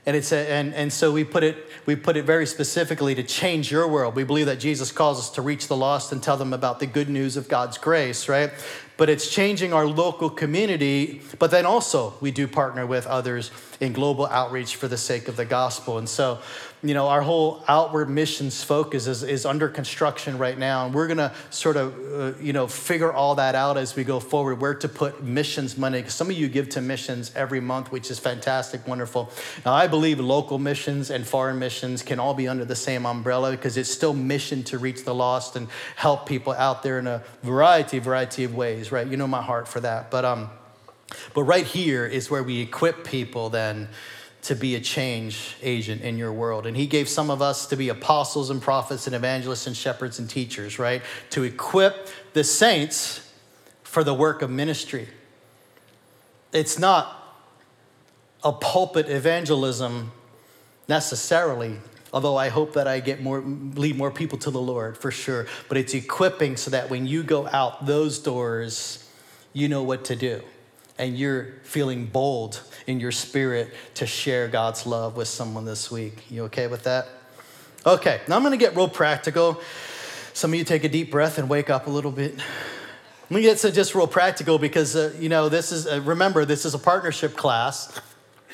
And, 0.06 0.16
it's 0.16 0.32
a, 0.32 0.50
and, 0.50 0.74
and 0.74 0.92
so 0.92 1.12
we 1.12 1.24
put, 1.24 1.44
it, 1.44 1.56
we 1.84 1.94
put 1.94 2.16
it 2.16 2.24
very 2.24 2.46
specifically 2.46 3.14
to 3.14 3.22
change 3.22 3.70
your 3.70 3.86
world. 3.86 4.16
We 4.16 4.24
believe 4.24 4.46
that 4.46 4.58
Jesus 4.58 4.92
calls 4.92 5.18
us 5.18 5.30
to 5.30 5.42
reach 5.42 5.68
the 5.68 5.76
lost 5.76 6.10
and 6.12 6.22
tell 6.22 6.38
them 6.38 6.54
about 6.54 6.80
the 6.80 6.86
good 6.86 7.10
news 7.10 7.36
of 7.36 7.48
God's 7.48 7.76
grace, 7.76 8.28
right? 8.28 8.50
But 8.96 9.10
it's 9.10 9.30
changing 9.30 9.72
our 9.72 9.86
local 9.86 10.30
community, 10.30 11.22
but 11.38 11.50
then 11.50 11.66
also 11.66 12.14
we 12.20 12.30
do 12.30 12.48
partner 12.48 12.86
with 12.86 13.06
others 13.06 13.50
in 13.78 13.92
global 13.92 14.26
outreach 14.26 14.76
for 14.76 14.88
the 14.88 14.98
sake 14.98 15.28
of 15.28 15.36
the 15.36 15.44
gospel. 15.44 15.98
And 15.98 16.08
so 16.08 16.38
you 16.82 16.94
know, 16.94 17.08
our 17.08 17.20
whole 17.20 17.62
outward 17.68 18.08
missions 18.08 18.64
focus 18.64 19.06
is, 19.06 19.22
is 19.22 19.44
under 19.44 19.68
construction 19.68 20.38
right 20.38 20.56
now. 20.56 20.86
And 20.86 20.94
we're 20.94 21.08
going 21.08 21.18
to 21.18 21.32
sort 21.50 21.76
of, 21.76 21.94
uh, 22.12 22.38
you 22.40 22.54
know, 22.54 22.66
figure 22.66 23.12
all 23.12 23.34
that 23.34 23.54
out 23.54 23.76
as 23.76 23.94
we 23.94 24.02
go 24.02 24.18
forward, 24.18 24.62
where 24.62 24.74
to 24.74 24.88
put 24.88 25.22
missions 25.22 25.76
money. 25.76 25.98
Because 25.98 26.14
some 26.14 26.30
of 26.30 26.36
you 26.36 26.48
give 26.48 26.70
to 26.70 26.80
missions 26.80 27.32
every 27.36 27.60
month, 27.60 27.92
which 27.92 28.10
is 28.10 28.18
fantastic, 28.18 28.88
wonderful. 28.88 29.30
Now, 29.66 29.74
I 29.74 29.88
believe 29.88 30.20
local 30.20 30.58
missions 30.58 31.10
and 31.10 31.26
foreign 31.26 31.58
missions 31.58 32.02
can 32.02 32.18
all 32.18 32.32
be 32.32 32.48
under 32.48 32.64
the 32.64 32.76
same 32.76 33.04
umbrella 33.04 33.50
because 33.50 33.76
it's 33.76 33.90
still 33.90 34.14
mission 34.14 34.62
to 34.64 34.78
reach 34.78 35.04
the 35.04 35.14
lost 35.14 35.56
and 35.56 35.68
help 35.96 36.24
people 36.24 36.54
out 36.54 36.82
there 36.82 36.98
in 36.98 37.06
a 37.06 37.22
variety, 37.42 37.98
variety 37.98 38.44
of 38.44 38.54
ways, 38.54 38.90
right? 38.90 39.06
You 39.06 39.18
know 39.18 39.26
my 39.26 39.42
heart 39.42 39.68
for 39.68 39.80
that. 39.80 40.10
But, 40.10 40.24
um, 40.24 40.48
but 41.34 41.42
right 41.42 41.66
here 41.66 42.06
is 42.06 42.30
where 42.30 42.42
we 42.42 42.60
equip 42.60 43.04
people 43.04 43.50
then 43.50 43.88
to 44.42 44.54
be 44.54 44.74
a 44.74 44.80
change 44.80 45.56
agent 45.62 46.02
in 46.02 46.16
your 46.16 46.32
world. 46.32 46.66
And 46.66 46.76
he 46.76 46.86
gave 46.86 47.08
some 47.08 47.30
of 47.30 47.42
us 47.42 47.66
to 47.66 47.76
be 47.76 47.88
apostles 47.88 48.50
and 48.50 48.60
prophets 48.60 49.06
and 49.06 49.14
evangelists 49.14 49.66
and 49.66 49.76
shepherds 49.76 50.18
and 50.18 50.28
teachers, 50.28 50.78
right? 50.78 51.02
To 51.30 51.42
equip 51.42 52.08
the 52.32 52.44
saints 52.44 53.30
for 53.82 54.02
the 54.02 54.14
work 54.14 54.40
of 54.42 54.50
ministry. 54.50 55.08
It's 56.52 56.78
not 56.78 57.16
a 58.42 58.52
pulpit 58.52 59.08
evangelism 59.08 60.12
necessarily 60.88 61.76
although 62.12 62.36
i 62.36 62.48
hope 62.48 62.72
that 62.72 62.88
i 62.88 62.98
get 63.00 63.22
more 63.22 63.40
lead 63.40 63.96
more 63.96 64.10
people 64.10 64.38
to 64.38 64.50
the 64.50 64.60
lord 64.60 64.96
for 64.96 65.10
sure 65.10 65.46
but 65.68 65.76
it's 65.76 65.94
equipping 65.94 66.56
so 66.56 66.70
that 66.70 66.90
when 66.90 67.06
you 67.06 67.22
go 67.22 67.46
out 67.48 67.86
those 67.86 68.18
doors 68.18 69.08
you 69.52 69.68
know 69.68 69.82
what 69.82 70.04
to 70.04 70.16
do 70.16 70.42
and 71.00 71.18
you're 71.18 71.54
feeling 71.62 72.04
bold 72.04 72.62
in 72.86 73.00
your 73.00 73.10
spirit 73.10 73.72
to 73.94 74.06
share 74.06 74.46
god's 74.48 74.86
love 74.86 75.16
with 75.16 75.28
someone 75.28 75.64
this 75.64 75.90
week. 75.90 76.30
You 76.30 76.44
okay 76.44 76.66
with 76.66 76.84
that? 76.84 77.08
Okay 77.86 78.20
now 78.28 78.36
i'm 78.36 78.48
to 78.50 78.56
get 78.56 78.76
real 78.76 78.88
practical. 78.88 79.60
Some 80.34 80.52
of 80.52 80.58
you 80.58 80.64
take 80.64 80.84
a 80.84 80.88
deep 80.88 81.10
breath 81.10 81.38
and 81.38 81.48
wake 81.48 81.70
up 81.70 81.86
a 81.86 81.90
little 81.90 82.12
bit. 82.12 82.36
Let 82.36 83.36
me 83.36 83.42
get 83.42 83.58
to 83.58 83.72
just 83.72 83.94
real 83.94 84.06
practical 84.06 84.58
because 84.58 84.94
uh, 84.94 85.14
you 85.18 85.28
know 85.28 85.48
this 85.48 85.72
is 85.72 85.86
uh, 85.86 86.00
remember 86.04 86.44
this 86.44 86.64
is 86.64 86.74
a 86.74 86.78
partnership 86.78 87.36
class. 87.36 88.00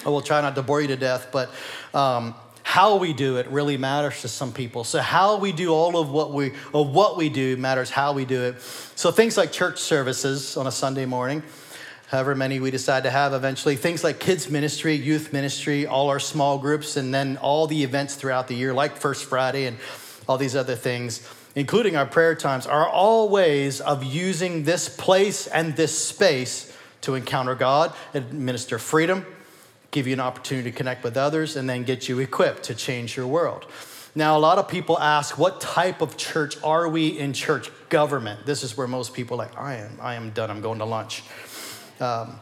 I 0.04 0.10
will 0.10 0.20
try 0.20 0.40
not 0.40 0.54
to 0.54 0.62
bore 0.62 0.80
you 0.80 0.88
to 0.88 0.96
death, 0.96 1.28
but 1.32 1.50
um, 1.94 2.34
how 2.62 2.96
we 2.96 3.12
do 3.12 3.38
it 3.38 3.46
really 3.48 3.76
matters 3.76 4.20
to 4.20 4.28
some 4.28 4.52
people. 4.52 4.84
So 4.84 5.00
how 5.00 5.38
we 5.38 5.52
do 5.52 5.72
all 5.72 5.98
of 5.98 6.10
what 6.10 6.32
we 6.32 6.52
of 6.74 6.90
what 6.90 7.16
we 7.16 7.28
do 7.28 7.56
matters 7.56 7.90
how 7.90 8.12
we 8.12 8.24
do 8.24 8.42
it. 8.42 8.60
So 8.60 9.10
things 9.10 9.36
like 9.36 9.50
church 9.50 9.78
services 9.78 10.56
on 10.56 10.66
a 10.66 10.72
Sunday 10.72 11.06
morning, 11.06 11.42
however 12.08 12.34
many 12.34 12.60
we 12.60 12.70
decide 12.70 13.02
to 13.02 13.10
have 13.10 13.32
eventually, 13.32 13.76
things 13.76 14.04
like 14.04 14.20
kids 14.20 14.48
ministry, 14.48 14.94
youth 14.94 15.32
ministry, 15.32 15.86
all 15.86 16.08
our 16.08 16.20
small 16.20 16.58
groups, 16.58 16.96
and 16.96 17.12
then 17.12 17.36
all 17.38 17.66
the 17.66 17.82
events 17.82 18.14
throughout 18.14 18.48
the 18.48 18.54
year, 18.54 18.72
like 18.72 18.96
First 18.96 19.24
Friday 19.24 19.66
and 19.66 19.76
all 20.28 20.38
these 20.38 20.56
other 20.56 20.76
things, 20.76 21.28
including 21.54 21.96
our 21.96 22.06
prayer 22.06 22.34
times, 22.34 22.66
are 22.66 22.88
all 22.88 23.28
ways 23.28 23.80
of 23.80 24.04
using 24.04 24.64
this 24.64 24.88
place 24.88 25.46
and 25.46 25.76
this 25.76 25.98
space 25.98 26.72
to 27.02 27.14
encounter 27.14 27.54
God, 27.54 27.92
administer 28.14 28.78
freedom, 28.78 29.24
give 29.90 30.06
you 30.06 30.12
an 30.12 30.20
opportunity 30.20 30.70
to 30.70 30.76
connect 30.76 31.04
with 31.04 31.16
others, 31.16 31.56
and 31.56 31.68
then 31.68 31.84
get 31.84 32.08
you 32.08 32.18
equipped 32.18 32.64
to 32.64 32.74
change 32.74 33.16
your 33.16 33.26
world. 33.26 33.66
Now, 34.14 34.36
a 34.36 34.40
lot 34.40 34.58
of 34.58 34.68
people 34.68 34.98
ask, 34.98 35.36
what 35.36 35.60
type 35.60 36.00
of 36.00 36.16
church 36.16 36.56
are 36.64 36.88
we 36.88 37.08
in 37.08 37.32
church 37.32 37.70
government? 37.88 38.46
This 38.46 38.62
is 38.62 38.76
where 38.76 38.88
most 38.88 39.12
people 39.12 39.36
like, 39.36 39.56
I 39.58 39.74
am, 39.76 39.98
I 40.00 40.14
am 40.14 40.30
done, 40.30 40.50
I'm 40.50 40.62
going 40.62 40.78
to 40.78 40.84
lunch. 40.84 41.22
Um, 42.00 42.38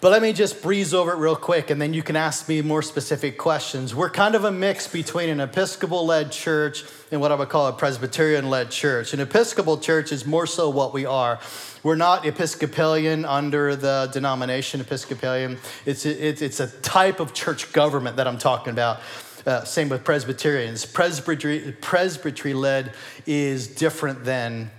but 0.00 0.12
let 0.12 0.22
me 0.22 0.32
just 0.32 0.62
breeze 0.62 0.94
over 0.94 1.12
it 1.12 1.16
real 1.16 1.34
quick, 1.34 1.70
and 1.70 1.82
then 1.82 1.92
you 1.92 2.04
can 2.04 2.14
ask 2.14 2.48
me 2.48 2.62
more 2.62 2.82
specific 2.82 3.36
questions. 3.36 3.96
We're 3.96 4.10
kind 4.10 4.36
of 4.36 4.44
a 4.44 4.52
mix 4.52 4.86
between 4.86 5.28
an 5.28 5.40
Episcopal 5.40 6.06
led 6.06 6.30
church 6.30 6.84
and 7.10 7.20
what 7.20 7.32
I 7.32 7.34
would 7.34 7.48
call 7.48 7.66
a 7.66 7.72
Presbyterian 7.72 8.48
led 8.48 8.70
church. 8.70 9.12
An 9.12 9.18
Episcopal 9.18 9.78
church 9.78 10.12
is 10.12 10.24
more 10.24 10.46
so 10.46 10.70
what 10.70 10.94
we 10.94 11.04
are. 11.04 11.40
We're 11.82 11.96
not 11.96 12.24
Episcopalian 12.24 13.24
under 13.24 13.74
the 13.74 14.08
denomination 14.12 14.80
Episcopalian, 14.80 15.58
it's 15.84 16.06
a, 16.06 16.28
it's 16.28 16.60
a 16.60 16.68
type 16.68 17.18
of 17.18 17.34
church 17.34 17.72
government 17.72 18.18
that 18.18 18.28
I'm 18.28 18.38
talking 18.38 18.72
about. 18.72 19.00
Uh, 19.44 19.64
same 19.64 19.88
with 19.88 20.04
Presbyterians. 20.04 20.86
Presbytery, 20.86 21.74
presbytery 21.80 22.54
led 22.54 22.92
is 23.26 23.66
different 23.66 24.24
than 24.24 24.70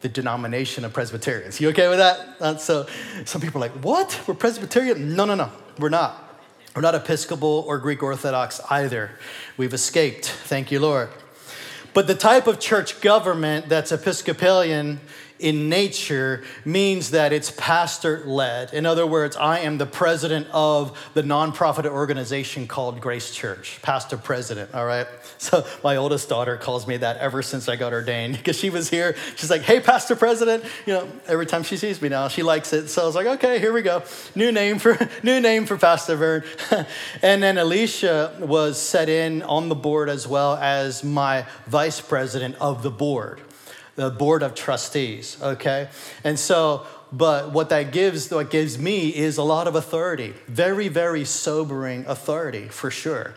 the 0.00 0.08
denomination 0.08 0.84
of 0.84 0.92
Presbyterians. 0.92 1.60
You 1.60 1.70
okay 1.70 1.88
with 1.88 1.98
that? 1.98 2.36
Uh, 2.40 2.56
so 2.56 2.86
some 3.24 3.40
people 3.40 3.58
are 3.58 3.68
like, 3.68 3.84
what? 3.84 4.20
We're 4.26 4.34
Presbyterian? 4.34 5.16
No, 5.16 5.24
no, 5.24 5.34
no, 5.34 5.50
we're 5.78 5.88
not. 5.88 6.24
We're 6.74 6.82
not 6.82 6.94
Episcopal 6.94 7.64
or 7.66 7.78
Greek 7.78 8.02
Orthodox 8.02 8.60
either. 8.70 9.10
We've 9.56 9.74
escaped. 9.74 10.26
Thank 10.26 10.70
you, 10.70 10.78
Lord. 10.78 11.08
But 11.92 12.06
the 12.06 12.14
type 12.14 12.46
of 12.46 12.60
church 12.60 13.00
government 13.00 13.68
that's 13.68 13.90
Episcopalian 13.90 15.00
in 15.38 15.68
nature 15.68 16.42
means 16.64 17.10
that 17.10 17.32
it's 17.32 17.50
pastor 17.50 18.22
led. 18.26 18.72
In 18.72 18.86
other 18.86 19.06
words, 19.06 19.36
I 19.36 19.60
am 19.60 19.78
the 19.78 19.86
president 19.86 20.48
of 20.52 20.98
the 21.14 21.22
nonprofit 21.22 21.86
organization 21.86 22.66
called 22.66 23.00
Grace 23.00 23.34
Church, 23.34 23.78
pastor 23.82 24.16
president, 24.16 24.74
all 24.74 24.86
right? 24.86 25.06
So 25.40 25.64
my 25.84 25.94
oldest 25.94 26.28
daughter 26.28 26.56
calls 26.56 26.88
me 26.88 26.96
that 26.96 27.18
ever 27.18 27.42
since 27.42 27.68
I 27.68 27.76
got 27.76 27.92
ordained 27.92 28.36
because 28.38 28.58
she 28.58 28.70
was 28.70 28.90
here. 28.90 29.14
She's 29.36 29.50
like, 29.50 29.62
hey, 29.62 29.78
pastor 29.78 30.16
president. 30.16 30.64
You 30.84 30.94
know, 30.94 31.08
every 31.28 31.46
time 31.46 31.62
she 31.62 31.76
sees 31.76 32.02
me 32.02 32.08
now, 32.08 32.26
she 32.26 32.42
likes 32.42 32.72
it. 32.72 32.88
So 32.88 33.02
I 33.02 33.06
was 33.06 33.14
like, 33.14 33.28
okay, 33.28 33.60
here 33.60 33.72
we 33.72 33.82
go. 33.82 34.02
New 34.34 34.50
name 34.50 34.80
for, 34.80 34.98
new 35.22 35.38
name 35.38 35.64
for 35.64 35.76
Pastor 35.78 36.16
Vern. 36.16 36.42
and 37.22 37.40
then 37.40 37.56
Alicia 37.56 38.36
was 38.40 38.82
set 38.82 39.08
in 39.08 39.42
on 39.42 39.68
the 39.68 39.76
board 39.76 40.08
as 40.08 40.26
well 40.26 40.56
as 40.56 41.04
my 41.04 41.46
vice 41.68 42.00
president 42.00 42.56
of 42.60 42.82
the 42.82 42.90
board 42.90 43.40
the 43.98 44.10
board 44.10 44.44
of 44.44 44.54
trustees, 44.54 45.36
okay? 45.42 45.88
And 46.22 46.38
so, 46.38 46.86
but 47.10 47.50
what 47.50 47.70
that 47.70 47.90
gives, 47.90 48.30
what 48.30 48.48
gives 48.48 48.78
me 48.78 49.08
is 49.08 49.38
a 49.38 49.42
lot 49.42 49.66
of 49.66 49.74
authority, 49.74 50.34
very, 50.46 50.86
very 50.86 51.24
sobering 51.24 52.06
authority 52.06 52.68
for 52.68 52.92
sure. 52.92 53.34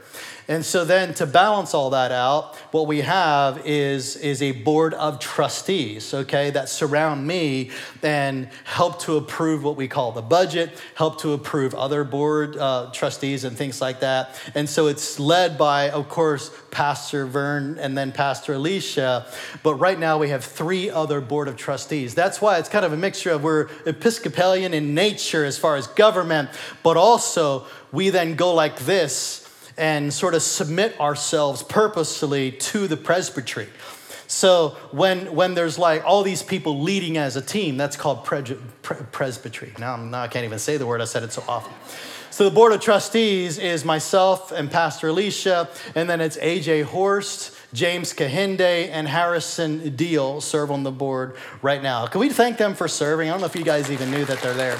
And 0.48 0.66
so 0.66 0.86
then 0.86 1.14
to 1.16 1.26
balance 1.26 1.74
all 1.74 1.92
that 1.92 2.12
out, 2.12 2.56
what 2.72 2.88
we 2.88 3.02
have 3.02 3.66
is, 3.66 4.16
is 4.16 4.42
a 4.42 4.52
board 4.52 4.94
of 4.94 5.20
trustees, 5.20 6.14
okay, 6.14 6.50
that 6.52 6.70
surround 6.70 7.26
me 7.26 7.72
and 8.02 8.50
help 8.64 9.00
to 9.02 9.18
approve 9.18 9.64
what 9.64 9.76
we 9.76 9.88
call 9.88 10.12
the 10.12 10.22
budget, 10.22 10.82
help 10.96 11.22
to 11.22 11.34
approve 11.34 11.74
other 11.76 12.04
board 12.04 12.58
uh, 12.58 12.90
trustees 12.94 13.44
and 13.44 13.58
things 13.58 13.82
like 13.82 14.00
that. 14.00 14.40
And 14.56 14.70
so 14.70 14.88
it's 14.88 15.20
led 15.20 15.58
by, 15.58 15.90
of 15.90 16.10
course, 16.10 16.52
Pastor 16.72 17.26
Vern 17.26 17.78
and 17.80 17.98
then 17.98 18.12
Pastor 18.12 18.54
Alicia. 18.54 19.28
But 19.64 19.76
right 19.76 20.00
now 20.00 20.18
we 20.18 20.30
have 20.30 20.44
three 20.44 20.90
other 20.90 21.22
board 21.22 21.48
of 21.48 21.58
trustees. 21.58 22.16
That's 22.16 22.42
why 22.42 22.58
it's 22.58 22.70
kind 22.70 22.86
of 22.86 22.94
a 22.94 22.98
mixture 22.98 23.32
of 23.32 23.44
we're 23.44 23.70
Episcopalian 23.86 24.74
in 24.74 24.94
nature 24.94 25.46
as 25.46 25.58
far 25.58 25.76
as 25.76 25.88
government, 25.88 26.50
but 26.84 26.98
also 26.98 27.66
we 27.92 28.10
then 28.10 28.36
go 28.36 28.54
like 28.54 28.80
this 28.80 29.41
and 29.82 30.14
sort 30.14 30.36
of 30.36 30.44
submit 30.44 30.98
ourselves 31.00 31.64
purposefully 31.64 32.52
to 32.52 32.88
the 32.88 32.96
presbytery. 32.96 33.68
So 34.28 34.78
when, 34.92 35.34
when 35.34 35.56
there's 35.56 35.80
like 35.80 36.06
all 36.06 36.22
these 36.22 36.44
people 36.44 36.82
leading 36.82 37.18
as 37.18 37.36
a 37.36 37.42
team, 37.42 37.78
that's 37.78 37.98
called 37.98 38.24
pre- 38.24 38.44
pre- 38.84 38.98
presbytery. 39.12 39.74
Now, 39.80 39.98
now 39.98 40.22
I 40.22 40.28
can't 40.28 40.46
even 40.46 40.60
say 40.60 40.78
the 40.78 40.86
word, 40.86 41.02
I 41.02 41.06
said 41.06 41.24
it 41.24 41.34
so 41.34 41.44
often. 41.48 41.74
So 42.30 42.46
the 42.46 42.52
board 42.52 42.74
of 42.74 42.80
trustees 42.80 43.58
is 43.58 43.84
myself 43.84 44.52
and 44.52 44.70
Pastor 44.70 45.08
Alicia, 45.08 45.68
and 45.96 46.08
then 46.08 46.22
it's 46.22 46.38
AJ 46.38 46.84
Horst, 46.84 47.58
James 47.74 48.14
Kehinde, 48.14 48.88
and 48.90 49.08
Harrison 49.08 49.96
Deal 49.96 50.42
serve 50.42 50.70
on 50.70 50.84
the 50.84 50.92
board 50.92 51.36
right 51.64 51.82
now. 51.82 52.06
Can 52.06 52.22
we 52.22 52.30
thank 52.30 52.58
them 52.58 52.76
for 52.76 52.88
serving? 52.88 53.30
I 53.30 53.32
don't 53.32 53.42
know 53.42 53.48
if 53.48 53.56
you 53.56 53.66
guys 53.66 53.90
even 53.90 54.12
knew 54.12 54.26
that 54.26 54.42
they're 54.42 54.54
there. 54.54 54.78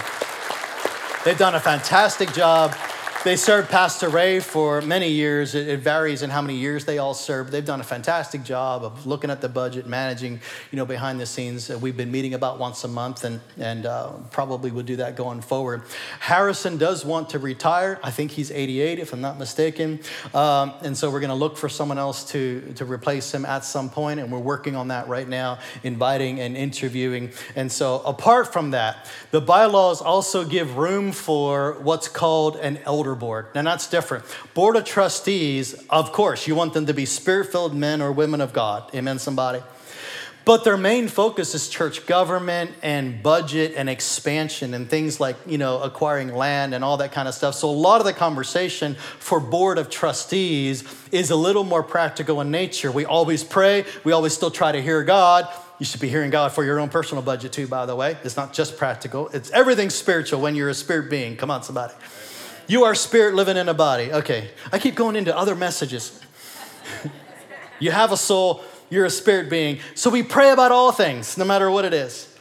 They've 1.26 1.38
done 1.38 1.56
a 1.56 1.60
fantastic 1.60 2.32
job. 2.34 2.76
They 3.24 3.36
served 3.36 3.70
Pastor 3.70 4.10
Ray 4.10 4.40
for 4.40 4.82
many 4.82 5.10
years. 5.10 5.54
It, 5.54 5.80
varies 5.82 6.24
in 6.24 6.32
how 6.32 6.42
many 6.42 6.56
years 6.56 6.86
they 6.86 6.98
all 6.98 7.14
served. 7.14 7.52
They've 7.52 7.64
done 7.64 7.80
a 7.80 7.84
fantastic 7.84 8.44
job 8.44 8.84
of 8.84 9.06
looking 9.06 9.30
at 9.30 9.42
the 9.42 9.50
budget, 9.50 9.86
managing, 9.86 10.40
you 10.72 10.78
know, 10.78 10.88
behind 10.88 11.20
the 11.20 11.28
scenes. 11.28 11.70
Uh, 11.70 11.78
we've 11.78 11.96
been 11.96 12.12
meeting 12.12 12.34
about 12.34 12.58
once 12.58 12.84
a 12.84 12.88
month, 12.88 13.24
and 13.24 13.40
and 13.60 13.86
uh, 13.86 14.14
probably 14.32 14.72
would 14.72 14.88
do 14.88 14.96
that 14.96 15.16
going 15.16 15.42
forward. 15.42 15.84
Harrison 16.20 16.78
does 16.78 17.06
want 17.06 17.30
to 17.30 17.38
retire. 17.38 18.00
I 18.02 18.10
think 18.10 18.32
he's 18.32 18.50
88, 18.50 18.98
if 18.98 19.14
I'm 19.14 19.22
not 19.22 19.38
mistaken, 19.38 20.00
um, 20.34 20.74
and 20.82 20.98
so 20.98 21.12
we're 21.12 21.20
going 21.20 21.30
to 21.30 21.36
look 21.36 21.58
for 21.58 21.70
someone 21.70 22.00
else 22.00 22.24
to 22.32 22.74
to 22.76 22.86
replace 22.86 23.32
him 23.32 23.46
at 23.46 23.64
some 23.64 23.92
point, 23.92 24.20
and 24.20 24.32
we're 24.32 24.40
working 24.40 24.76
on 24.76 24.88
that 24.88 25.08
right 25.08 25.30
now, 25.30 25.60
inviting 25.84 26.40
and 26.40 26.58
interviewing. 26.58 27.34
And 27.56 27.72
so, 27.72 28.00
apart 28.00 28.52
from 28.52 28.72
that, 28.72 29.08
the 29.30 29.42
bylaws 29.42 30.02
also 30.02 30.44
give 30.44 30.78
room 30.78 31.12
for 31.12 31.78
what's 31.82 32.08
called 32.08 32.56
an 32.56 32.80
elder 32.86 33.11
board. 33.16 33.48
Now, 33.56 33.64
that's 33.64 33.88
different. 33.88 34.26
Board 34.54 34.76
of 34.76 34.86
trustees, 34.86 35.74
of 35.90 36.12
course, 36.12 36.48
you 36.48 36.56
want 36.56 36.74
them 36.74 36.86
to 36.86 36.94
be 36.94 37.06
spirit 37.06 37.52
filled 37.52 37.76
men 37.76 38.02
or 38.02 38.12
women 38.12 38.42
of 38.42 38.54
God. 38.54 38.94
Amen, 38.96 39.20
somebody? 39.20 39.62
But 40.44 40.64
their 40.64 40.78
main 40.78 41.08
focus 41.08 41.54
is 41.54 41.70
church 41.70 42.08
government 42.08 42.72
and 42.82 43.22
budget 43.22 43.74
and 43.78 43.88
expansion 43.88 44.74
and 44.74 44.90
things 44.90 45.20
like, 45.20 45.36
you 45.46 45.60
know, 45.60 45.82
acquiring 45.82 46.34
land 46.34 46.74
and 46.74 46.84
all 46.84 46.98
that 46.98 47.12
kind 47.12 47.28
of 47.28 47.36
stuff. 47.36 47.54
So 47.54 47.70
a 47.70 47.72
lot 47.72 48.02
of 48.02 48.06
the 48.06 48.14
conversation 48.14 48.96
for 48.96 49.40
board 49.40 49.78
of 49.78 49.92
trustees 49.92 50.84
is 51.12 51.30
a 51.30 51.36
little 51.36 51.64
more 51.64 51.84
practical 51.84 52.42
in 52.42 52.50
nature. 52.50 52.92
We 52.92 53.06
always 53.06 53.44
pray, 53.44 53.86
we 54.04 54.14
always 54.14 54.34
still 54.34 54.50
try 54.50 54.72
to 54.72 54.82
hear 54.82 55.04
God. 55.04 55.48
You 55.78 55.86
should 55.86 56.02
be 56.02 56.10
hearing 56.10 56.32
God 56.32 56.52
for 56.52 56.64
your 56.64 56.80
own 56.80 56.90
personal 56.90 57.24
budget 57.24 57.54
too, 57.54 57.68
by 57.68 57.86
the 57.86 57.96
way. 57.96 58.18
It's 58.24 58.38
not 58.38 58.52
just 58.52 58.78
practical. 58.78 59.30
It's 59.30 59.52
everything 59.52 59.92
spiritual 59.92 60.42
when 60.42 60.56
you're 60.56 60.70
a 60.70 60.74
spirit 60.74 61.10
being. 61.10 61.38
Come 61.38 61.52
on, 61.52 61.62
somebody. 61.62 61.94
You 62.72 62.86
are 62.86 62.96
spirit 62.96 63.36
living 63.36 63.58
in 63.58 63.68
a 63.68 63.74
body. 63.74 64.14
Okay. 64.14 64.50
I 64.72 64.80
keep 64.80 64.96
going 64.96 65.18
into 65.18 65.38
other 65.38 65.56
messages. 65.56 66.18
you 67.82 67.92
have 67.92 68.14
a 68.14 68.18
soul, 68.18 68.64
you're 68.90 69.04
a 69.04 69.10
spirit 69.10 69.50
being. 69.50 69.80
So 69.94 70.10
we 70.10 70.24
pray 70.24 70.52
about 70.52 70.72
all 70.72 70.94
things, 70.94 71.38
no 71.38 71.44
matter 71.44 71.70
what 71.70 71.84
it 71.84 71.94
is. 71.94 72.34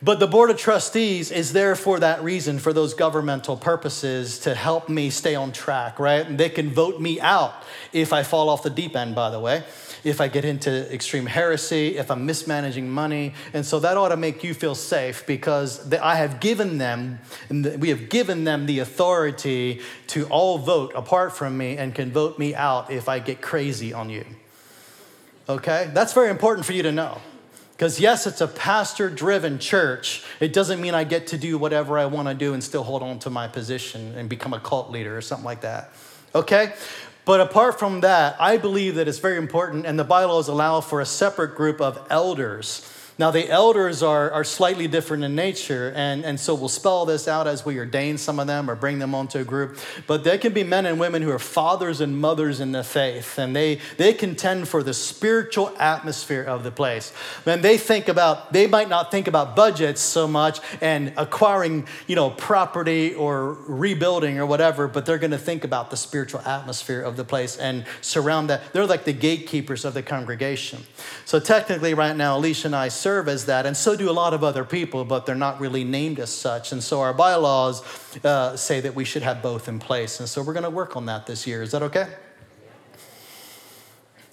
But 0.00 0.20
the 0.20 0.28
board 0.28 0.50
of 0.50 0.56
trustees 0.56 1.32
is 1.32 1.52
there 1.52 1.74
for 1.74 1.98
that 1.98 2.22
reason, 2.22 2.60
for 2.60 2.72
those 2.72 2.94
governmental 2.94 3.56
purposes, 3.56 4.38
to 4.40 4.54
help 4.54 4.88
me 4.88 5.10
stay 5.10 5.34
on 5.34 5.50
track, 5.50 5.98
right? 5.98 6.24
And 6.24 6.38
they 6.38 6.48
can 6.48 6.70
vote 6.70 7.00
me 7.00 7.20
out 7.20 7.52
if 7.92 8.12
I 8.12 8.22
fall 8.22 8.50
off 8.50 8.62
the 8.62 8.70
deep 8.70 8.94
end, 8.94 9.16
by 9.16 9.30
the 9.30 9.40
way. 9.40 9.64
If 10.04 10.20
I 10.20 10.28
get 10.28 10.44
into 10.44 10.92
extreme 10.92 11.26
heresy, 11.26 11.96
if 11.98 12.10
I'm 12.10 12.26
mismanaging 12.26 12.88
money. 12.88 13.34
And 13.52 13.64
so 13.64 13.80
that 13.80 13.96
ought 13.96 14.08
to 14.08 14.16
make 14.16 14.42
you 14.44 14.54
feel 14.54 14.74
safe 14.74 15.26
because 15.26 15.92
I 15.94 16.16
have 16.16 16.40
given 16.40 16.78
them, 16.78 17.18
we 17.50 17.88
have 17.90 18.08
given 18.08 18.44
them 18.44 18.66
the 18.66 18.78
authority 18.78 19.80
to 20.08 20.26
all 20.26 20.58
vote 20.58 20.92
apart 20.94 21.36
from 21.36 21.56
me 21.56 21.76
and 21.76 21.94
can 21.94 22.12
vote 22.12 22.38
me 22.38 22.54
out 22.54 22.90
if 22.90 23.08
I 23.08 23.18
get 23.18 23.40
crazy 23.40 23.92
on 23.92 24.10
you. 24.10 24.24
Okay? 25.48 25.90
That's 25.92 26.12
very 26.12 26.30
important 26.30 26.66
for 26.66 26.72
you 26.72 26.82
to 26.84 26.92
know. 26.92 27.20
Because, 27.72 27.98
yes, 27.98 28.26
it's 28.26 28.42
a 28.42 28.46
pastor 28.46 29.08
driven 29.08 29.58
church. 29.58 30.22
It 30.38 30.52
doesn't 30.52 30.82
mean 30.82 30.94
I 30.94 31.04
get 31.04 31.28
to 31.28 31.38
do 31.38 31.56
whatever 31.56 31.98
I 31.98 32.04
want 32.04 32.28
to 32.28 32.34
do 32.34 32.52
and 32.52 32.62
still 32.62 32.82
hold 32.82 33.02
on 33.02 33.18
to 33.20 33.30
my 33.30 33.48
position 33.48 34.14
and 34.18 34.28
become 34.28 34.52
a 34.52 34.60
cult 34.60 34.90
leader 34.90 35.16
or 35.16 35.22
something 35.22 35.46
like 35.46 35.62
that. 35.62 35.90
Okay? 36.34 36.74
But 37.24 37.40
apart 37.40 37.78
from 37.78 38.00
that, 38.00 38.36
I 38.40 38.56
believe 38.56 38.94
that 38.96 39.06
it's 39.06 39.18
very 39.18 39.36
important, 39.36 39.86
and 39.86 39.98
the 39.98 40.04
bylaws 40.04 40.48
allow 40.48 40.80
for 40.80 41.00
a 41.00 41.06
separate 41.06 41.54
group 41.54 41.80
of 41.80 42.04
elders 42.10 42.86
now, 43.20 43.30
the 43.30 43.50
elders 43.50 44.02
are, 44.02 44.30
are 44.30 44.44
slightly 44.44 44.88
different 44.88 45.24
in 45.24 45.34
nature, 45.34 45.92
and, 45.94 46.24
and 46.24 46.40
so 46.40 46.54
we'll 46.54 46.70
spell 46.70 47.04
this 47.04 47.28
out 47.28 47.46
as 47.46 47.66
we 47.66 47.78
ordain 47.78 48.16
some 48.16 48.40
of 48.40 48.46
them 48.46 48.70
or 48.70 48.74
bring 48.74 48.98
them 48.98 49.14
onto 49.14 49.40
a 49.40 49.44
group. 49.44 49.78
But 50.06 50.24
they 50.24 50.38
can 50.38 50.54
be 50.54 50.64
men 50.64 50.86
and 50.86 50.98
women 50.98 51.20
who 51.20 51.30
are 51.30 51.38
fathers 51.38 52.00
and 52.00 52.18
mothers 52.18 52.60
in 52.60 52.72
the 52.72 52.82
faith, 52.82 53.38
and 53.38 53.54
they, 53.54 53.78
they 53.98 54.14
contend 54.14 54.68
for 54.68 54.82
the 54.82 54.94
spiritual 54.94 55.70
atmosphere 55.78 56.42
of 56.42 56.64
the 56.64 56.70
place. 56.70 57.12
And 57.44 57.62
they 57.62 57.76
think 57.76 58.08
about, 58.08 58.54
they 58.54 58.66
might 58.66 58.88
not 58.88 59.10
think 59.10 59.28
about 59.28 59.54
budgets 59.54 60.00
so 60.00 60.26
much 60.26 60.58
and 60.80 61.12
acquiring, 61.18 61.86
you 62.06 62.16
know, 62.16 62.30
property 62.30 63.12
or 63.12 63.52
rebuilding 63.68 64.38
or 64.38 64.46
whatever, 64.46 64.88
but 64.88 65.04
they're 65.04 65.18
going 65.18 65.30
to 65.32 65.36
think 65.36 65.62
about 65.62 65.90
the 65.90 65.96
spiritual 65.98 66.40
atmosphere 66.46 67.02
of 67.02 67.18
the 67.18 67.24
place 67.24 67.58
and 67.58 67.84
surround 68.00 68.48
that. 68.48 68.72
They're 68.72 68.86
like 68.86 69.04
the 69.04 69.12
gatekeepers 69.12 69.84
of 69.84 69.92
the 69.92 70.02
congregation. 70.02 70.84
So 71.26 71.38
technically, 71.38 71.92
right 71.92 72.16
now, 72.16 72.38
Alicia 72.38 72.68
and 72.68 72.74
I 72.74 72.88
serve 72.88 73.09
serve 73.10 73.28
as 73.28 73.46
that, 73.46 73.66
and 73.66 73.76
so 73.76 73.96
do 73.96 74.08
a 74.08 74.16
lot 74.22 74.32
of 74.34 74.44
other 74.44 74.64
people, 74.64 75.04
but 75.04 75.26
they're 75.26 75.34
not 75.48 75.58
really 75.58 75.82
named 75.82 76.20
as 76.20 76.30
such. 76.30 76.70
And 76.70 76.80
so 76.80 77.00
our 77.00 77.12
bylaws 77.12 77.82
uh, 78.24 78.56
say 78.56 78.80
that 78.80 78.94
we 78.94 79.04
should 79.04 79.24
have 79.24 79.42
both 79.42 79.66
in 79.66 79.80
place. 79.80 80.20
And 80.20 80.28
so 80.28 80.42
we're 80.44 80.52
going 80.52 80.70
to 80.70 80.76
work 80.82 80.96
on 80.96 81.06
that 81.06 81.26
this 81.26 81.44
year. 81.44 81.60
Is 81.60 81.72
that 81.72 81.82
okay? 81.82 82.06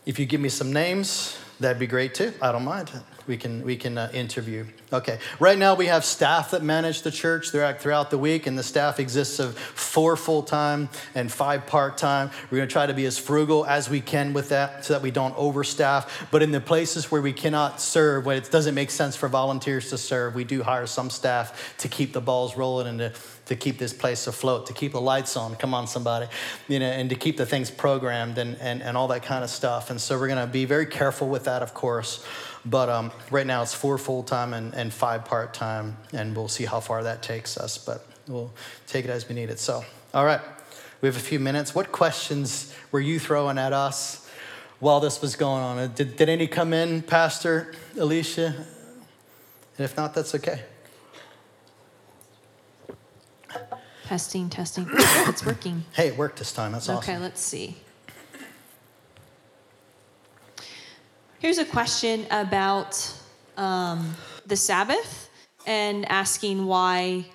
If 0.06 0.20
you 0.20 0.28
give 0.28 0.42
me 0.42 0.50
some 0.50 0.72
names, 0.72 1.40
that'd 1.60 1.80
be 1.80 1.88
great 1.88 2.14
too. 2.14 2.34
I 2.42 2.52
don't 2.52 2.66
mind 2.66 2.92
we 3.28 3.38
can 3.38 3.64
we 3.64 3.76
can 3.76 3.98
uh, 3.98 4.10
interview. 4.14 4.66
Okay. 4.92 5.20
Right 5.40 5.58
now 5.58 5.76
we 5.76 5.88
have 5.88 6.06
staff 6.06 6.52
that 6.52 6.64
manage 6.64 7.02
the 7.02 7.12
church 7.12 7.50
throughout 7.52 8.10
the 8.10 8.18
week, 8.18 8.48
and 8.48 8.58
the 8.58 8.64
staff 8.64 9.00
exists 9.00 9.40
of 9.40 9.58
four 9.58 10.16
full 10.16 10.44
time 10.44 10.90
and 11.14 11.32
five 11.32 11.68
part 11.68 11.98
time. 11.98 12.32
We're 12.50 12.58
going 12.58 12.70
to 12.70 12.74
try 12.74 12.86
to 12.86 12.94
be 12.94 13.06
as 13.06 13.20
frugal 13.20 13.66
as 13.66 13.90
we 13.90 14.02
can 14.02 14.34
with 14.34 14.50
that, 14.50 14.86
so 14.86 14.94
that 14.94 15.02
we 15.02 15.12
don't 15.12 15.36
overstaff. 15.36 16.10
But 16.32 16.42
in 16.42 16.52
the 16.52 16.62
places 16.62 17.12
where 17.12 17.22
we 17.22 17.34
cannot 17.34 17.82
serve, 17.82 18.26
when 18.26 18.38
it 18.38 18.50
doesn't 18.50 18.76
make 18.76 18.92
sense 18.92 19.16
for 19.16 19.28
volunteers 19.28 19.90
to 19.90 19.98
serve, 19.98 20.34
we 20.34 20.46
do 20.46 20.64
hire 20.64 20.88
some 20.88 21.10
staff 21.10 21.76
to 21.80 21.90
keep 21.90 22.14
the 22.14 22.22
balls 22.22 22.56
rolling 22.56 22.88
and 22.88 23.00
to 23.00 23.10
to 23.48 23.56
keep 23.56 23.78
this 23.78 23.94
place 23.94 24.28
afloat, 24.28 24.68
to 24.68 24.74
keep 24.74 24.92
the 24.92 25.02
lights 25.02 25.36
on. 25.36 25.56
Come 25.56 25.74
on, 25.74 25.88
somebody. 25.88 26.28
You 26.68 26.80
know, 26.80 26.86
and 26.86 27.10
to 27.10 27.16
keep 27.16 27.38
the 27.38 27.46
things 27.46 27.72
programmed 27.72 28.38
and, 28.38 28.58
and, 28.60 28.82
and 28.82 28.96
all 28.96 29.08
that 29.10 29.24
kind 29.24 29.44
of 29.44 29.50
stuff. 29.50 29.90
And 29.90 30.00
so 30.00 30.20
we're 30.20 30.28
going 30.28 30.46
to 30.46 30.52
be 30.52 30.66
very 30.66 30.86
careful 30.86 31.28
with 31.28 31.46
that, 31.46 31.62
of 31.62 31.74
course. 31.74 32.26
But 32.66 32.90
um, 32.90 33.12
right 33.32 33.48
now 33.48 33.62
it's 33.62 33.74
four 33.74 33.98
full 33.98 34.24
time 34.24 34.54
and, 34.54 34.74
and 34.74 34.94
five 34.94 35.26
part 35.26 35.54
time, 35.54 35.98
and 36.12 36.36
we'll 36.36 36.50
see 36.50 36.66
how 36.66 36.80
far 36.80 37.04
that 37.04 37.24
takes 37.24 37.58
us. 37.58 37.78
But 37.78 38.06
we'll 38.28 38.52
take 38.88 39.06
it 39.06 39.12
as 39.12 39.28
we 39.30 39.36
need 39.36 39.50
it. 39.50 39.60
So, 39.60 39.84
all 40.14 40.26
right, 40.26 40.42
we 41.02 41.08
have 41.08 41.16
a 41.16 41.22
few 41.22 41.40
minutes. 41.40 41.74
What 41.74 41.92
questions 41.92 42.74
were 42.92 43.00
you 43.00 43.20
throwing 43.20 43.58
at 43.58 43.72
us 43.72 44.30
while 44.80 45.00
this 45.00 45.22
was 45.22 45.36
going 45.36 45.64
on? 45.64 45.94
Did, 45.94 46.18
did 46.18 46.28
any 46.28 46.48
come 46.48 46.74
in, 46.74 47.02
Pastor 47.02 47.74
Alicia? 47.98 48.54
And 49.78 49.86
if 49.86 49.96
not, 49.96 50.14
that's 50.14 50.36
okay. 50.36 50.64
Testing, 54.08 54.50
testing. 54.50 54.88
it's 54.94 55.46
working. 55.46 55.84
Hey, 55.92 56.08
it 56.08 56.18
worked 56.18 56.40
this 56.40 56.54
time. 56.54 56.72
That's 56.72 56.88
okay, 56.88 56.98
awesome. 56.98 57.14
Okay, 57.16 57.22
let's 57.22 57.42
see. 57.42 57.76
Here's 61.40 61.58
a 61.58 61.66
question 61.66 62.26
about 62.32 63.14
um, 63.58 64.16
the 64.46 64.56
Sabbath 64.56 65.30
and 65.66 66.10
asking 66.10 66.66
why 66.66 67.26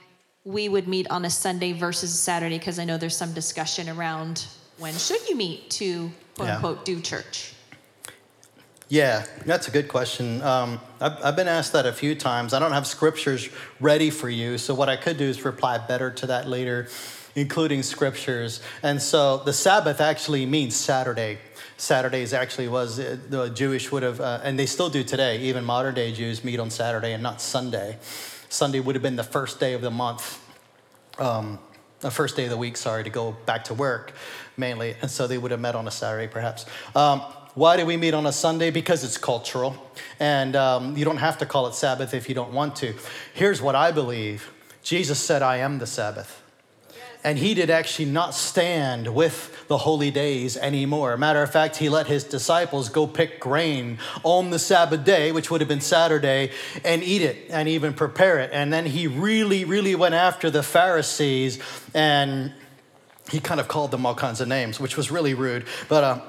we 0.44 0.70
would 0.70 0.88
meet 0.88 1.10
on 1.10 1.26
a 1.26 1.30
Sunday 1.30 1.72
versus 1.72 2.14
a 2.14 2.16
Saturday, 2.16 2.58
because 2.58 2.78
I 2.78 2.86
know 2.86 2.96
there's 2.96 3.18
some 3.18 3.34
discussion 3.34 3.90
around 3.90 4.46
when 4.78 4.94
should 4.94 5.28
you 5.28 5.36
meet 5.36 5.68
to 5.72 6.10
quote 6.36 6.48
yeah. 6.48 6.54
unquote 6.54 6.86
do 6.86 7.02
church. 7.02 7.52
Yeah, 8.92 9.24
that's 9.46 9.68
a 9.68 9.70
good 9.70 9.88
question. 9.88 10.42
Um, 10.42 10.78
I've, 11.00 11.24
I've, 11.24 11.34
been 11.34 11.48
asked 11.48 11.72
that 11.72 11.86
a 11.86 11.94
few 11.94 12.14
times. 12.14 12.52
I 12.52 12.58
don't 12.58 12.72
have 12.72 12.86
scriptures 12.86 13.48
ready 13.80 14.10
for 14.10 14.28
you, 14.28 14.58
so 14.58 14.74
what 14.74 14.90
I 14.90 14.96
could 14.96 15.16
do 15.16 15.24
is 15.24 15.42
reply 15.46 15.78
better 15.78 16.10
to 16.10 16.26
that 16.26 16.46
later, 16.46 16.88
including 17.34 17.82
scriptures. 17.84 18.60
And 18.82 19.00
so 19.00 19.38
the 19.38 19.52
Sabbath 19.54 20.02
actually 20.02 20.44
means 20.44 20.76
Saturday. 20.76 21.38
Saturdays 21.78 22.34
actually 22.34 22.68
was 22.68 23.00
uh, 23.00 23.16
the 23.30 23.48
Jewish 23.48 23.90
would 23.90 24.02
have, 24.02 24.20
uh, 24.20 24.40
and 24.42 24.58
they 24.58 24.66
still 24.66 24.90
do 24.90 25.02
today. 25.02 25.40
Even 25.40 25.64
modern 25.64 25.94
day 25.94 26.12
Jews 26.12 26.44
meet 26.44 26.60
on 26.60 26.68
Saturday 26.68 27.14
and 27.14 27.22
not 27.22 27.40
Sunday. 27.40 27.96
Sunday 28.50 28.80
would 28.80 28.94
have 28.94 29.02
been 29.02 29.16
the 29.16 29.24
first 29.24 29.58
day 29.58 29.72
of 29.72 29.80
the 29.80 29.90
month, 29.90 30.38
um, 31.18 31.58
the 32.00 32.10
first 32.10 32.36
day 32.36 32.44
of 32.44 32.50
the 32.50 32.58
week. 32.58 32.76
Sorry 32.76 33.04
to 33.04 33.10
go 33.10 33.34
back 33.46 33.64
to 33.64 33.74
work, 33.74 34.12
mainly, 34.58 34.96
and 35.00 35.10
so 35.10 35.26
they 35.26 35.38
would 35.38 35.50
have 35.50 35.60
met 35.60 35.74
on 35.74 35.88
a 35.88 35.90
Saturday, 35.90 36.30
perhaps. 36.30 36.66
Um, 36.94 37.22
why 37.54 37.76
do 37.76 37.84
we 37.86 37.96
meet 37.96 38.14
on 38.14 38.26
a 38.26 38.32
Sunday? 38.32 38.70
Because 38.70 39.04
it's 39.04 39.18
cultural, 39.18 39.76
and 40.18 40.56
um, 40.56 40.96
you 40.96 41.04
don't 41.04 41.18
have 41.18 41.38
to 41.38 41.46
call 41.46 41.66
it 41.66 41.74
Sabbath 41.74 42.14
if 42.14 42.28
you 42.28 42.34
don't 42.34 42.52
want 42.52 42.76
to. 42.76 42.94
Here's 43.34 43.60
what 43.60 43.74
I 43.74 43.92
believe: 43.92 44.52
Jesus 44.82 45.18
said, 45.18 45.42
"I 45.42 45.58
am 45.58 45.78
the 45.78 45.86
Sabbath." 45.86 46.42
and 47.24 47.38
he 47.38 47.54
did 47.54 47.70
actually 47.70 48.06
not 48.06 48.34
stand 48.34 49.14
with 49.14 49.66
the 49.68 49.78
holy 49.78 50.10
days 50.10 50.56
anymore. 50.56 51.16
Matter 51.16 51.42
of 51.42 51.52
fact, 51.52 51.76
he 51.76 51.88
let 51.88 52.06
his 52.06 52.24
disciples 52.24 52.88
go 52.88 53.06
pick 53.06 53.38
grain 53.38 53.98
on 54.24 54.50
the 54.50 54.58
Sabbath 54.58 55.04
day, 55.04 55.30
which 55.30 55.50
would 55.50 55.60
have 55.60 55.68
been 55.68 55.80
Saturday, 55.80 56.50
and 56.84 57.02
eat 57.02 57.22
it 57.22 57.46
and 57.50 57.68
even 57.68 57.94
prepare 57.94 58.40
it. 58.40 58.50
And 58.52 58.72
then 58.72 58.86
he 58.86 59.06
really, 59.06 59.64
really 59.64 59.94
went 59.94 60.14
after 60.14 60.50
the 60.50 60.62
Pharisees 60.62 61.60
and 61.94 62.52
he 63.32 63.40
kind 63.40 63.58
of 63.58 63.66
called 63.66 63.90
them 63.90 64.04
all 64.04 64.14
kinds 64.14 64.42
of 64.42 64.48
names, 64.48 64.78
which 64.78 64.94
was 64.94 65.10
really 65.10 65.32
rude. 65.32 65.64
But, 65.88 66.04
um, 66.04 66.22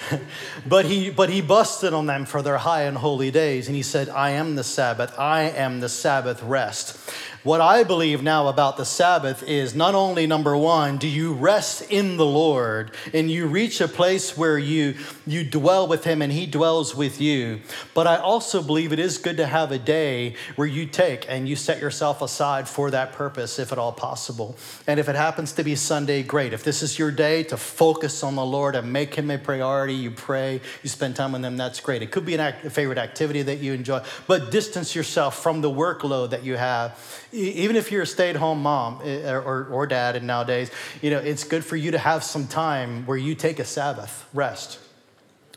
but, 0.66 0.84
he, 0.84 1.10
but 1.10 1.30
he 1.30 1.40
busted 1.40 1.94
on 1.94 2.06
them 2.06 2.26
for 2.26 2.42
their 2.42 2.58
high 2.58 2.82
and 2.82 2.98
holy 2.98 3.30
days. 3.30 3.68
And 3.68 3.76
he 3.76 3.84
said, 3.84 4.08
I 4.08 4.30
am 4.30 4.56
the 4.56 4.64
Sabbath. 4.64 5.16
I 5.16 5.42
am 5.42 5.78
the 5.78 5.88
Sabbath 5.88 6.42
rest. 6.42 6.98
What 7.44 7.60
I 7.60 7.84
believe 7.84 8.22
now 8.22 8.48
about 8.48 8.78
the 8.78 8.86
Sabbath 8.86 9.42
is 9.42 9.74
not 9.74 9.94
only 9.94 10.26
number 10.26 10.56
one, 10.56 10.96
do 10.96 11.06
you 11.06 11.34
rest 11.34 11.82
in 11.90 12.16
the 12.16 12.24
Lord 12.24 12.90
and 13.12 13.30
you 13.30 13.46
reach 13.46 13.82
a 13.82 13.86
place 13.86 14.34
where 14.34 14.58
you, 14.58 14.94
you 15.26 15.44
dwell 15.44 15.86
with 15.86 16.04
Him 16.04 16.22
and 16.22 16.32
He 16.32 16.46
dwells 16.46 16.94
with 16.96 17.20
you, 17.20 17.60
but 17.92 18.06
I 18.06 18.16
also 18.16 18.62
believe 18.62 18.94
it 18.94 18.98
is 18.98 19.18
good 19.18 19.36
to 19.36 19.44
have 19.44 19.72
a 19.72 19.78
day 19.78 20.36
where 20.56 20.66
you 20.66 20.86
take 20.86 21.26
and 21.28 21.46
you 21.46 21.54
set 21.54 21.82
yourself 21.82 22.22
aside 22.22 22.66
for 22.66 22.90
that 22.92 23.12
purpose, 23.12 23.58
if 23.58 23.72
at 23.72 23.78
all 23.78 23.92
possible. 23.92 24.56
And 24.86 24.98
if 24.98 25.10
it 25.10 25.14
happens 25.14 25.52
to 25.52 25.62
be 25.62 25.76
Sunday, 25.76 26.22
great. 26.26 26.52
If 26.52 26.64
this 26.64 26.82
is 26.82 26.98
your 26.98 27.10
day 27.10 27.44
to 27.44 27.56
focus 27.56 28.22
on 28.22 28.34
the 28.34 28.44
Lord 28.44 28.74
and 28.74 28.92
make 28.92 29.14
Him 29.14 29.30
a 29.30 29.38
priority, 29.38 29.94
you 29.94 30.10
pray, 30.10 30.60
you 30.82 30.88
spend 30.88 31.14
time 31.16 31.32
with 31.32 31.44
Him, 31.44 31.56
that's 31.56 31.80
great. 31.80 32.02
It 32.02 32.10
could 32.10 32.26
be 32.26 32.34
an 32.34 32.40
act, 32.40 32.64
a 32.64 32.70
favorite 32.70 32.98
activity 32.98 33.42
that 33.42 33.58
you 33.58 33.72
enjoy, 33.72 34.02
but 34.26 34.50
distance 34.50 34.94
yourself 34.94 35.42
from 35.42 35.60
the 35.60 35.70
workload 35.70 36.30
that 36.30 36.42
you 36.42 36.56
have. 36.56 36.98
Even 37.32 37.76
if 37.76 37.92
you're 37.92 38.02
a 38.02 38.06
stay-at-home 38.06 38.62
mom 38.62 39.00
eh, 39.04 39.30
or, 39.30 39.66
or 39.66 39.86
dad 39.86 40.16
and 40.16 40.26
nowadays 40.26 40.70
you 41.02 41.10
know 41.10 41.18
it's 41.18 41.44
good 41.44 41.64
for 41.64 41.76
you 41.76 41.90
to 41.90 41.98
have 41.98 42.24
some 42.24 42.46
time 42.46 43.04
where 43.06 43.16
you 43.16 43.34
take 43.34 43.58
a 43.58 43.64
sabbath 43.64 44.28
rest 44.34 44.80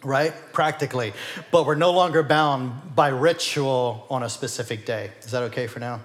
right? 0.03 0.33
Practically. 0.53 1.11
But 1.49 1.65
we're 1.65 1.75
no 1.75 1.91
longer 1.91 2.21
bound 2.21 2.95
by 2.95 3.07
ritual 3.07 4.05
on 4.11 4.21
a 4.21 4.29
specific 4.29 4.85
day. 4.85 5.09
Is 5.23 5.31
that 5.31 5.41
okay 5.43 5.65
for 5.65 5.79
now? 5.79 6.01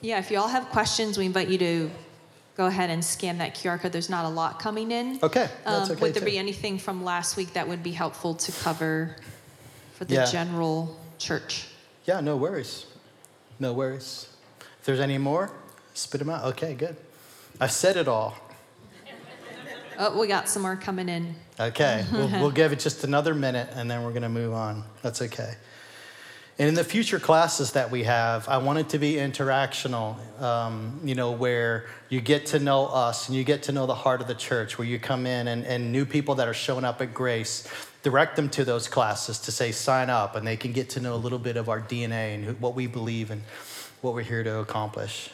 Yeah 0.00 0.18
if 0.18 0.30
you 0.32 0.38
all 0.38 0.48
have 0.48 0.68
questions 0.70 1.16
we 1.16 1.26
invite 1.26 1.48
you 1.48 1.58
to 1.58 1.90
go 2.56 2.66
ahead 2.66 2.90
and 2.90 3.04
scan 3.04 3.38
that 3.38 3.54
qr 3.54 3.80
code 3.80 3.92
there's 3.92 4.10
not 4.10 4.24
a 4.24 4.28
lot 4.28 4.58
coming 4.58 4.90
in 4.90 5.18
okay, 5.22 5.48
That's 5.64 5.90
um, 5.90 5.96
okay 5.96 6.02
would 6.02 6.14
there 6.14 6.20
too. 6.20 6.26
be 6.26 6.38
anything 6.38 6.78
from 6.78 7.04
last 7.04 7.36
week 7.36 7.52
that 7.54 7.66
would 7.66 7.82
be 7.82 7.92
helpful 7.92 8.34
to 8.34 8.52
cover 8.52 9.16
for 9.94 10.04
the 10.04 10.14
yeah. 10.14 10.24
general 10.26 10.98
church 11.18 11.68
yeah 12.04 12.20
no 12.20 12.36
worries 12.36 12.86
no 13.62 13.72
worries. 13.72 14.28
If 14.80 14.86
there's 14.86 14.98
any 14.98 15.18
more, 15.18 15.52
spit 15.94 16.18
them 16.18 16.30
out. 16.30 16.44
Okay, 16.46 16.74
good. 16.74 16.96
I 17.60 17.68
said 17.68 17.96
it 17.96 18.08
all. 18.08 18.36
Oh, 20.00 20.18
we 20.18 20.26
got 20.26 20.48
some 20.48 20.62
more 20.62 20.74
coming 20.74 21.08
in. 21.08 21.36
Okay, 21.60 22.04
we'll, 22.12 22.28
we'll 22.40 22.50
give 22.50 22.72
it 22.72 22.80
just 22.80 23.04
another 23.04 23.36
minute 23.36 23.68
and 23.74 23.88
then 23.88 24.02
we're 24.02 24.10
going 24.10 24.22
to 24.22 24.28
move 24.28 24.52
on. 24.52 24.82
That's 25.02 25.22
okay. 25.22 25.54
And 26.58 26.68
in 26.68 26.74
the 26.74 26.84
future 26.84 27.18
classes 27.18 27.72
that 27.72 27.90
we 27.90 28.04
have, 28.04 28.46
I 28.46 28.58
want 28.58 28.78
it 28.78 28.90
to 28.90 28.98
be 28.98 29.14
interactional, 29.14 30.16
um, 30.40 31.00
you 31.02 31.14
know, 31.14 31.32
where 31.32 31.86
you 32.10 32.20
get 32.20 32.46
to 32.46 32.58
know 32.58 32.86
us 32.86 33.28
and 33.28 33.36
you 33.36 33.42
get 33.42 33.62
to 33.64 33.72
know 33.72 33.86
the 33.86 33.94
heart 33.94 34.20
of 34.20 34.26
the 34.26 34.34
church, 34.34 34.76
where 34.76 34.86
you 34.86 34.98
come 34.98 35.26
in 35.26 35.48
and, 35.48 35.64
and 35.64 35.90
new 35.90 36.04
people 36.04 36.34
that 36.36 36.46
are 36.46 36.54
showing 36.54 36.84
up 36.84 37.00
at 37.00 37.14
Grace, 37.14 37.66
direct 38.02 38.36
them 38.36 38.50
to 38.50 38.64
those 38.64 38.86
classes 38.86 39.38
to 39.40 39.52
say, 39.52 39.72
sign 39.72 40.10
up, 40.10 40.36
and 40.36 40.46
they 40.46 40.56
can 40.56 40.72
get 40.72 40.90
to 40.90 41.00
know 41.00 41.14
a 41.14 41.16
little 41.16 41.38
bit 41.38 41.56
of 41.56 41.70
our 41.70 41.80
DNA 41.80 42.34
and 42.34 42.60
what 42.60 42.74
we 42.74 42.86
believe 42.86 43.30
and 43.30 43.42
what 44.02 44.12
we're 44.14 44.22
here 44.22 44.44
to 44.44 44.58
accomplish. 44.58 45.30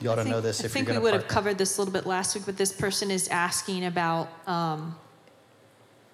You 0.00 0.10
ought 0.10 0.16
to 0.16 0.24
know 0.24 0.40
this 0.40 0.62
I 0.62 0.68
think 0.68 0.88
we 0.88 0.98
would 0.98 1.12
to 1.12 1.18
have 1.18 1.28
covered 1.28 1.56
this 1.56 1.78
a 1.78 1.80
little 1.80 1.92
bit 1.92 2.04
last 2.04 2.34
week, 2.34 2.44
but 2.44 2.56
this 2.56 2.72
person 2.72 3.10
is 3.10 3.28
asking 3.28 3.86
about 3.86 4.28
um, 4.46 4.96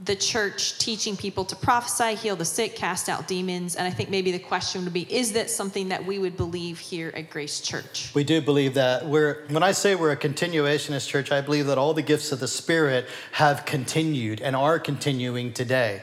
the 0.05 0.17
church 0.17 0.79
teaching 0.79 1.17
people 1.17 1.45
to 1.45 1.55
prophesy, 1.55 2.15
heal 2.15 2.35
the 2.35 2.45
sick, 2.45 2.75
cast 2.75 3.09
out 3.09 3.29
demons. 3.29 3.77
And 3.77 3.87
I 3.87 3.91
think 3.91 4.09
maybe 4.09 4.33
the 4.33 4.39
question 4.39 4.85
would 4.85 4.93
be 4.93 5.03
is 5.13 5.33
that 5.33 5.51
something 5.51 5.91
that 5.91 6.05
we 6.05 6.19
would 6.19 6.37
believe 6.37 6.79
here 6.79 7.13
at 7.15 7.29
Grace 7.29 7.61
Church? 7.61 8.11
We 8.15 8.25
do 8.25 8.41
believe 8.41 8.75
that. 8.75 9.05
We're, 9.05 9.45
when 9.49 9.63
I 9.63 9.73
say 9.73 9.95
we're 9.95 10.13
a 10.13 10.17
continuationist 10.17 11.07
church, 11.07 11.31
I 11.31 11.43
believe 11.43 11.67
that 11.67 11.77
all 11.77 11.93
the 11.93 12.03
gifts 12.03 12.33
of 12.33 12.41
the 12.41 12.49
Spirit 12.49 13.07
have 13.33 13.67
continued 13.67 14.41
and 14.41 14.57
are 14.57 14.79
continuing 14.79 15.53
today. 15.53 16.03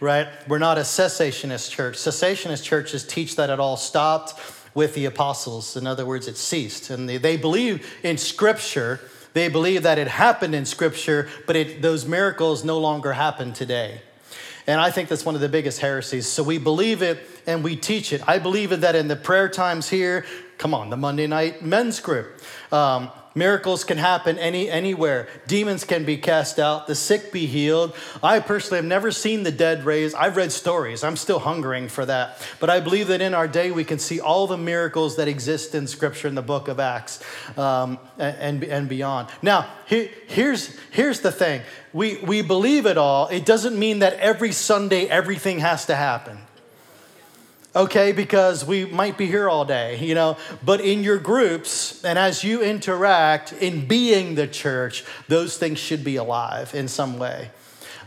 Right? 0.00 0.26
We're 0.48 0.58
not 0.58 0.78
a 0.78 0.82
cessationist 0.82 1.70
church. 1.70 1.94
Cessationist 1.94 2.64
churches 2.64 3.06
teach 3.06 3.36
that 3.36 3.50
it 3.50 3.60
all 3.60 3.76
stopped 3.76 4.34
with 4.74 4.94
the 4.94 5.04
apostles. 5.04 5.76
In 5.76 5.86
other 5.86 6.04
words, 6.04 6.26
it 6.26 6.36
ceased. 6.36 6.90
And 6.90 7.08
they, 7.08 7.18
they 7.18 7.36
believe 7.36 7.88
in 8.02 8.18
Scripture 8.18 8.98
they 9.32 9.48
believe 9.48 9.82
that 9.84 9.98
it 9.98 10.08
happened 10.08 10.54
in 10.54 10.64
Scripture, 10.66 11.28
but 11.46 11.56
it, 11.56 11.82
those 11.82 12.06
miracles 12.06 12.64
no 12.64 12.78
longer 12.78 13.12
happen 13.12 13.52
today. 13.52 14.02
And 14.66 14.80
I 14.80 14.90
think 14.90 15.08
that's 15.08 15.24
one 15.24 15.34
of 15.34 15.40
the 15.40 15.48
biggest 15.48 15.80
heresies. 15.80 16.26
So 16.26 16.42
we 16.42 16.58
believe 16.58 17.02
it 17.02 17.18
and 17.46 17.64
we 17.64 17.74
teach 17.76 18.12
it. 18.12 18.22
I 18.28 18.38
believe 18.38 18.80
that 18.80 18.94
in 18.94 19.08
the 19.08 19.16
prayer 19.16 19.48
times 19.48 19.88
here, 19.88 20.24
come 20.58 20.74
on, 20.74 20.90
the 20.90 20.96
Monday 20.96 21.26
night 21.26 21.62
men's 21.62 21.98
group. 21.98 22.40
Um, 22.70 23.10
Miracles 23.34 23.84
can 23.84 23.98
happen 23.98 24.38
any, 24.38 24.68
anywhere. 24.68 25.28
Demons 25.46 25.84
can 25.84 26.04
be 26.04 26.16
cast 26.16 26.58
out, 26.58 26.86
the 26.86 26.94
sick 26.94 27.32
be 27.32 27.46
healed. 27.46 27.94
I 28.22 28.40
personally 28.40 28.76
have 28.76 28.84
never 28.84 29.10
seen 29.10 29.42
the 29.42 29.52
dead 29.52 29.84
raised. 29.84 30.14
I've 30.14 30.36
read 30.36 30.52
stories. 30.52 31.02
I'm 31.02 31.16
still 31.16 31.38
hungering 31.38 31.88
for 31.88 32.04
that. 32.06 32.46
But 32.60 32.68
I 32.68 32.80
believe 32.80 33.08
that 33.08 33.22
in 33.22 33.32
our 33.34 33.48
day 33.48 33.70
we 33.70 33.84
can 33.84 33.98
see 33.98 34.20
all 34.20 34.46
the 34.46 34.58
miracles 34.58 35.16
that 35.16 35.28
exist 35.28 35.74
in 35.74 35.86
Scripture 35.86 36.28
in 36.28 36.34
the 36.34 36.42
book 36.42 36.68
of 36.68 36.78
Acts 36.78 37.22
um, 37.56 37.98
and, 38.18 38.62
and 38.64 38.88
beyond. 38.88 39.28
Now, 39.40 39.68
here, 39.86 40.10
here's, 40.26 40.78
here's 40.90 41.20
the 41.20 41.32
thing 41.32 41.62
we, 41.92 42.16
we 42.18 42.42
believe 42.42 42.86
it 42.86 42.98
all. 42.98 43.28
It 43.28 43.46
doesn't 43.46 43.78
mean 43.78 44.00
that 44.00 44.14
every 44.14 44.52
Sunday 44.52 45.06
everything 45.06 45.60
has 45.60 45.86
to 45.86 45.94
happen 45.94 46.38
okay, 47.74 48.12
because 48.12 48.64
we 48.64 48.84
might 48.84 49.16
be 49.16 49.26
here 49.26 49.48
all 49.48 49.64
day, 49.64 49.98
you 49.98 50.14
know. 50.14 50.36
But 50.64 50.80
in 50.80 51.02
your 51.02 51.18
groups 51.18 52.04
and 52.04 52.18
as 52.18 52.44
you 52.44 52.62
interact 52.62 53.52
in 53.52 53.86
being 53.86 54.34
the 54.34 54.46
church, 54.46 55.04
those 55.28 55.56
things 55.58 55.78
should 55.78 56.04
be 56.04 56.16
alive 56.16 56.74
in 56.74 56.88
some 56.88 57.18
way. 57.18 57.50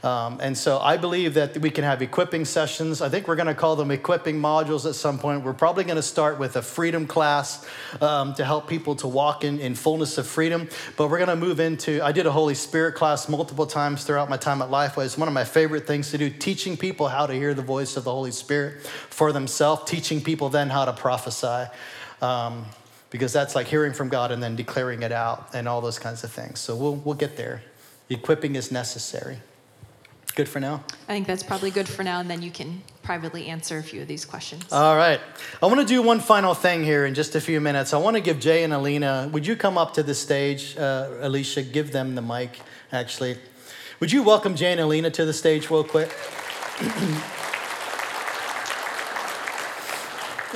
Um, 0.06 0.40
and 0.40 0.56
so 0.56 0.78
I 0.78 0.98
believe 0.98 1.34
that 1.34 1.58
we 1.58 1.72
can 1.72 1.84
have 1.84 2.00
equipping 2.00 2.46
sessions. 2.46 3.02
I 3.02 3.10
think 3.10 3.28
we're 3.28 3.36
going 3.36 3.48
to 3.48 3.56
call 3.56 3.76
them 3.76 3.90
equipping 3.90 4.40
modules 4.40 4.88
at 4.88 4.94
some 4.94 5.18
point. 5.18 5.44
We're 5.44 5.54
probably 5.54 5.84
going 5.84 5.96
to 5.96 6.04
start 6.04 6.38
with 6.38 6.56
a 6.58 6.62
freedom 6.62 7.08
class 7.08 7.68
um, 8.02 8.36
to 8.36 8.46
help 8.46 8.70
people 8.70 8.96
to 8.98 9.08
walk 9.08 9.44
in, 9.44 9.60
in 9.60 9.74
fullness 9.74 10.20
of 10.20 10.28
freedom. 10.28 10.70
But 10.96 11.10
we're 11.10 11.18
going 11.18 11.30
to 11.30 11.36
move 11.36 11.60
into, 11.60 12.04
I 12.04 12.12
did 12.12 12.28
a 12.28 12.32
Holy 12.32 12.54
Spirit 12.54 12.94
class 12.94 13.28
multiple 13.28 13.66
times 13.66 14.04
throughout 14.04 14.30
my 14.30 14.38
time 14.38 14.62
at 14.62 14.70
Lifeway. 14.70 15.06
It's 15.06 15.18
one 15.18 15.28
of 15.28 15.34
my 15.34 15.44
favorite 15.44 15.88
things 15.88 16.12
to 16.12 16.20
do, 16.20 16.30
teaching 16.30 16.78
people 16.78 17.08
how 17.08 17.26
to 17.26 17.34
hear 17.34 17.56
the 17.56 17.64
voice 17.64 17.98
of 17.98 18.04
the 18.04 18.12
Holy 18.12 18.32
Spirit 18.32 18.86
for 18.86 19.32
themselves, 19.32 19.90
teaching 19.90 20.22
people 20.22 20.50
then 20.50 20.70
how 20.70 20.86
to 20.86 20.94
prophesy. 20.94 21.68
Um, 22.22 22.68
because 23.10 23.34
that's 23.34 23.56
like 23.56 23.66
hearing 23.66 23.94
from 23.94 24.10
God 24.10 24.32
and 24.32 24.44
then 24.44 24.56
declaring 24.56 25.02
it 25.02 25.12
out 25.12 25.56
and 25.56 25.68
all 25.68 25.82
those 25.82 25.98
kinds 25.98 26.24
of 26.24 26.32
things. 26.32 26.60
So 26.60 26.76
we'll, 26.76 26.96
we'll 26.96 27.16
get 27.16 27.38
there. 27.38 27.64
Equipping 28.10 28.56
is 28.56 28.72
necessary. 28.72 29.38
Good 30.36 30.50
for 30.50 30.60
now? 30.60 30.84
I 31.08 31.14
think 31.14 31.28
that's 31.28 31.44
probably 31.44 31.72
good 31.72 31.88
for 31.88 32.04
now, 32.04 32.20
and 32.20 32.30
then 32.30 32.42
you 32.42 32.52
can 32.52 32.82
privately 33.04 33.48
answer 33.48 33.78
a 33.78 33.84
few 33.84 34.02
of 34.02 34.10
these 34.10 34.26
questions. 34.26 34.72
All 34.74 34.98
right. 34.98 35.22
I 35.64 35.66
want 35.68 35.80
to 35.80 35.86
do 35.86 36.02
one 36.02 36.20
final 36.20 36.54
thing 36.54 36.84
here 36.84 37.06
in 37.06 37.14
just 37.14 37.36
a 37.36 37.42
few 37.42 37.62
minutes. 37.62 37.94
I 37.94 37.98
want 38.00 38.18
to 38.18 38.22
give 38.22 38.40
Jay 38.42 38.66
and 38.66 38.74
Alina, 38.74 39.30
would 39.32 39.48
you 39.48 39.56
come 39.56 39.78
up 39.78 39.94
to 39.94 40.04
the 40.04 40.14
stage? 40.14 40.76
Uh, 40.78 41.08
Alicia, 41.22 41.64
give 41.64 41.94
them 41.94 42.16
the 42.16 42.22
mic, 42.22 42.60
actually. 42.92 43.38
Would 44.02 44.12
you 44.12 44.24
welcome 44.24 44.56
Jay 44.56 44.74
and 44.74 44.82
Alina 44.82 45.10
to 45.12 45.24
the 45.24 45.34
stage, 45.34 45.70
real 45.70 45.86
quick? 45.86 46.14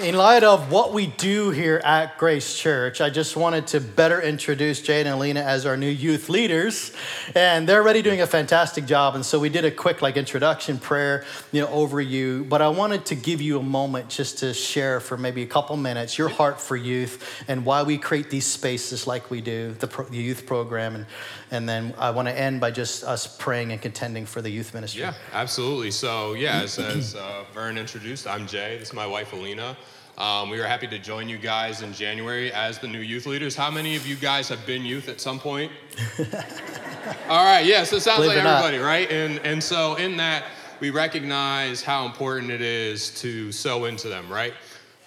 in 0.03 0.15
light 0.15 0.43
of 0.43 0.71
what 0.71 0.93
we 0.93 1.07
do 1.07 1.49
here 1.49 1.81
at 1.83 2.17
Grace 2.17 2.57
Church, 2.57 3.01
I 3.01 3.09
just 3.09 3.35
wanted 3.35 3.67
to 3.67 3.81
better 3.81 4.21
introduce 4.21 4.81
Jay 4.81 5.01
and 5.01 5.09
Alina 5.09 5.41
as 5.41 5.65
our 5.65 5.75
new 5.75 5.89
youth 5.89 6.29
leaders. 6.29 6.93
And 7.35 7.67
they're 7.67 7.81
already 7.81 8.01
doing 8.01 8.21
a 8.21 8.27
fantastic 8.27 8.85
job. 8.85 9.15
And 9.15 9.25
so 9.25 9.39
we 9.39 9.49
did 9.49 9.65
a 9.65 9.71
quick 9.71 10.01
like 10.01 10.15
introduction 10.15 10.77
prayer, 10.79 11.25
you 11.51 11.61
know, 11.61 11.67
over 11.67 11.99
you. 11.99 12.45
But 12.45 12.61
I 12.61 12.69
wanted 12.69 13.05
to 13.07 13.15
give 13.15 13.41
you 13.41 13.59
a 13.59 13.63
moment 13.63 14.09
just 14.09 14.39
to 14.39 14.53
share 14.53 14.99
for 15.01 15.17
maybe 15.17 15.43
a 15.43 15.47
couple 15.47 15.75
minutes 15.75 16.17
your 16.17 16.29
heart 16.29 16.61
for 16.61 16.77
youth 16.77 17.43
and 17.49 17.65
why 17.65 17.83
we 17.83 17.97
create 17.97 18.29
these 18.29 18.45
spaces 18.45 19.05
like 19.05 19.29
we 19.29 19.41
do, 19.41 19.73
the, 19.79 19.87
pro- 19.87 20.05
the 20.05 20.17
youth 20.17 20.45
program. 20.45 20.95
And, 20.95 21.05
and 21.51 21.67
then 21.67 21.93
I 21.97 22.11
want 22.11 22.27
to 22.29 22.39
end 22.39 22.61
by 22.61 22.71
just 22.71 23.03
us 23.03 23.27
praying 23.27 23.73
and 23.73 23.81
contending 23.81 24.25
for 24.25 24.41
the 24.41 24.49
youth 24.49 24.73
ministry. 24.73 25.01
Yeah, 25.01 25.13
absolutely. 25.33 25.91
So, 25.91 26.33
yeah, 26.35 26.61
as, 26.61 26.79
as 26.79 27.15
uh, 27.15 27.43
Vern 27.53 27.77
introduced, 27.77 28.27
I'm 28.27 28.47
Jay. 28.47 28.77
This 28.77 28.89
is 28.89 28.93
my 28.93 29.05
wife, 29.05 29.33
Alina. 29.33 29.75
Um, 30.19 30.49
we 30.49 30.59
were 30.59 30.65
happy 30.65 30.87
to 30.87 30.99
join 30.99 31.29
you 31.29 31.37
guys 31.37 31.81
in 31.81 31.93
January 31.93 32.51
as 32.51 32.77
the 32.77 32.89
new 32.89 32.99
youth 32.99 33.25
leaders. 33.25 33.55
How 33.55 33.71
many 33.71 33.95
of 33.95 34.05
you 34.05 34.17
guys 34.17 34.49
have 34.49 34.65
been 34.65 34.83
youth 34.83 35.07
at 35.07 35.21
some 35.21 35.39
point? 35.39 35.71
All 37.29 37.45
right, 37.45 37.65
yeah, 37.65 37.85
so 37.85 37.95
it 37.95 38.01
sounds 38.01 38.23
Believe 38.23 38.35
like 38.35 38.45
everybody, 38.45 38.79
not. 38.79 38.85
right? 38.85 39.09
And, 39.09 39.39
and 39.45 39.63
so, 39.63 39.95
in 39.95 40.17
that, 40.17 40.43
we 40.81 40.89
recognize 40.89 41.81
how 41.81 42.05
important 42.05 42.51
it 42.51 42.59
is 42.61 43.11
to 43.21 43.53
sow 43.53 43.85
into 43.85 44.09
them, 44.09 44.29
right? 44.29 44.53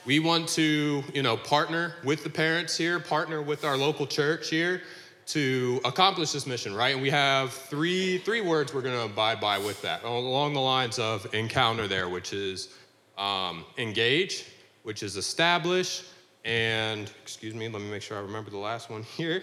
We 0.06 0.18
want 0.18 0.48
to, 0.50 1.04
you 1.12 1.22
know, 1.22 1.36
partner 1.36 1.94
with 2.04 2.24
the 2.24 2.30
parents 2.30 2.74
here, 2.78 2.98
partner 2.98 3.42
with 3.42 3.66
our 3.66 3.76
local 3.76 4.06
church 4.06 4.48
here 4.48 4.80
to 5.26 5.78
accomplish 5.84 6.32
this 6.32 6.46
mission, 6.46 6.74
right? 6.74 6.94
And 6.94 7.02
we 7.02 7.10
have 7.10 7.52
three 7.52 8.18
three 8.18 8.40
words 8.40 8.72
we're 8.72 8.80
going 8.80 8.94
to 8.96 9.04
abide 9.04 9.40
by 9.40 9.58
with 9.58 9.80
that, 9.82 10.04
along 10.04 10.54
the 10.54 10.60
lines 10.60 10.98
of 10.98 11.32
encounter 11.34 11.86
there, 11.86 12.08
which 12.08 12.32
is 12.32 12.70
um, 13.18 13.64
engage, 13.76 14.46
which 14.82 15.02
is 15.02 15.16
establish 15.16 16.04
and 16.44 17.10
excuse 17.22 17.54
me, 17.54 17.68
let 17.68 17.80
me 17.82 17.90
make 17.90 18.02
sure 18.02 18.16
I 18.16 18.20
remember 18.20 18.50
the 18.50 18.58
last 18.58 18.90
one 18.90 19.02
here. 19.16 19.42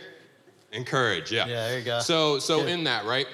Encourage, 0.71 1.31
yeah. 1.31 1.47
Yeah, 1.47 1.67
there 1.67 1.79
you 1.79 1.85
go. 1.85 1.99
So 1.99 2.39
so 2.39 2.61
Good. 2.61 2.69
in 2.69 2.83
that, 2.83 3.05
right? 3.05 3.27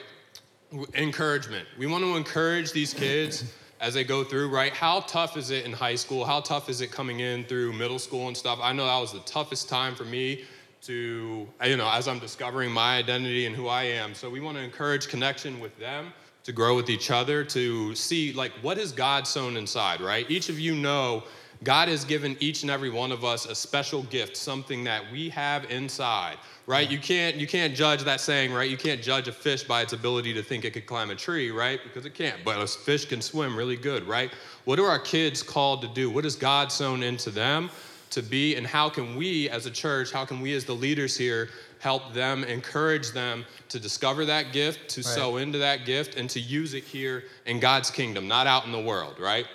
Encouragement. 0.94 1.68
We 1.78 1.86
want 1.86 2.04
to 2.04 2.16
encourage 2.16 2.72
these 2.72 2.94
kids 2.94 3.44
as 3.82 3.94
they 3.94 4.04
go 4.04 4.24
through, 4.24 4.50
right? 4.50 4.74
How 4.74 5.02
tough 5.02 5.36
is 5.36 5.50
it 5.50 5.66
in 5.66 5.74
high 5.74 5.96
school? 5.96 6.24
How 6.24 6.40
tough 6.40 6.70
is 6.70 6.80
it 6.82 6.92
coming 6.92 7.20
in 7.20 7.44
through 7.44 7.74
middle 7.74 8.00
school 8.00 8.28
and 8.28 8.38
stuff? 8.38 8.60
I 8.62 8.72
know 8.72 8.86
that 8.86 9.00
was 9.00 9.12
the 9.12 9.20
toughest 9.20 9.68
time 9.68 9.96
for 9.96 10.06
me 10.06 10.46
to, 10.84 11.48
you 11.66 11.78
know, 11.78 11.90
as 11.90 12.08
I'm 12.08 12.20
discovering 12.20 12.72
my 12.72 12.98
identity 12.98 13.48
and 13.48 13.56
who 13.56 13.68
I 13.68 13.84
am. 13.84 14.14
So 14.14 14.30
we 14.30 14.40
want 14.40 14.58
to 14.58 14.64
encourage 14.64 15.08
connection 15.08 15.60
with 15.60 15.78
them, 15.78 16.14
to 16.44 16.52
grow 16.52 16.76
with 16.76 16.90
each 16.90 17.12
other, 17.12 17.44
to 17.44 17.96
see 17.96 18.32
like 18.34 18.52
what 18.62 18.78
is 18.78 18.92
God 18.92 19.28
sown 19.28 19.58
inside, 19.58 20.00
right? 20.00 20.30
Each 20.30 20.48
of 20.48 20.60
you 20.60 20.76
know 20.76 21.24
God 21.64 21.88
has 21.88 22.04
given 22.04 22.36
each 22.40 22.62
and 22.62 22.72
every 22.72 22.90
one 22.90 23.12
of 23.12 23.24
us 23.24 23.46
a 23.46 23.56
special 23.56 24.04
gift, 24.04 24.38
something 24.38 24.84
that 24.84 25.04
we 25.12 25.30
have 25.30 25.70
inside, 25.72 26.38
right? 26.68 26.90
You 26.90 27.00
can't 27.00 27.38
you 27.38 27.48
can't 27.48 27.74
judge 27.76 28.04
that 28.04 28.22
saying, 28.22 28.54
right? 28.54 28.70
You 28.70 28.78
can't 28.78 29.02
judge 29.02 29.28
a 29.28 29.32
fish 29.32 29.64
by 29.64 29.82
its 29.82 29.94
ability 29.94 30.34
to 30.34 30.44
think 30.44 30.66
it 30.66 30.72
could 30.72 30.86
climb 30.86 31.10
a 31.12 31.16
tree, 31.16 31.52
right? 31.52 31.80
Because 31.84 32.06
it 32.06 32.14
can't. 32.14 32.44
But 32.44 32.62
a 32.62 32.68
fish 32.68 33.06
can 33.06 33.22
swim 33.22 33.56
really 33.56 33.78
good, 33.78 34.08
right? 34.08 34.32
What 34.66 34.80
are 34.80 34.88
our 34.88 35.00
kids 35.00 35.42
called 35.42 35.82
to 35.82 35.88
do? 35.88 36.10
What 36.10 36.24
has 36.24 36.36
God 36.36 36.72
sown 36.72 37.04
into 37.04 37.32
them 37.32 37.70
to 38.12 38.22
be 38.22 38.56
and 38.56 38.66
how 38.66 38.90
can 38.90 39.16
we 39.16 39.50
as 39.50 39.66
a 39.66 39.72
church, 39.72 40.12
how 40.12 40.26
can 40.26 40.42
we 40.42 40.54
as 40.54 40.66
the 40.66 40.74
leaders 40.74 41.18
here 41.18 41.50
help 41.80 42.14
them, 42.14 42.44
encourage 42.46 43.12
them 43.12 43.46
to 43.70 43.80
discover 43.80 44.26
that 44.26 44.52
gift, 44.52 44.90
to 44.90 45.02
right. 45.02 45.06
sow 45.06 45.38
into 45.38 45.58
that 45.60 45.86
gift 45.86 46.16
and 46.16 46.30
to 46.30 46.40
use 46.40 46.74
it 46.74 46.84
here 46.84 47.26
in 47.46 47.60
God's 47.60 47.92
kingdom, 47.92 48.28
not 48.28 48.48
out 48.48 48.66
in 48.66 48.72
the 48.72 48.82
world, 48.82 49.20
right? 49.20 49.46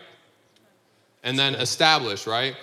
And 1.22 1.38
then 1.38 1.54
establish, 1.54 2.26
right? 2.26 2.56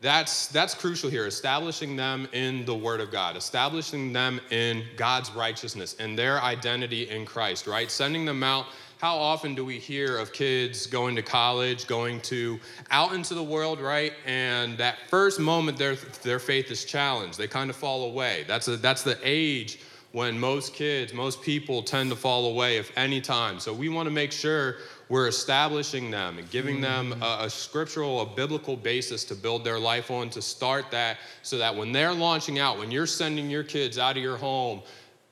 That's, 0.00 0.48
that's 0.48 0.74
crucial 0.74 1.08
here, 1.08 1.26
establishing 1.26 1.94
them 1.94 2.26
in 2.32 2.64
the 2.64 2.74
Word 2.74 3.00
of 3.00 3.12
God, 3.12 3.36
establishing 3.36 4.12
them 4.12 4.40
in 4.50 4.82
God's 4.96 5.30
righteousness 5.30 5.94
and 6.00 6.18
their 6.18 6.42
identity 6.42 7.08
in 7.08 7.24
Christ, 7.24 7.68
right? 7.68 7.88
Sending 7.88 8.24
them 8.24 8.42
out. 8.42 8.66
How 8.98 9.16
often 9.16 9.54
do 9.54 9.64
we 9.64 9.78
hear 9.78 10.16
of 10.16 10.32
kids 10.32 10.86
going 10.88 11.14
to 11.16 11.22
college, 11.22 11.86
going 11.86 12.20
to 12.22 12.58
out 12.90 13.12
into 13.12 13.34
the 13.34 13.42
world, 13.42 13.80
right? 13.80 14.12
And 14.26 14.76
that 14.78 14.98
first 15.08 15.38
moment 15.38 15.78
their, 15.78 15.94
their 16.24 16.40
faith 16.40 16.72
is 16.72 16.84
challenged, 16.84 17.38
they 17.38 17.48
kind 17.48 17.70
of 17.70 17.76
fall 17.76 18.10
away. 18.10 18.44
That's, 18.48 18.66
a, 18.66 18.76
that's 18.76 19.04
the 19.04 19.18
age 19.22 19.78
when 20.12 20.38
most 20.38 20.74
kids, 20.74 21.14
most 21.14 21.42
people 21.42 21.82
tend 21.82 22.10
to 22.10 22.16
fall 22.16 22.46
away, 22.46 22.76
if 22.76 22.92
any 22.96 23.20
time. 23.20 23.58
So 23.58 23.72
we 23.72 23.88
want 23.88 24.06
to 24.06 24.12
make 24.12 24.30
sure 24.30 24.76
we're 25.12 25.28
establishing 25.28 26.10
them 26.10 26.38
and 26.38 26.50
giving 26.50 26.78
mm. 26.78 26.80
them 26.80 27.22
a, 27.22 27.40
a, 27.40 27.50
scriptural, 27.50 28.22
a 28.22 28.26
biblical 28.34 28.78
basis 28.78 29.24
to 29.24 29.34
build 29.34 29.62
their 29.62 29.78
life 29.78 30.10
on, 30.10 30.30
to 30.30 30.40
start 30.40 30.90
that, 30.90 31.18
so 31.42 31.58
that 31.58 31.76
when 31.76 31.92
they're 31.92 32.14
launching 32.14 32.58
out, 32.58 32.78
when 32.78 32.90
you're 32.90 33.06
sending 33.06 33.50
your 33.50 33.62
kids 33.62 33.98
out 33.98 34.16
of 34.16 34.22
your 34.22 34.38
home 34.38 34.80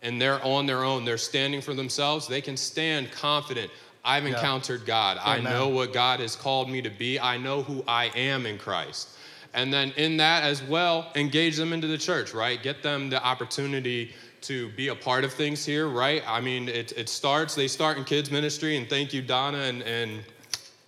and 0.02 0.20
they're 0.20 0.44
on 0.44 0.66
their 0.66 0.84
own, 0.84 1.06
they're 1.06 1.16
standing 1.16 1.62
for 1.62 1.72
themselves, 1.72 2.28
they 2.28 2.42
can 2.42 2.58
stand 2.58 3.10
confident. 3.10 3.70
I've 4.04 4.24
yeah. 4.24 4.34
encountered 4.34 4.84
God. 4.84 5.16
Amen. 5.16 5.46
I 5.46 5.50
know 5.50 5.68
what 5.68 5.94
God 5.94 6.20
has 6.20 6.36
called 6.36 6.68
me 6.68 6.82
to 6.82 6.90
be. 6.90 7.18
I 7.18 7.38
know 7.38 7.62
who 7.62 7.82
I 7.88 8.10
am 8.14 8.44
in 8.44 8.58
Christ. 8.58 9.16
And 9.54 9.72
then 9.72 9.94
in 9.96 10.18
that 10.18 10.42
as 10.42 10.62
well, 10.62 11.10
engage 11.14 11.56
them 11.56 11.72
into 11.72 11.86
the 11.86 11.96
church, 11.96 12.34
right? 12.34 12.62
Get 12.62 12.82
them 12.82 13.08
the 13.08 13.24
opportunity 13.24 14.12
to 14.42 14.68
be 14.70 14.88
a 14.88 14.94
part 14.94 15.24
of 15.24 15.32
things 15.32 15.64
here, 15.64 15.88
right? 15.88 16.22
I 16.26 16.40
mean, 16.40 16.68
it, 16.68 16.92
it 16.96 17.08
starts, 17.08 17.54
they 17.54 17.68
start 17.68 17.98
in 17.98 18.04
kids' 18.04 18.30
ministry, 18.30 18.76
and 18.76 18.88
thank 18.88 19.12
you, 19.12 19.22
Donna 19.22 19.58
and, 19.58 19.82
and 19.82 20.20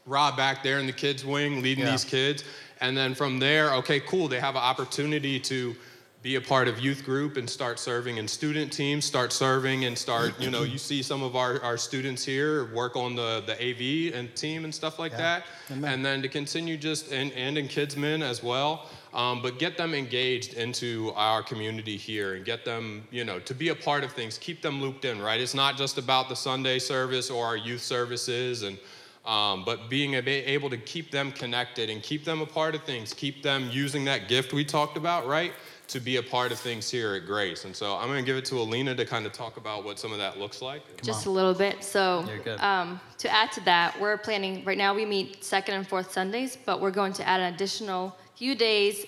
Rob 0.07 0.37
back 0.37 0.63
there 0.63 0.79
in 0.79 0.87
the 0.87 0.93
kids' 0.93 1.25
wing 1.25 1.63
leading 1.63 1.85
yeah. 1.85 1.93
these 1.93 2.05
kids. 2.05 2.45
And 2.81 2.97
then 2.97 3.15
from 3.15 3.39
there, 3.39 3.73
okay, 3.75 4.01
cool, 4.01 4.29
they 4.29 4.41
have 4.41 4.57
an 4.57 4.63
opportunity 4.63 5.39
to 5.41 5.75
be 6.23 6.37
a 6.37 6.41
part 6.41 6.69
of 6.69 6.79
youth 6.79 7.05
group 7.05 7.37
and 7.37 7.51
start 7.51 7.81
serving 7.81 8.17
in 8.17 8.29
student 8.29 8.73
teams, 8.73 9.05
start 9.05 9.33
serving 9.33 9.87
and 9.87 9.99
start, 9.99 10.41
you 10.41 10.51
know, 10.51 10.63
you 10.63 10.79
see 10.79 11.03
some 11.03 11.23
of 11.23 11.35
our, 11.35 11.61
our 11.63 11.77
students 11.77 12.25
here 12.25 12.73
work 12.73 12.95
on 12.95 13.17
the, 13.17 13.43
the 13.45 13.55
AV 13.55 14.15
and 14.15 14.35
team 14.37 14.65
and 14.65 14.73
stuff 14.73 15.01
like 15.01 15.11
yeah. 15.13 15.19
that. 15.19 15.45
Amen. 15.73 15.93
And 15.93 16.05
then 16.05 16.23
to 16.23 16.29
continue 16.29 16.77
just, 16.77 17.11
and, 17.11 17.33
and 17.33 17.59
in 17.59 17.67
kids' 17.67 17.97
men 17.97 18.23
as 18.23 18.43
well 18.43 18.89
um, 19.15 19.43
but 19.43 19.59
get 19.59 19.77
them 19.77 19.95
engaged 19.95 20.55
into 20.55 21.13
our 21.17 21.43
community 21.43 21.97
here 21.97 22.35
and 22.35 22.45
get 22.45 22.65
them, 22.65 23.07
you 23.11 23.25
know, 23.25 23.39
to 23.41 23.55
be 23.55 23.69
a 23.69 23.75
part 23.75 24.05
of 24.05 24.13
things. 24.13 24.39
Keep 24.39 24.63
them 24.63 24.81
looped 24.81 25.05
in, 25.05 25.21
right? 25.21 25.41
It's 25.41 25.55
not 25.55 25.77
just 25.77 25.99
about 25.99 26.29
the 26.29 26.37
Sunday 26.37 26.79
service 26.79 27.31
or 27.31 27.45
our 27.45 27.57
youth 27.57 27.83
services, 27.83 28.63
and 28.63 28.79
um, 29.25 29.65
but 29.65 29.89
being 29.89 30.15
able 30.15 30.69
to 30.71 30.77
keep 30.77 31.11
them 31.11 31.31
connected 31.31 31.91
and 31.91 32.03
keep 32.03 32.25
them 32.25 32.41
a 32.41 32.47
part 32.47 32.75
of 32.75 32.83
things. 32.83 33.15
Keep 33.15 33.43
them 33.43 33.69
using 33.71 34.05
that 34.07 34.29
gift 34.29 34.53
we 34.53 34.65
talked 34.65 34.97
about, 34.97 35.27
right? 35.27 35.53
To 35.89 36.01
be 36.01 36.17
a 36.17 36.23
part 36.23 36.51
of 36.51 36.59
things 36.59 36.91
here 36.91 37.15
at 37.15 37.27
Grace. 37.27 37.65
And 37.65 37.77
so 37.77 37.95
I'm 37.97 38.09
going 38.09 38.19
to 38.19 38.27
give 38.27 38.37
it 38.37 38.45
to 38.47 38.57
Alina 38.57 38.97
to 38.97 39.05
kind 39.05 39.25
of 39.25 39.33
talk 39.33 39.59
about 39.59 39.85
what 39.85 39.99
some 40.01 40.11
of 40.11 40.19
that 40.19 40.39
looks 40.39 40.61
like. 40.61 40.83
Just 41.03 41.27
a 41.27 41.31
little 41.31 41.55
bit. 41.55 41.85
So, 41.85 42.25
um, 42.59 43.01
to 43.19 43.33
add 43.33 43.53
to 43.53 43.61
that, 43.67 44.01
we're 44.01 44.17
planning 44.17 44.65
right 44.65 44.79
now, 44.79 44.93
we 44.93 45.05
meet 45.05 45.45
second 45.45 45.75
and 45.75 45.87
fourth 45.87 46.11
Sundays, 46.11 46.57
but 46.65 46.81
we're 46.81 46.91
going 46.91 47.13
to 47.13 47.29
add 47.29 47.41
an 47.41 47.55
additional 47.55 48.17
few 48.43 48.57
days 48.57 49.07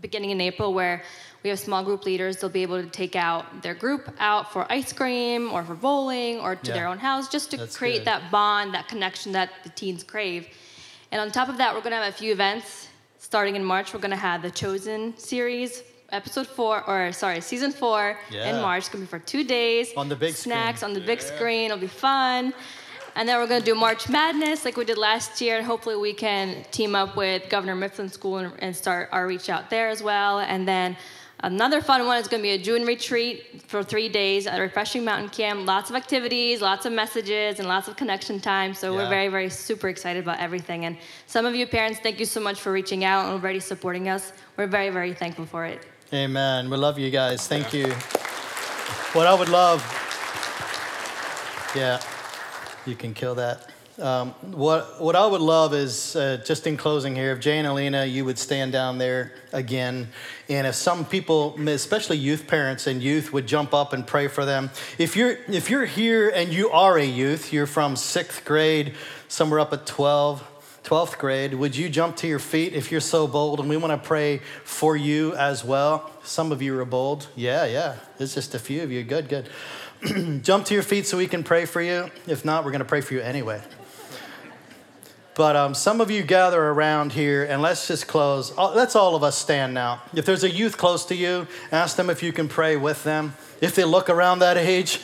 beginning 0.00 0.30
in 0.30 0.40
April 0.40 0.72
where 0.72 1.02
we 1.42 1.50
have 1.50 1.58
small 1.58 1.82
group 1.82 2.04
leaders. 2.04 2.36
They'll 2.36 2.48
be 2.48 2.62
able 2.62 2.80
to 2.80 2.88
take 2.88 3.16
out 3.16 3.60
their 3.60 3.74
group 3.74 4.08
out 4.20 4.52
for 4.52 4.70
ice 4.70 4.92
cream 4.92 5.50
or 5.50 5.64
for 5.64 5.74
bowling 5.74 6.38
or 6.38 6.54
to 6.54 6.68
yeah. 6.68 6.74
their 6.74 6.86
own 6.86 6.98
house 6.98 7.26
just 7.28 7.50
to 7.50 7.56
That's 7.56 7.76
create 7.76 7.98
good. 7.98 8.04
that 8.04 8.30
bond, 8.30 8.74
that 8.74 8.86
connection 8.86 9.32
that 9.32 9.50
the 9.64 9.70
teens 9.70 10.04
crave. 10.04 10.46
And 11.10 11.20
on 11.20 11.32
top 11.32 11.48
of 11.48 11.56
that, 11.56 11.74
we're 11.74 11.80
going 11.80 11.90
to 11.90 11.96
have 11.96 12.14
a 12.14 12.16
few 12.16 12.30
events 12.30 12.86
starting 13.18 13.56
in 13.56 13.64
March. 13.64 13.92
We're 13.92 13.98
going 13.98 14.12
to 14.12 14.16
have 14.16 14.42
the 14.42 14.52
Chosen 14.52 15.18
series, 15.18 15.82
episode 16.10 16.46
four, 16.46 16.88
or 16.88 17.10
sorry, 17.10 17.40
season 17.40 17.72
four 17.72 18.16
yeah. 18.30 18.54
in 18.54 18.62
March. 18.62 18.82
It's 18.82 18.88
going 18.90 19.04
to 19.04 19.10
be 19.10 19.10
for 19.10 19.24
two 19.26 19.42
days. 19.42 19.92
On 19.96 20.08
the 20.08 20.14
big 20.14 20.34
Snacks 20.34 20.82
screen. 20.82 20.90
on 20.90 20.94
the 20.94 21.04
big 21.04 21.18
yeah. 21.20 21.34
screen. 21.34 21.64
It'll 21.72 21.78
be 21.78 21.88
fun. 21.88 22.54
And 23.18 23.28
then 23.28 23.40
we're 23.40 23.48
going 23.48 23.60
to 23.60 23.66
do 23.66 23.74
March 23.74 24.08
Madness 24.08 24.64
like 24.64 24.76
we 24.76 24.84
did 24.84 24.96
last 24.96 25.40
year. 25.40 25.56
And 25.56 25.66
hopefully 25.66 25.96
we 25.96 26.12
can 26.12 26.64
team 26.70 26.94
up 26.94 27.16
with 27.16 27.48
Governor 27.50 27.74
Mifflin 27.74 28.08
School 28.08 28.36
and, 28.36 28.52
and 28.60 28.76
start 28.76 29.08
our 29.10 29.26
reach 29.26 29.50
out 29.50 29.70
there 29.70 29.88
as 29.88 30.00
well. 30.04 30.38
And 30.38 30.68
then 30.68 30.96
Another 31.40 31.80
fun 31.80 32.04
one 32.04 32.18
is 32.18 32.26
going 32.26 32.40
to 32.40 32.42
be 32.42 32.54
a 32.54 32.58
June 32.58 32.84
retreat 32.84 33.62
for 33.68 33.84
three 33.84 34.08
days 34.08 34.48
at 34.48 34.58
Refreshing 34.58 35.04
Mountain 35.04 35.28
Camp. 35.28 35.64
Lots 35.64 35.88
of 35.88 35.94
activities, 35.94 36.60
lots 36.60 36.84
of 36.84 36.92
messages, 36.92 37.60
and 37.60 37.68
lots 37.68 37.86
of 37.86 37.96
connection 37.96 38.40
time. 38.40 38.74
So 38.74 38.90
yeah. 38.90 38.98
we're 38.98 39.08
very, 39.08 39.28
very 39.28 39.48
super 39.48 39.88
excited 39.88 40.24
about 40.24 40.40
everything. 40.40 40.84
And 40.84 40.98
some 41.28 41.46
of 41.46 41.54
you 41.54 41.64
parents, 41.64 42.00
thank 42.00 42.18
you 42.18 42.26
so 42.26 42.40
much 42.40 42.60
for 42.60 42.72
reaching 42.72 43.04
out 43.04 43.26
and 43.26 43.34
already 43.34 43.60
supporting 43.60 44.08
us. 44.08 44.32
We're 44.56 44.66
very, 44.66 44.90
very 44.90 45.14
thankful 45.14 45.46
for 45.46 45.64
it. 45.64 45.86
Amen. 46.12 46.68
We 46.68 46.76
love 46.76 46.98
you 46.98 47.08
guys. 47.08 47.46
Thank 47.46 47.72
you. 47.72 47.86
What 49.12 49.28
I 49.28 49.34
would 49.34 49.48
love, 49.48 49.80
yeah. 51.76 52.00
You 52.88 52.96
can 52.96 53.12
kill 53.12 53.34
that. 53.34 53.68
Um, 53.98 54.30
what, 54.52 55.02
what 55.02 55.14
I 55.14 55.26
would 55.26 55.40
love 55.40 55.74
is, 55.74 56.16
uh, 56.16 56.40
just 56.44 56.66
in 56.66 56.76
closing 56.78 57.14
here, 57.14 57.32
if 57.32 57.40
Jay 57.40 57.58
and 57.58 57.66
Alina, 57.66 58.06
you 58.06 58.24
would 58.24 58.38
stand 58.38 58.72
down 58.72 58.96
there 58.96 59.32
again. 59.52 60.08
And 60.48 60.66
if 60.66 60.74
some 60.74 61.04
people, 61.04 61.54
especially 61.68 62.16
youth 62.16 62.46
parents 62.46 62.86
and 62.86 63.02
youth, 63.02 63.32
would 63.32 63.46
jump 63.46 63.74
up 63.74 63.92
and 63.92 64.06
pray 64.06 64.28
for 64.28 64.44
them. 64.46 64.70
If 64.96 65.16
you're, 65.16 65.36
if 65.48 65.68
you're 65.68 65.84
here 65.84 66.30
and 66.30 66.50
you 66.50 66.70
are 66.70 66.96
a 66.96 67.04
youth, 67.04 67.52
you're 67.52 67.66
from 67.66 67.96
sixth 67.96 68.44
grade, 68.44 68.94
somewhere 69.26 69.60
up 69.60 69.72
at 69.72 69.84
12, 69.84 70.46
12th 70.84 71.18
grade, 71.18 71.52
would 71.54 71.76
you 71.76 71.90
jump 71.90 72.16
to 72.16 72.26
your 72.26 72.38
feet 72.38 72.72
if 72.72 72.90
you're 72.90 73.00
so 73.00 73.26
bold? 73.26 73.60
And 73.60 73.68
we 73.68 73.76
want 73.76 74.00
to 74.00 74.08
pray 74.08 74.38
for 74.64 74.96
you 74.96 75.34
as 75.34 75.62
well. 75.62 76.10
Some 76.22 76.52
of 76.52 76.62
you 76.62 76.78
are 76.78 76.84
bold. 76.84 77.26
Yeah, 77.36 77.66
yeah. 77.66 77.96
It's 78.18 78.34
just 78.34 78.54
a 78.54 78.58
few 78.58 78.82
of 78.82 78.92
you. 78.92 79.02
Good, 79.02 79.28
good. 79.28 79.50
jump 80.42 80.64
to 80.66 80.74
your 80.74 80.82
feet 80.82 81.06
so 81.06 81.16
we 81.16 81.26
can 81.26 81.42
pray 81.42 81.64
for 81.64 81.80
you. 81.80 82.10
If 82.26 82.44
not, 82.44 82.64
we're 82.64 82.70
going 82.70 82.80
to 82.80 82.84
pray 82.84 83.00
for 83.00 83.14
you 83.14 83.20
anyway. 83.20 83.60
But 85.34 85.56
um, 85.56 85.74
some 85.74 86.00
of 86.00 86.10
you 86.10 86.22
gather 86.22 86.60
around 86.60 87.12
here, 87.12 87.44
and 87.44 87.62
let's 87.62 87.86
just 87.86 88.08
close. 88.08 88.56
Let's 88.56 88.96
all 88.96 89.14
of 89.14 89.22
us 89.22 89.38
stand 89.38 89.72
now. 89.72 90.02
If 90.14 90.24
there's 90.24 90.42
a 90.42 90.50
youth 90.50 90.76
close 90.76 91.04
to 91.06 91.14
you, 91.14 91.46
ask 91.70 91.96
them 91.96 92.10
if 92.10 92.22
you 92.22 92.32
can 92.32 92.48
pray 92.48 92.76
with 92.76 93.04
them. 93.04 93.34
If 93.60 93.74
they 93.74 93.84
look 93.84 94.10
around 94.10 94.40
that 94.40 94.56
age, 94.56 95.00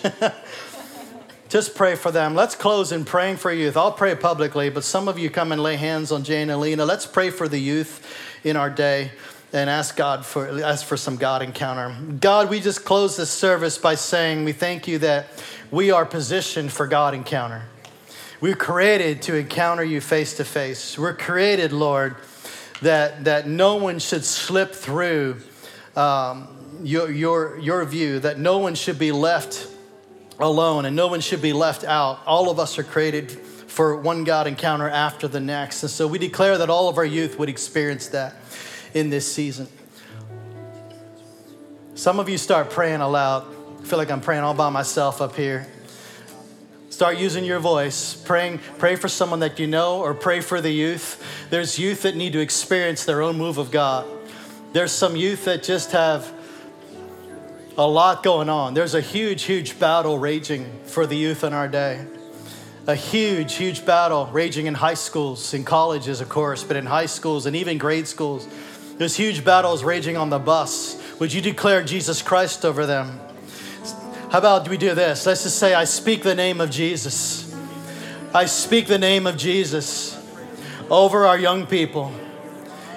just 1.49 1.77
pray 1.77 1.95
for 1.95 2.11
them. 2.11 2.35
Let's 2.35 2.57
close 2.57 2.91
in 2.91 3.05
praying 3.05 3.37
for 3.37 3.53
youth. 3.53 3.77
I'll 3.77 3.93
pray 3.93 4.15
publicly, 4.17 4.71
but 4.71 4.83
some 4.83 5.07
of 5.07 5.19
you 5.19 5.31
come 5.31 5.53
and 5.53 5.63
lay 5.63 5.77
hands 5.77 6.11
on 6.11 6.25
Jay 6.25 6.43
and 6.43 6.51
Alina. 6.51 6.85
Let's 6.85 7.07
pray 7.07 7.31
for 7.31 7.47
the 7.47 7.59
youth 7.59 8.05
in 8.43 8.57
our 8.57 8.71
day 8.71 9.13
and 9.55 9.71
ask 9.71 9.97
God 9.97 10.27
for 10.27 10.63
ask 10.63 10.85
for 10.85 10.97
some 10.97 11.17
God 11.17 11.41
encounter. 11.41 11.97
God, 12.21 12.51
we 12.51 12.61
just 12.61 12.85
close 12.85 13.17
this 13.17 13.31
service 13.31 13.79
by 13.79 13.95
saying 13.95 14.45
we 14.45 14.53
thank 14.53 14.89
you 14.89 14.99
that 14.99 15.27
we 15.71 15.91
are 15.91 16.05
positioned 16.05 16.73
for 16.73 16.87
God 16.87 17.15
encounter. 17.15 17.63
We're 18.41 18.57
created 18.57 19.23
to 19.23 19.37
encounter 19.37 19.85
you 19.85 20.01
face 20.01 20.37
to 20.39 20.45
face. 20.45 20.99
We're 20.99 21.17
created, 21.17 21.73
Lord, 21.73 22.17
that 22.83 23.25
that 23.25 23.47
no 23.47 23.77
one 23.77 24.01
should 24.01 24.25
slip 24.25 24.75
through 24.75 25.41
um, 25.97 26.49
your, 26.83 27.11
your, 27.11 27.59
your 27.59 27.85
view, 27.85 28.19
that 28.21 28.39
no 28.39 28.59
one 28.59 28.75
should 28.75 28.99
be 28.99 29.13
left 29.13 29.69
alone 30.39 30.85
and 30.85 30.97
no 30.97 31.07
one 31.07 31.21
should 31.21 31.41
be 31.41 31.53
left 31.53 31.85
out. 31.85 32.21
All 32.27 32.51
of 32.51 32.59
us 32.59 32.79
are 32.79 32.83
created 32.83 33.31
for 33.31 33.97
one 33.97 34.25
God 34.25 34.47
encounter 34.47 34.89
after 34.89 35.29
the 35.29 35.41
next. 35.41 35.83
And 35.83 35.91
so 35.91 36.07
we 36.07 36.19
declare 36.19 36.59
that 36.59 36.71
all 36.71 36.89
of 36.89 36.99
our 36.99 37.05
youth 37.05 37.39
would 37.39 37.49
experience 37.49 38.09
that 38.09 38.37
in 38.95 39.11
this 39.11 39.31
season. 39.31 39.69
Some 41.95 42.19
of 42.19 42.29
you 42.29 42.39
start 42.39 42.71
praying 42.71 43.01
aloud. 43.01 43.45
I 43.81 43.85
feel 43.85 43.99
like 43.99 44.11
I'm 44.11 44.21
praying 44.21 44.43
all 44.45 44.55
by 44.55 44.71
myself 44.71 45.21
up 45.21 45.37
here. 45.37 45.67
Start 46.91 47.19
using 47.19 47.45
your 47.45 47.59
voice, 47.59 48.15
praying, 48.15 48.61
pray 48.79 48.95
for 48.95 49.09
someone 49.09 49.41
that 49.41 49.59
you 49.59 49.67
know 49.67 50.01
or 50.01 50.15
pray 50.15 50.41
for 50.41 50.61
the 50.61 50.71
youth. 50.71 51.23
There's 51.51 51.79
youth 51.79 52.03
that 52.03 52.15
need 52.15 52.33
to 52.35 52.41
experience 52.41 53.05
their 53.05 53.21
own 53.21 53.37
move 53.37 53.59
of 53.59 53.71
God. 53.73 54.07
There's 54.73 54.93
some 54.93 55.17
youth 55.17 55.45
that 55.47 55.65
just 55.65 55.93
have 55.93 56.33
a 57.77 57.87
lot 57.87 58.23
going 58.23 58.49
on. 58.49 58.75
There's 58.75 58.95
a 58.95 59.01
huge, 59.01 59.43
huge 59.43 59.79
battle 59.79 60.19
raging 60.19 60.71
for 60.85 61.07
the 61.07 61.17
youth 61.17 61.43
in 61.43 61.53
our 61.53 61.67
day. 61.67 62.07
A 62.87 62.95
huge, 62.95 63.55
huge 63.55 63.85
battle 63.85 64.27
raging 64.27 64.67
in 64.67 64.75
high 64.75 64.95
schools, 64.95 65.55
in 65.55 65.65
colleges, 65.65 66.21
of 66.21 66.29
course, 66.29 66.63
but 66.63 66.77
in 66.77 66.87
high 66.87 67.07
schools 67.07 67.47
and 67.47 67.57
even 67.57 67.79
grade 67.79 68.07
schools. 68.07 68.47
There's 68.97 69.17
huge 69.17 69.45
battles 69.45 69.83
raging 69.83 70.17
on 70.17 70.31
the 70.31 70.39
bus. 70.39 71.01
Would 71.19 71.33
you 71.33 71.41
declare 71.41 71.83
Jesus 71.83 72.23
Christ 72.23 72.65
over 72.65 72.87
them? 72.87 73.21
How 74.31 74.39
about 74.39 74.69
we 74.69 74.77
do 74.77 74.95
this? 74.95 75.27
Let's 75.27 75.43
just 75.43 75.59
say, 75.59 75.75
I 75.75 75.85
speak 75.85 76.23
the 76.23 76.35
name 76.35 76.61
of 76.61 76.71
Jesus. 76.71 77.55
I 78.33 78.47
speak 78.47 78.87
the 78.87 78.99
name 78.99 79.27
of 79.27 79.37
Jesus 79.37 80.21
over 80.91 81.27
our 81.27 81.39
young 81.39 81.67
people 81.67 82.13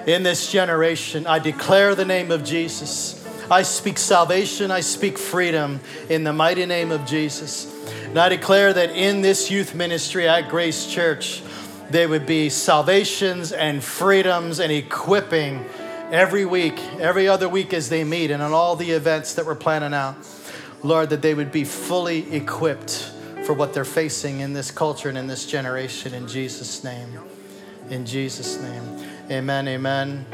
in 0.06 0.22
this 0.22 0.50
generation. 0.50 1.26
I 1.26 1.38
declare 1.38 1.94
the 1.94 2.04
name 2.04 2.30
of 2.30 2.44
Jesus. 2.44 3.24
I 3.50 3.62
speak 3.62 3.98
salvation. 3.98 4.70
I 4.70 4.80
speak 4.80 5.16
freedom 5.18 5.80
in 6.08 6.24
the 6.24 6.32
mighty 6.32 6.66
name 6.66 6.90
of 6.90 7.06
Jesus. 7.06 7.74
And 8.04 8.18
I 8.18 8.28
declare 8.28 8.72
that 8.72 8.90
in 8.90 9.20
this 9.20 9.50
youth 9.50 9.74
ministry 9.74 10.28
at 10.28 10.48
Grace 10.48 10.86
Church, 10.86 11.42
there 11.90 12.08
would 12.08 12.26
be 12.26 12.50
salvations 12.50 13.52
and 13.52 13.82
freedoms 13.82 14.60
and 14.60 14.70
equipping 14.70 15.64
every 16.10 16.44
week, 16.44 16.78
every 16.98 17.28
other 17.28 17.48
week 17.48 17.72
as 17.74 17.88
they 17.88 18.04
meet, 18.04 18.30
and 18.30 18.42
on 18.42 18.52
all 18.52 18.76
the 18.76 18.90
events 18.90 19.34
that 19.34 19.46
we're 19.46 19.54
planning 19.54 19.94
out. 19.94 20.16
Lord, 20.82 21.10
that 21.10 21.22
they 21.22 21.34
would 21.34 21.50
be 21.50 21.64
fully 21.64 22.32
equipped 22.34 23.12
for 23.44 23.52
what 23.52 23.74
they're 23.74 23.84
facing 23.84 24.40
in 24.40 24.52
this 24.52 24.70
culture 24.70 25.08
and 25.08 25.18
in 25.18 25.26
this 25.26 25.46
generation. 25.46 26.14
In 26.14 26.28
Jesus' 26.28 26.84
name. 26.84 27.18
In 27.90 28.06
Jesus' 28.06 28.60
name. 28.60 29.08
Amen. 29.30 29.66
Amen. 29.68 30.26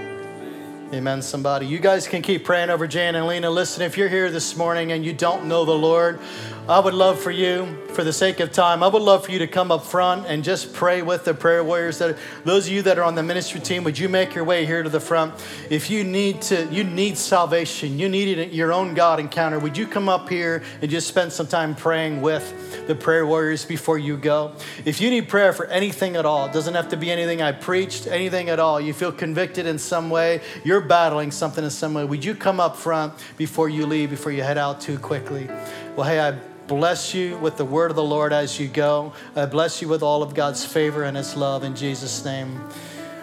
Amen, 0.92 1.22
somebody. 1.22 1.66
You 1.66 1.78
guys 1.78 2.06
can 2.06 2.22
keep 2.22 2.44
praying 2.44 2.70
over 2.70 2.86
Jay 2.86 3.08
and 3.08 3.16
Alina. 3.16 3.50
Listen, 3.50 3.82
if 3.82 3.96
you're 3.96 4.08
here 4.08 4.30
this 4.30 4.56
morning 4.56 4.92
and 4.92 5.04
you 5.04 5.12
don't 5.12 5.46
know 5.46 5.64
the 5.64 5.72
Lord, 5.72 6.20
I 6.66 6.78
would 6.78 6.94
love 6.94 7.20
for 7.20 7.30
you, 7.30 7.76
for 7.88 8.04
the 8.04 8.12
sake 8.12 8.40
of 8.40 8.50
time, 8.50 8.82
I 8.82 8.88
would 8.88 9.02
love 9.02 9.26
for 9.26 9.32
you 9.32 9.40
to 9.40 9.46
come 9.46 9.70
up 9.70 9.84
front 9.84 10.24
and 10.26 10.42
just 10.42 10.72
pray 10.72 11.02
with 11.02 11.26
the 11.26 11.34
prayer 11.34 11.62
warriors. 11.62 11.98
That 11.98 12.16
those 12.44 12.66
of 12.66 12.72
you 12.72 12.80
that 12.82 12.98
are 12.98 13.04
on 13.04 13.14
the 13.14 13.22
ministry 13.22 13.60
team, 13.60 13.84
would 13.84 13.98
you 13.98 14.08
make 14.08 14.34
your 14.34 14.44
way 14.44 14.64
here 14.64 14.82
to 14.82 14.88
the 14.88 14.98
front? 14.98 15.34
If 15.68 15.90
you 15.90 16.04
need 16.04 16.40
to, 16.42 16.66
you 16.72 16.82
need 16.82 17.18
salvation, 17.18 17.98
you 17.98 18.08
need 18.08 18.50
your 18.50 18.72
own 18.72 18.94
God 18.94 19.20
encounter. 19.20 19.58
Would 19.58 19.76
you 19.76 19.86
come 19.86 20.08
up 20.08 20.30
here 20.30 20.62
and 20.80 20.90
just 20.90 21.06
spend 21.06 21.34
some 21.34 21.46
time 21.46 21.74
praying 21.74 22.22
with 22.22 22.86
the 22.86 22.94
prayer 22.94 23.26
warriors 23.26 23.66
before 23.66 23.98
you 23.98 24.16
go? 24.16 24.52
If 24.86 25.02
you 25.02 25.10
need 25.10 25.28
prayer 25.28 25.52
for 25.52 25.66
anything 25.66 26.16
at 26.16 26.24
all, 26.24 26.46
it 26.46 26.54
doesn't 26.54 26.74
have 26.74 26.88
to 26.88 26.96
be 26.96 27.10
anything 27.10 27.42
I 27.42 27.52
preached, 27.52 28.06
anything 28.06 28.48
at 28.48 28.58
all. 28.58 28.80
You 28.80 28.94
feel 28.94 29.12
convicted 29.12 29.66
in 29.66 29.78
some 29.78 30.08
way, 30.08 30.40
you're 30.64 30.80
battling 30.80 31.30
something 31.30 31.62
in 31.62 31.68
some 31.68 31.92
way. 31.92 32.06
Would 32.06 32.24
you 32.24 32.34
come 32.34 32.58
up 32.58 32.74
front 32.74 33.12
before 33.36 33.68
you 33.68 33.84
leave, 33.84 34.08
before 34.08 34.32
you 34.32 34.42
head 34.42 34.56
out 34.56 34.80
too 34.80 34.98
quickly? 34.98 35.46
Well, 35.94 36.06
hey, 36.06 36.20
I 36.20 36.38
bless 36.66 37.14
you 37.14 37.36
with 37.38 37.56
the 37.56 37.64
word 37.64 37.90
of 37.90 37.96
the 37.96 38.02
Lord 38.02 38.32
as 38.32 38.58
you 38.58 38.68
go. 38.68 39.12
I 39.36 39.46
bless 39.46 39.82
you 39.82 39.88
with 39.88 40.02
all 40.02 40.22
of 40.22 40.34
God's 40.34 40.64
favor 40.64 41.04
and 41.04 41.16
His 41.16 41.36
love 41.36 41.64
in 41.64 41.76
Jesus' 41.76 42.24
name. 42.24 42.60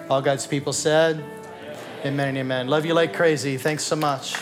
All 0.10 0.22
God's 0.22 0.46
people 0.46 0.74
said, 0.74 1.24
Amen 2.06 2.30
and 2.30 2.38
amen. 2.39 2.68
Love 2.68 2.86
you 2.86 2.94
like 2.94 3.14
crazy. 3.14 3.58
Thanks 3.58 3.84
so 3.84 3.96
much. 3.96 4.36